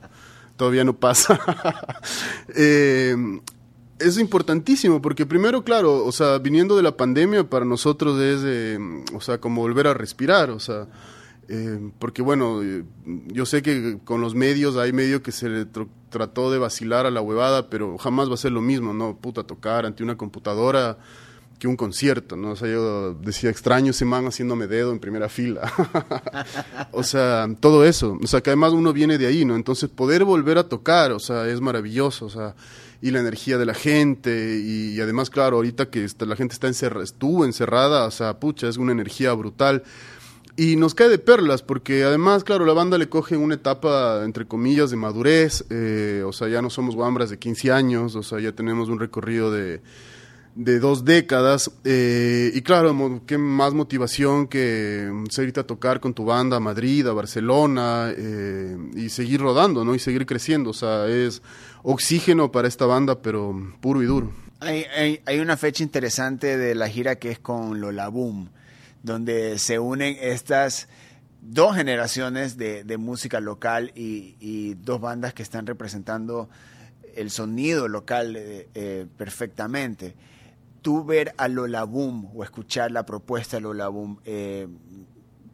todavía 0.56 0.84
no 0.84 0.94
pasa. 0.94 1.40
eh, 2.54 3.16
es 3.98 4.18
importantísimo, 4.18 5.02
porque 5.02 5.26
primero, 5.26 5.64
claro, 5.64 6.04
o 6.04 6.12
sea, 6.12 6.38
viniendo 6.38 6.76
de 6.76 6.82
la 6.82 6.96
pandemia, 6.96 7.48
para 7.48 7.64
nosotros 7.64 8.20
es, 8.20 8.42
eh, 8.44 8.78
o 9.14 9.20
sea, 9.20 9.38
como 9.38 9.62
volver 9.62 9.86
a 9.86 9.94
respirar, 9.94 10.50
o 10.50 10.60
sea, 10.60 10.86
eh, 11.48 11.90
porque 11.98 12.22
bueno, 12.22 12.62
eh, 12.62 12.84
yo 13.26 13.46
sé 13.46 13.62
que 13.62 13.98
con 14.04 14.20
los 14.20 14.34
medios 14.34 14.76
hay 14.76 14.92
medio 14.92 15.22
que 15.22 15.32
se 15.32 15.64
tr 15.66 15.86
trató 16.10 16.50
de 16.50 16.58
vacilar 16.58 17.04
a 17.04 17.10
la 17.10 17.20
huevada, 17.20 17.68
pero 17.68 17.98
jamás 17.98 18.30
va 18.30 18.34
a 18.34 18.38
ser 18.38 18.52
lo 18.52 18.62
mismo, 18.62 18.94
¿no? 18.94 19.18
Puta, 19.18 19.44
tocar 19.44 19.84
ante 19.84 20.02
una 20.02 20.16
computadora 20.16 20.96
que 21.58 21.68
un 21.68 21.76
concierto, 21.76 22.36
¿no? 22.36 22.52
O 22.52 22.56
sea, 22.56 22.68
yo 22.68 23.14
decía, 23.14 23.50
extraño 23.50 23.90
ese 23.90 24.04
man 24.04 24.26
haciéndome 24.26 24.66
dedo 24.66 24.92
en 24.92 25.00
primera 25.00 25.28
fila. 25.28 25.72
o 26.92 27.02
sea, 27.02 27.48
todo 27.60 27.84
eso. 27.84 28.18
O 28.22 28.26
sea, 28.26 28.40
que 28.40 28.50
además 28.50 28.72
uno 28.72 28.92
viene 28.92 29.18
de 29.18 29.26
ahí, 29.26 29.44
¿no? 29.44 29.56
Entonces, 29.56 29.88
poder 29.88 30.24
volver 30.24 30.58
a 30.58 30.68
tocar, 30.68 31.12
o 31.12 31.18
sea, 31.18 31.48
es 31.48 31.60
maravilloso, 31.60 32.26
o 32.26 32.30
sea, 32.30 32.54
y 33.02 33.10
la 33.10 33.20
energía 33.20 33.58
de 33.58 33.66
la 33.66 33.74
gente, 33.74 34.60
y, 34.64 34.94
y 34.94 35.00
además, 35.00 35.30
claro, 35.30 35.56
ahorita 35.56 35.90
que 35.90 36.04
está, 36.04 36.26
la 36.26 36.36
gente 36.36 36.54
está 36.54 36.68
encerrada, 36.68 37.04
estuvo 37.04 37.44
encerrada, 37.44 38.06
o 38.06 38.10
sea, 38.10 38.38
pucha, 38.38 38.68
es 38.68 38.76
una 38.76 38.92
energía 38.92 39.32
brutal. 39.32 39.82
Y 40.56 40.74
nos 40.74 40.96
cae 40.96 41.08
de 41.08 41.18
perlas, 41.18 41.62
porque 41.62 42.02
además, 42.02 42.42
claro, 42.42 42.66
la 42.66 42.72
banda 42.72 42.98
le 42.98 43.08
coge 43.08 43.36
una 43.36 43.54
etapa, 43.54 44.24
entre 44.24 44.44
comillas, 44.44 44.90
de 44.90 44.96
madurez, 44.96 45.64
eh, 45.70 46.24
o 46.26 46.32
sea, 46.32 46.48
ya 46.48 46.60
no 46.60 46.68
somos 46.68 46.96
guambras 46.96 47.30
de 47.30 47.38
15 47.38 47.70
años, 47.70 48.16
o 48.16 48.24
sea, 48.24 48.40
ya 48.40 48.50
tenemos 48.50 48.88
un 48.88 48.98
recorrido 48.98 49.52
de 49.52 49.80
de 50.58 50.80
dos 50.80 51.04
décadas. 51.04 51.70
Eh, 51.84 52.50
y 52.52 52.62
claro, 52.62 53.22
qué 53.26 53.38
más 53.38 53.74
motivación 53.74 54.48
que 54.48 55.08
seguirte 55.30 55.60
a 55.60 55.64
tocar 55.64 56.00
con 56.00 56.14
tu 56.14 56.24
banda 56.24 56.56
a 56.56 56.60
Madrid, 56.60 57.06
a 57.06 57.12
Barcelona, 57.12 58.12
eh, 58.16 58.76
y 58.96 59.08
seguir 59.08 59.40
rodando, 59.40 59.84
¿no? 59.84 59.94
Y 59.94 60.00
seguir 60.00 60.26
creciendo. 60.26 60.70
O 60.70 60.74
sea, 60.74 61.06
es 61.06 61.42
oxígeno 61.84 62.50
para 62.50 62.66
esta 62.66 62.86
banda, 62.86 63.22
pero 63.22 63.54
puro 63.80 64.02
y 64.02 64.06
duro. 64.06 64.32
Hay, 64.58 65.20
hay, 65.24 65.38
una 65.38 65.56
fecha 65.56 65.84
interesante 65.84 66.58
de 66.58 66.74
la 66.74 66.88
gira 66.88 67.14
que 67.14 67.30
es 67.30 67.38
con 67.38 67.80
Lola 67.80 68.08
Boom, 68.08 68.50
donde 69.04 69.60
se 69.60 69.78
unen 69.78 70.16
estas 70.20 70.88
dos 71.40 71.76
generaciones 71.76 72.56
de, 72.56 72.82
de 72.82 72.96
música 72.98 73.38
local 73.38 73.92
y, 73.94 74.34
y, 74.40 74.74
dos 74.74 75.00
bandas 75.00 75.32
que 75.34 75.44
están 75.44 75.68
representando 75.68 76.50
el 77.14 77.30
sonido 77.30 77.86
local 77.86 78.34
eh, 78.36 79.06
perfectamente 79.16 80.16
tú 80.82 81.04
ver 81.04 81.34
a 81.36 81.48
Lola 81.48 81.84
Boom 81.84 82.30
o 82.34 82.44
escuchar 82.44 82.90
la 82.90 83.04
propuesta 83.04 83.56
de 83.56 83.62
Lola 83.62 83.88
Boom 83.88 84.20
eh, 84.24 84.68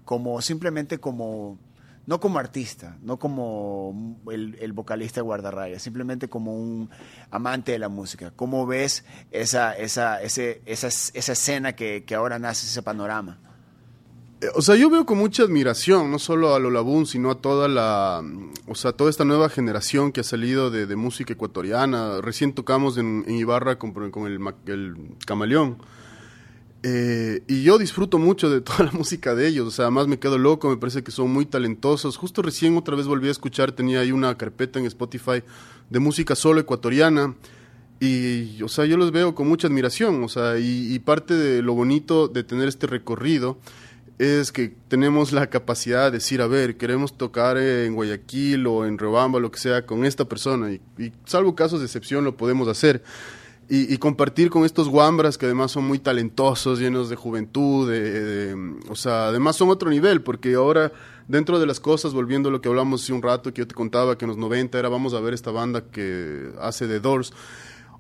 como 0.05 0.41
simplemente 0.43 0.99
como 0.99 1.59
no 2.07 2.21
como 2.21 2.39
artista, 2.39 2.99
no 3.01 3.19
como 3.19 4.21
el, 4.31 4.73
vocalista 4.73 5.21
de 5.21 5.23
Guardarraya, 5.23 5.79
simplemente 5.79 6.29
como 6.29 6.55
un 6.55 6.91
amante 7.31 7.73
de 7.73 7.79
la 7.79 7.89
música. 7.89 8.31
¿Cómo 8.37 8.67
ves 8.67 9.05
esa, 9.31 9.73
esa, 9.73 10.21
ese, 10.21 10.61
esa, 10.67 10.89
esa 10.89 11.33
escena 11.33 11.75
que, 11.75 12.05
que 12.05 12.15
ahora 12.15 12.39
nace, 12.39 12.67
ese 12.67 12.83
panorama? 12.83 13.39
O 14.55 14.63
sea, 14.63 14.77
yo 14.77 14.91
veo 14.91 15.07
con 15.07 15.19
mucha 15.19 15.45
admiración, 15.45 16.11
no 16.11 16.19
solo 16.19 16.55
a 16.55 16.59
Lola 16.59 16.81
Boom, 16.81 17.07
sino 17.07 17.31
a 17.31 17.37
toda 17.37 17.69
la, 17.69 18.23
o 18.67 18.75
sea, 18.75 18.93
toda 18.93 19.09
esta 19.09 19.25
nueva 19.25 19.49
generación 19.49 20.13
que 20.13 20.21
ha 20.21 20.25
salido 20.25 20.71
de, 20.71 20.97
música 20.97 21.33
ecuatoriana. 21.33 22.21
Recién 22.21 22.53
tocamos 22.53 22.99
en, 22.99 23.25
Ibarra 23.29 23.79
con, 23.79 23.93
con 24.11 24.27
el, 24.27 24.39
el, 24.67 24.95
Camaleón. 25.25 25.79
Eh, 26.83 27.43
y 27.47 27.63
yo 27.63 27.79
disfruto 27.79 28.19
mucho 28.19 28.51
de 28.51 28.61
toda 28.61 28.85
la 28.85 28.93
música 28.93 29.35
de 29.35 29.47
ellos, 29.49 29.67
o 29.67 29.71
sea, 29.71 29.87
además 29.87 30.07
me 30.07 30.19
quedo 30.19 30.37
loco, 30.37 30.69
me 30.69 30.77
parece 30.77 31.03
que 31.03 31.11
son 31.11 31.31
muy 31.33 31.47
talentosos. 31.47 32.17
Justo 32.17 32.43
recién 32.43 32.77
otra 32.77 32.97
vez 32.97 33.07
volví 33.07 33.29
a 33.29 33.33
escuchar, 33.33 33.73
tenía 33.73 34.01
ahí 34.01 34.13
una 34.13 34.37
carpeta 34.37 34.79
en 34.79 34.87
Spotify 34.87 35.43
de 35.89 35.99
música 36.01 36.35
solo 36.35 36.61
ecuatoriana. 36.61 37.35
Y, 38.01 38.61
o 38.63 38.69
sea, 38.69 38.85
yo 38.85 38.99
los 38.99 39.13
veo 39.13 39.35
con 39.35 39.49
mucha 39.49 39.69
admiración, 39.69 40.23
o 40.25 40.29
sea, 40.29 40.59
y 40.59 40.99
parte 40.99 41.33
de 41.33 41.63
lo 41.63 41.73
bonito 41.73 42.29
de 42.29 42.45
tener 42.45 42.69
este 42.69 42.87
recorrido 42.87 43.59
es 44.19 44.53
que 44.53 44.73
tenemos 44.89 45.33
la 45.33 45.49
capacidad 45.49 46.07
de 46.07 46.19
decir, 46.19 46.41
a 46.41 46.47
ver, 46.47 46.77
queremos 46.77 47.17
tocar 47.17 47.59
en 47.59 47.95
Guayaquil 47.95 48.67
o 48.67 48.87
en 48.87 48.99
Riobamba, 48.99 49.41
lo 49.41 49.51
que 49.51 49.59
sea, 49.59 49.87
con 49.87 50.05
esta 50.05 50.25
persona, 50.25 50.71
y, 50.73 50.81
salvo 51.25 51.55
casos 51.55 51.81
de 51.81 51.87
excepción 51.87 52.25
lo 52.25 52.37
podemos 52.37 52.69
hacer. 52.69 53.03
Y, 53.67 53.97
compartir 53.97 54.51
con 54.51 54.67
estos 54.67 54.91
guambras 54.91 55.39
que 55.39 55.47
además 55.47 55.73
son 55.73 55.85
muy 55.85 55.99
talentosos, 55.99 56.79
llenos 56.79 57.09
de 57.09 57.17
juventud, 57.17 57.91
o 58.91 58.95
sea, 58.95 59.29
además 59.29 59.57
son 59.57 59.71
otro 59.71 59.89
nivel, 59.89 60.21
porque 60.21 60.55
ahora 60.55 60.93
dentro 61.29 61.59
de 61.59 61.67
las 61.67 61.81
cosas, 61.81 62.13
volviendo 62.13 62.51
a 62.51 62.53
lo 62.53 62.61
que 62.61 62.69
hablamos 62.69 63.03
hace 63.03 63.15
un 63.15 63.23
rato, 63.23 63.55
que 63.55 63.63
yo 63.63 63.67
te 63.67 63.75
contaba 63.75 64.19
que 64.19 64.27
en 64.27 64.29
los 64.29 64.37
90 64.37 64.79
era 64.79 64.91
vamos 64.91 65.15
a 65.15 65.21
ver 65.21 65.33
esta 65.33 65.51
banda 65.51 65.83
que 65.91 66.51
hace 66.61 66.87
The 66.87 67.01
Doors, 67.01 67.33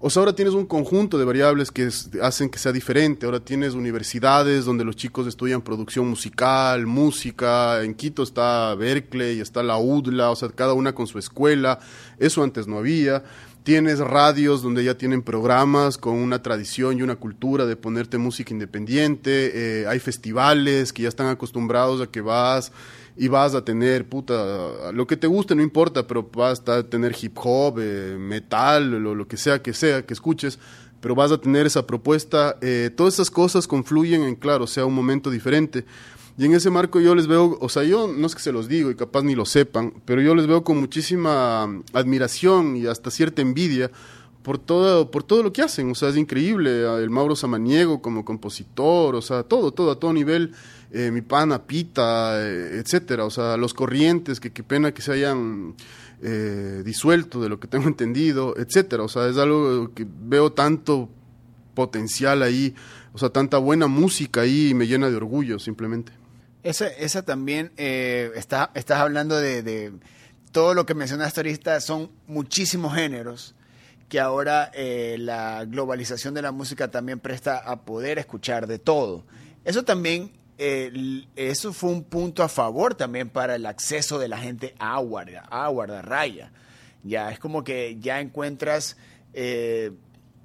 o 0.00 0.10
sea, 0.10 0.20
ahora 0.20 0.34
tienes 0.34 0.54
un 0.54 0.66
conjunto 0.66 1.18
de 1.18 1.24
variables 1.24 1.70
que 1.70 1.88
hacen 2.20 2.50
que 2.50 2.58
sea 2.58 2.72
diferente. 2.72 3.26
Ahora 3.26 3.40
tienes 3.40 3.74
universidades 3.74 4.64
donde 4.64 4.84
los 4.84 4.96
chicos 4.96 5.26
estudian 5.26 5.62
producción 5.62 6.08
musical, 6.08 6.86
música. 6.86 7.82
En 7.82 7.94
Quito 7.94 8.22
está 8.22 8.74
Berkeley, 8.74 9.40
está 9.40 9.62
la 9.62 9.78
UDLA, 9.78 10.30
o 10.30 10.36
sea, 10.36 10.48
cada 10.50 10.74
una 10.74 10.94
con 10.94 11.06
su 11.06 11.18
escuela. 11.18 11.78
Eso 12.18 12.42
antes 12.42 12.66
no 12.66 12.78
había. 12.78 13.24
Tienes 13.62 13.98
radios 13.98 14.60
donde 14.60 14.84
ya 14.84 14.98
tienen 14.98 15.22
programas 15.22 15.96
con 15.96 16.16
una 16.16 16.42
tradición 16.42 16.98
y 16.98 17.02
una 17.02 17.16
cultura 17.16 17.64
de 17.64 17.76
ponerte 17.76 18.18
música 18.18 18.52
independiente. 18.52 19.52
Eh, 19.54 19.86
hay 19.86 20.00
festivales 20.00 20.92
que 20.92 21.04
ya 21.04 21.08
están 21.08 21.28
acostumbrados 21.28 22.02
a 22.02 22.08
que 22.08 22.20
vas 22.20 22.72
y 23.16 23.28
vas 23.28 23.54
a 23.54 23.64
tener, 23.64 24.08
puta, 24.08 24.92
lo 24.92 25.06
que 25.06 25.16
te 25.16 25.26
guste, 25.26 25.54
no 25.54 25.62
importa, 25.62 26.06
pero 26.06 26.28
vas 26.32 26.62
a 26.68 26.82
tener 26.82 27.16
hip 27.20 27.36
hop, 27.42 27.78
eh, 27.78 28.16
metal, 28.18 28.90
lo, 28.90 29.14
lo, 29.14 29.28
que 29.28 29.36
sea 29.36 29.62
que 29.62 29.72
sea 29.72 30.04
que 30.04 30.14
escuches, 30.14 30.58
pero 31.00 31.14
vas 31.14 31.30
a 31.30 31.38
tener 31.38 31.66
esa 31.66 31.86
propuesta. 31.86 32.56
Eh, 32.60 32.90
todas 32.94 33.14
esas 33.14 33.30
cosas 33.30 33.68
confluyen 33.68 34.22
en, 34.22 34.34
claro, 34.34 34.66
sea 34.66 34.84
un 34.84 34.94
momento 34.94 35.30
diferente. 35.30 35.84
Y 36.36 36.46
en 36.46 36.54
ese 36.54 36.70
marco 36.70 36.98
yo 36.98 37.14
les 37.14 37.28
veo, 37.28 37.56
o 37.60 37.68
sea, 37.68 37.84
yo 37.84 38.08
no 38.08 38.26
es 38.26 38.34
que 38.34 38.40
se 38.40 38.50
los 38.50 38.66
digo 38.66 38.90
y 38.90 38.96
capaz 38.96 39.22
ni 39.22 39.36
lo 39.36 39.44
sepan, 39.44 39.94
pero 40.04 40.20
yo 40.20 40.34
les 40.34 40.48
veo 40.48 40.64
con 40.64 40.80
muchísima 40.80 41.62
admiración 41.92 42.76
y 42.76 42.86
hasta 42.86 43.12
cierta 43.12 43.40
envidia 43.40 43.92
por 44.42 44.58
todo, 44.58 45.10
por 45.10 45.22
todo 45.22 45.42
lo 45.42 45.52
que 45.52 45.62
hacen, 45.62 45.90
o 45.90 45.94
sea, 45.94 46.10
es 46.10 46.16
increíble, 46.18 46.84
el 47.02 47.08
Mauro 47.08 47.34
Samaniego 47.34 48.02
como 48.02 48.26
compositor, 48.26 49.14
o 49.14 49.22
sea, 49.22 49.42
todo, 49.44 49.72
todo, 49.72 49.92
a 49.92 49.98
todo 49.98 50.12
nivel, 50.12 50.52
eh, 50.96 51.10
mi 51.10 51.22
pana 51.22 51.66
Pita, 51.66 52.40
eh, 52.40 52.78
etcétera, 52.78 53.24
o 53.24 53.30
sea, 53.30 53.56
los 53.56 53.74
corrientes, 53.74 54.38
que 54.38 54.52
qué 54.52 54.62
pena 54.62 54.94
que 54.94 55.02
se 55.02 55.10
hayan 55.10 55.74
eh, 56.22 56.82
disuelto 56.84 57.42
de 57.42 57.48
lo 57.48 57.58
que 57.58 57.66
tengo 57.66 57.88
entendido, 57.88 58.54
etcétera, 58.56 59.02
o 59.02 59.08
sea, 59.08 59.26
es 59.26 59.36
algo 59.36 59.92
que 59.92 60.06
veo 60.08 60.52
tanto 60.52 61.08
potencial 61.74 62.44
ahí, 62.44 62.76
o 63.12 63.18
sea, 63.18 63.30
tanta 63.30 63.58
buena 63.58 63.88
música 63.88 64.42
ahí 64.42 64.68
y 64.68 64.74
me 64.74 64.86
llena 64.86 65.10
de 65.10 65.16
orgullo 65.16 65.58
simplemente. 65.58 66.12
Esa, 66.62 66.86
esa 66.86 67.22
también, 67.22 67.72
está, 67.76 68.70
estás 68.74 69.00
hablando 69.00 69.36
de, 69.36 69.92
todo 70.52 70.74
lo 70.74 70.86
que 70.86 70.94
mencionaste 70.94 71.40
ahorita, 71.40 71.80
son 71.80 72.12
muchísimos 72.28 72.94
géneros 72.94 73.56
que 74.08 74.20
ahora 74.20 74.70
la 75.18 75.64
globalización 75.64 76.34
de 76.34 76.42
la 76.42 76.52
música 76.52 76.88
también 76.92 77.18
presta 77.18 77.58
a 77.58 77.84
poder 77.84 78.20
escuchar 78.20 78.68
de 78.68 78.78
todo. 78.78 79.24
Eso 79.64 79.82
también, 79.82 80.30
eso 80.58 81.72
fue 81.72 81.90
un 81.90 82.04
punto 82.04 82.42
a 82.42 82.48
favor 82.48 82.94
también 82.94 83.28
para 83.28 83.56
el 83.56 83.66
acceso 83.66 84.18
de 84.18 84.28
la 84.28 84.38
gente 84.38 84.74
a 84.78 84.98
Guarda, 85.00 85.40
a 85.50 85.68
Guardarraya. 85.68 86.52
Ya 87.02 87.30
es 87.30 87.38
como 87.38 87.64
que 87.64 87.98
ya 88.00 88.20
encuentras 88.20 88.96
eh, 89.32 89.92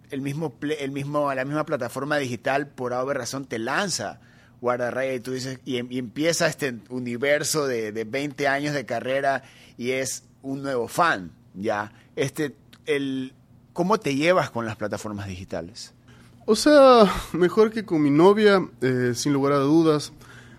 el 0.10 0.22
mismo, 0.22 0.56
el 0.62 0.92
mismo, 0.92 1.34
la 1.34 1.46
misma 1.46 1.66
plataforma 1.66 2.18
digital 2.18 2.68
por 2.68 2.94
alguna 2.94 3.20
razón 3.20 3.46
te 3.46 3.60
lanza 3.60 4.20
Guardarraya 4.62 5.14
y 5.14 5.20
tú 5.20 5.32
dices, 5.32 5.60
y, 5.64 5.76
y 5.94 6.00
empieza 6.00 6.48
este 6.48 6.76
universo 6.90 7.68
de, 7.68 7.92
de 7.92 8.04
20 8.04 8.48
años 8.48 8.74
de 8.74 8.86
carrera 8.86 9.44
y 9.78 9.92
es 9.92 10.24
un 10.42 10.64
nuevo 10.64 10.88
fan, 10.88 11.32
ya. 11.54 11.94
Este, 12.16 12.56
el, 12.86 13.34
¿Cómo 13.74 13.98
te 14.00 14.16
llevas 14.16 14.50
con 14.50 14.66
las 14.66 14.76
plataformas 14.76 15.28
digitales? 15.28 15.94
O 16.52 16.56
sea, 16.56 17.04
mejor 17.34 17.70
que 17.70 17.86
con 17.86 18.02
mi 18.02 18.10
novia, 18.10 18.68
eh, 18.82 19.12
sin 19.14 19.34
lugar 19.34 19.54
a 19.54 19.60
dudas, 19.60 20.14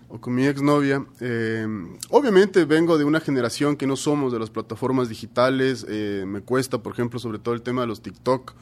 o 0.07 0.21
con 0.21 0.33
mi 0.33 0.45
exnovia. 0.45 1.05
Eh, 1.19 1.67
obviamente 2.11 2.63
vengo 2.63 2.97
de 2.97 3.03
una 3.03 3.19
generación 3.19 3.75
que 3.75 3.85
no 3.85 3.97
somos 3.97 4.31
de 4.31 4.39
las 4.39 4.49
plataformas 4.49 5.09
digitales. 5.09 5.85
Eh, 5.89 6.23
me 6.25 6.39
cuesta, 6.39 6.81
por 6.81 6.93
ejemplo, 6.93 7.19
sobre 7.19 7.39
todo 7.39 7.55
el 7.55 7.61
tema 7.61 7.81
de 7.81 7.87
los 7.87 8.01
TikTok. 8.01 8.53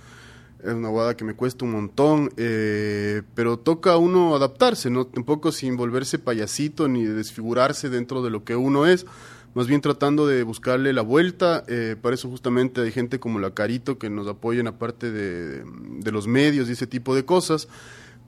Es 0.64 0.74
una 0.74 0.90
guada 0.90 1.16
que 1.16 1.24
me 1.24 1.36
cuesta 1.36 1.66
un 1.66 1.72
montón, 1.72 2.32
pero 2.36 3.60
toca 3.60 3.94
a 3.94 3.98
uno 3.98 4.36
adaptarse, 4.36 4.90
¿no? 4.90 5.06
Tampoco 5.06 5.52
sin 5.52 5.78
volverse 5.78 6.18
payasito 6.18 6.88
ni 6.88 7.06
desfigurarse 7.06 7.90
dentro 7.90 8.24
de 8.24 8.32
lo 8.32 8.44
que 8.44 8.56
uno 8.56 8.88
es 8.88 9.06
más 9.54 9.68
bien 9.68 9.82
tratando 9.82 10.28
de 10.28 10.44
buscarle 10.44 10.94
la 10.94 11.02
vuelta. 11.02 11.64
Eh, 11.68 11.96
para 12.02 12.16
eso 12.16 12.30
justamente 12.30 12.82
hay 12.82 12.92
gente 12.92 13.20
como 13.20 13.40
la 13.40 13.52
Carito 13.52 13.98
que 13.98 14.10
nos 14.10 14.28
apoya 14.28 14.60
en 14.60 14.68
aparte 14.68 15.12
de, 15.12 15.64
de 15.64 16.12
los 16.12 16.28
medios 16.28 16.70
y 16.70 16.74
ese 16.74 16.88
tipo 16.88 17.16
de 17.16 17.26
cosas 17.26 17.68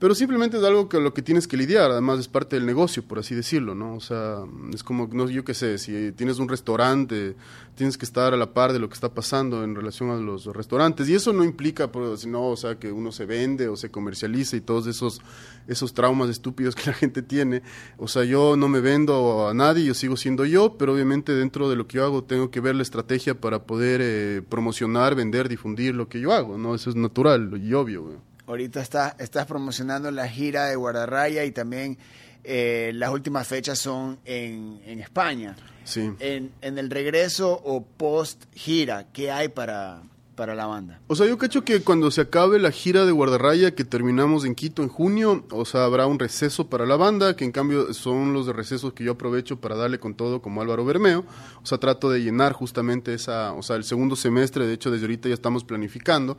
pero 0.02 0.16
simplemente 0.16 0.56
es 0.56 0.64
algo 0.64 0.88
que 0.88 0.98
lo 0.98 1.14
que 1.14 1.22
tienes 1.22 1.46
que 1.46 1.56
lidiar, 1.56 1.92
además 1.92 2.18
es 2.18 2.26
parte 2.26 2.56
del 2.56 2.66
negocio, 2.66 3.04
por 3.04 3.20
así 3.20 3.36
decirlo, 3.36 3.76
¿no? 3.76 3.94
O 3.94 4.00
sea, 4.00 4.38
es 4.74 4.82
como, 4.82 5.08
no, 5.12 5.30
yo 5.30 5.44
qué 5.44 5.54
sé, 5.54 5.78
si 5.78 6.10
tienes 6.10 6.40
un 6.40 6.48
restaurante, 6.48 7.36
tienes 7.76 7.96
que 7.96 8.04
estar 8.04 8.34
a 8.34 8.36
la 8.36 8.52
par 8.52 8.72
de 8.72 8.80
lo 8.80 8.88
que 8.88 8.94
está 8.94 9.14
pasando 9.14 9.62
en 9.62 9.76
relación 9.76 10.10
a 10.10 10.16
los 10.16 10.46
restaurantes, 10.46 11.08
y 11.08 11.14
eso 11.14 11.32
no 11.32 11.44
implica, 11.44 11.88
sino, 12.16 12.48
o 12.48 12.56
sea, 12.56 12.80
que 12.80 12.90
uno 12.90 13.12
se 13.12 13.26
vende 13.26 13.68
o 13.68 13.76
se 13.76 13.92
comercialice 13.92 14.56
y 14.56 14.60
todos 14.60 14.88
esos, 14.88 15.20
esos 15.68 15.94
traumas 15.94 16.30
estúpidos 16.30 16.74
que 16.74 16.90
la 16.90 16.94
gente 16.94 17.22
tiene. 17.22 17.62
O 17.96 18.08
sea, 18.08 18.24
yo 18.24 18.56
no 18.56 18.66
me 18.66 18.80
vendo 18.80 19.46
a 19.46 19.54
nadie, 19.54 19.84
yo 19.84 19.94
sigo 19.94 20.16
siendo 20.16 20.44
yo, 20.44 20.78
pero 20.78 20.94
obviamente 20.94 21.32
dentro 21.32 21.70
de 21.70 21.76
lo 21.76 21.86
que 21.86 21.98
yo 21.98 22.04
hago 22.04 22.24
tengo 22.24 22.50
que 22.50 22.58
ver 22.58 22.74
la 22.74 22.82
estrategia 22.82 23.40
para 23.40 23.66
poder 23.66 24.00
eh, 24.02 24.42
promocionar, 24.48 25.14
vender, 25.14 25.48
difundir 25.48 25.94
lo 25.94 26.08
que 26.08 26.18
yo 26.18 26.32
hago, 26.32 26.58
¿no? 26.58 26.74
Eso 26.74 26.90
es 26.90 26.96
natural 26.96 27.56
y 27.62 27.72
obvio. 27.74 28.31
Ahorita 28.46 28.80
estás, 28.80 29.14
estás 29.18 29.46
promocionando 29.46 30.10
la 30.10 30.28
gira 30.28 30.66
de 30.66 30.76
Guardarraya 30.76 31.44
y 31.44 31.52
también 31.52 31.98
eh, 32.44 32.90
las 32.94 33.10
últimas 33.10 33.46
fechas 33.46 33.78
son 33.78 34.18
en, 34.24 34.80
en 34.84 35.00
España. 35.00 35.56
Sí. 35.84 36.10
En, 36.18 36.52
en, 36.60 36.78
el 36.78 36.90
regreso 36.90 37.60
o 37.64 37.84
post 37.84 38.44
gira, 38.52 39.06
¿qué 39.12 39.30
hay 39.30 39.48
para, 39.48 40.02
para 40.34 40.54
la 40.54 40.66
banda? 40.66 41.00
O 41.06 41.14
sea, 41.14 41.26
yo 41.26 41.38
cacho 41.38 41.64
que 41.64 41.82
cuando 41.82 42.10
se 42.10 42.20
acabe 42.20 42.58
la 42.58 42.72
gira 42.72 43.04
de 43.04 43.12
Guardarraya, 43.12 43.74
que 43.74 43.84
terminamos 43.84 44.44
en 44.44 44.54
Quito 44.54 44.82
en 44.82 44.88
junio, 44.88 45.44
o 45.50 45.64
sea, 45.64 45.84
habrá 45.84 46.06
un 46.06 46.18
receso 46.18 46.68
para 46.68 46.84
la 46.84 46.96
banda, 46.96 47.36
que 47.36 47.44
en 47.44 47.52
cambio 47.52 47.94
son 47.94 48.32
los 48.32 48.46
de 48.46 48.52
recesos 48.52 48.92
que 48.92 49.04
yo 49.04 49.12
aprovecho 49.12 49.60
para 49.60 49.76
darle 49.76 49.98
con 50.00 50.14
todo 50.14 50.42
como 50.42 50.62
Álvaro 50.62 50.84
Bermeo. 50.84 51.24
O 51.62 51.66
sea, 51.66 51.78
trato 51.78 52.10
de 52.10 52.22
llenar 52.22 52.52
justamente 52.52 53.14
esa, 53.14 53.52
o 53.52 53.62
sea, 53.62 53.76
el 53.76 53.84
segundo 53.84 54.16
semestre, 54.16 54.66
de 54.66 54.74
hecho, 54.74 54.90
desde 54.90 55.04
ahorita 55.04 55.28
ya 55.28 55.34
estamos 55.34 55.62
planificando. 55.64 56.36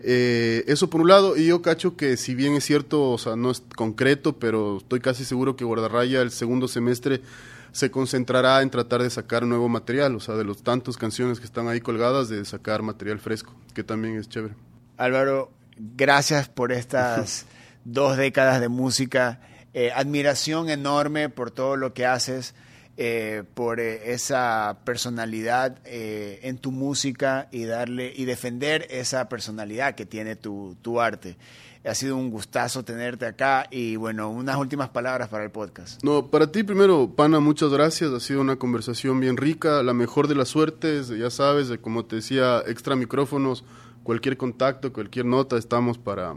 Eh, 0.00 0.64
eso 0.66 0.90
por 0.90 1.00
un 1.00 1.08
lado, 1.08 1.36
y 1.36 1.46
yo 1.46 1.62
cacho 1.62 1.96
que 1.96 2.16
si 2.16 2.34
bien 2.34 2.54
es 2.54 2.64
cierto, 2.64 3.10
o 3.10 3.18
sea, 3.18 3.36
no 3.36 3.50
es 3.50 3.62
concreto, 3.76 4.38
pero 4.38 4.78
estoy 4.78 5.00
casi 5.00 5.24
seguro 5.24 5.56
que 5.56 5.64
Guardarraya 5.64 6.20
el 6.20 6.30
segundo 6.30 6.68
semestre 6.68 7.22
se 7.72 7.90
concentrará 7.90 8.62
en 8.62 8.70
tratar 8.70 9.02
de 9.02 9.10
sacar 9.10 9.44
nuevo 9.44 9.68
material, 9.68 10.16
o 10.16 10.20
sea, 10.20 10.34
de 10.34 10.44
los 10.44 10.62
tantos 10.62 10.96
canciones 10.96 11.40
que 11.40 11.46
están 11.46 11.68
ahí 11.68 11.80
colgadas, 11.80 12.28
de 12.28 12.44
sacar 12.44 12.82
material 12.82 13.18
fresco, 13.18 13.54
que 13.74 13.84
también 13.84 14.16
es 14.16 14.28
chévere. 14.28 14.54
Álvaro, 14.96 15.50
gracias 15.76 16.48
por 16.48 16.72
estas 16.72 17.46
dos 17.84 18.16
décadas 18.16 18.60
de 18.60 18.68
música, 18.68 19.40
eh, 19.74 19.92
admiración 19.94 20.70
enorme 20.70 21.28
por 21.28 21.50
todo 21.50 21.76
lo 21.76 21.92
que 21.92 22.06
haces. 22.06 22.54
Eh, 22.98 23.42
por 23.52 23.78
eh, 23.78 24.14
esa 24.14 24.78
personalidad 24.84 25.80
eh, 25.84 26.40
en 26.44 26.56
tu 26.56 26.72
música 26.72 27.46
y 27.52 27.64
darle 27.66 28.10
y 28.16 28.24
defender 28.24 28.86
esa 28.88 29.28
personalidad 29.28 29.94
que 29.94 30.06
tiene 30.06 30.34
tu, 30.34 30.78
tu, 30.80 30.98
arte. 30.98 31.36
Ha 31.84 31.94
sido 31.94 32.16
un 32.16 32.30
gustazo 32.30 32.86
tenerte 32.86 33.26
acá 33.26 33.66
y 33.70 33.96
bueno, 33.96 34.30
unas 34.30 34.56
últimas 34.56 34.88
palabras 34.88 35.28
para 35.28 35.44
el 35.44 35.50
podcast. 35.50 36.02
No, 36.02 36.30
para 36.30 36.50
ti 36.50 36.62
primero, 36.62 37.12
Pana, 37.14 37.38
muchas 37.38 37.68
gracias. 37.68 38.12
Ha 38.12 38.20
sido 38.20 38.40
una 38.40 38.56
conversación 38.56 39.20
bien 39.20 39.36
rica, 39.36 39.82
la 39.82 39.92
mejor 39.92 40.26
de 40.26 40.34
las 40.34 40.48
suertes, 40.48 41.08
ya 41.08 41.28
sabes, 41.28 41.70
como 41.82 42.06
te 42.06 42.16
decía, 42.16 42.62
extra 42.66 42.96
micrófonos, 42.96 43.62
cualquier 44.04 44.38
contacto, 44.38 44.90
cualquier 44.90 45.26
nota, 45.26 45.58
estamos 45.58 45.98
para 45.98 46.34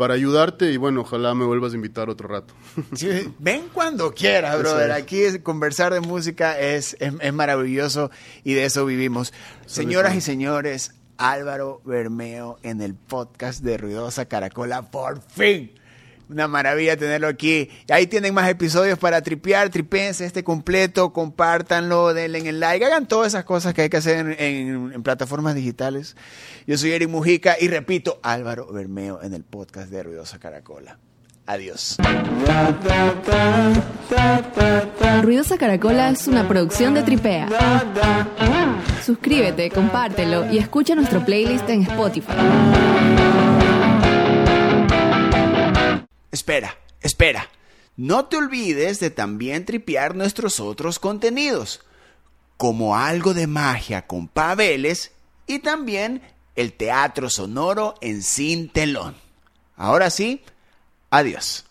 para 0.00 0.14
ayudarte 0.14 0.72
y 0.72 0.78
bueno, 0.78 1.02
ojalá 1.02 1.34
me 1.34 1.44
vuelvas 1.44 1.72
a 1.72 1.76
invitar 1.76 2.08
otro 2.08 2.26
rato. 2.26 2.54
ven 3.38 3.68
cuando 3.70 4.14
quieras, 4.14 4.58
brother. 4.58 4.92
Aquí 4.92 5.20
conversar 5.42 5.92
de 5.92 6.00
música 6.00 6.58
es, 6.58 6.96
es, 7.00 7.32
maravilloso 7.34 8.10
y 8.42 8.54
de 8.54 8.64
eso 8.64 8.86
vivimos. 8.86 9.34
Señoras 9.66 10.14
y 10.14 10.22
señores, 10.22 10.94
Álvaro 11.18 11.82
Bermeo 11.84 12.58
en 12.62 12.80
el 12.80 12.94
podcast 12.94 13.62
de 13.62 13.76
Ruidosa 13.76 14.24
Caracola, 14.24 14.90
por 14.90 15.20
fin 15.20 15.72
una 16.30 16.48
maravilla 16.48 16.96
tenerlo 16.96 17.28
aquí. 17.28 17.68
Ahí 17.88 18.06
tienen 18.06 18.34
más 18.34 18.48
episodios 18.48 18.98
para 18.98 19.22
tripear, 19.22 19.68
tripense 19.70 20.24
este 20.24 20.44
completo, 20.44 21.12
compártanlo, 21.12 22.14
denle 22.14 22.38
en 22.38 22.60
like, 22.60 22.84
hagan 22.84 23.06
todas 23.06 23.28
esas 23.28 23.44
cosas 23.44 23.74
que 23.74 23.82
hay 23.82 23.90
que 23.90 23.98
hacer 23.98 24.36
en, 24.38 25.02
plataformas 25.02 25.54
digitales. 25.54 26.16
Yo 26.66 26.78
soy 26.78 26.92
Eric 26.92 27.08
Mujica 27.08 27.56
y 27.60 27.68
repito, 27.68 28.20
Álvaro 28.22 28.72
Bermeo 28.72 29.22
en 29.22 29.34
el 29.34 29.42
podcast 29.44 29.90
de 29.90 30.02
Ruidosa 30.02 30.38
Caracola. 30.38 30.98
Adiós. 31.46 31.96
Ruidosa 35.22 35.58
Caracola 35.58 36.10
es 36.10 36.28
una 36.28 36.46
producción 36.46 36.94
de 36.94 37.02
Tripea. 37.02 37.48
Suscríbete, 39.04 39.70
compártelo 39.70 40.52
y 40.52 40.58
escucha 40.58 40.94
nuestro 40.94 41.24
playlist 41.24 41.68
en 41.68 41.82
Spotify. 41.82 43.49
Espera, 46.30 46.76
espera. 47.00 47.48
No 47.96 48.26
te 48.26 48.36
olvides 48.36 49.00
de 49.00 49.10
también 49.10 49.64
tripear 49.64 50.14
nuestros 50.14 50.60
otros 50.60 50.98
contenidos, 50.98 51.82
como 52.56 52.96
algo 52.96 53.34
de 53.34 53.46
magia 53.46 54.06
con 54.06 54.28
Paveles 54.28 55.12
y 55.46 55.58
también 55.58 56.22
el 56.56 56.72
teatro 56.72 57.28
sonoro 57.28 57.94
en 58.00 58.22
Sin 58.22 58.68
Telón. 58.68 59.16
Ahora 59.76 60.10
sí, 60.10 60.42
adiós. 61.10 61.64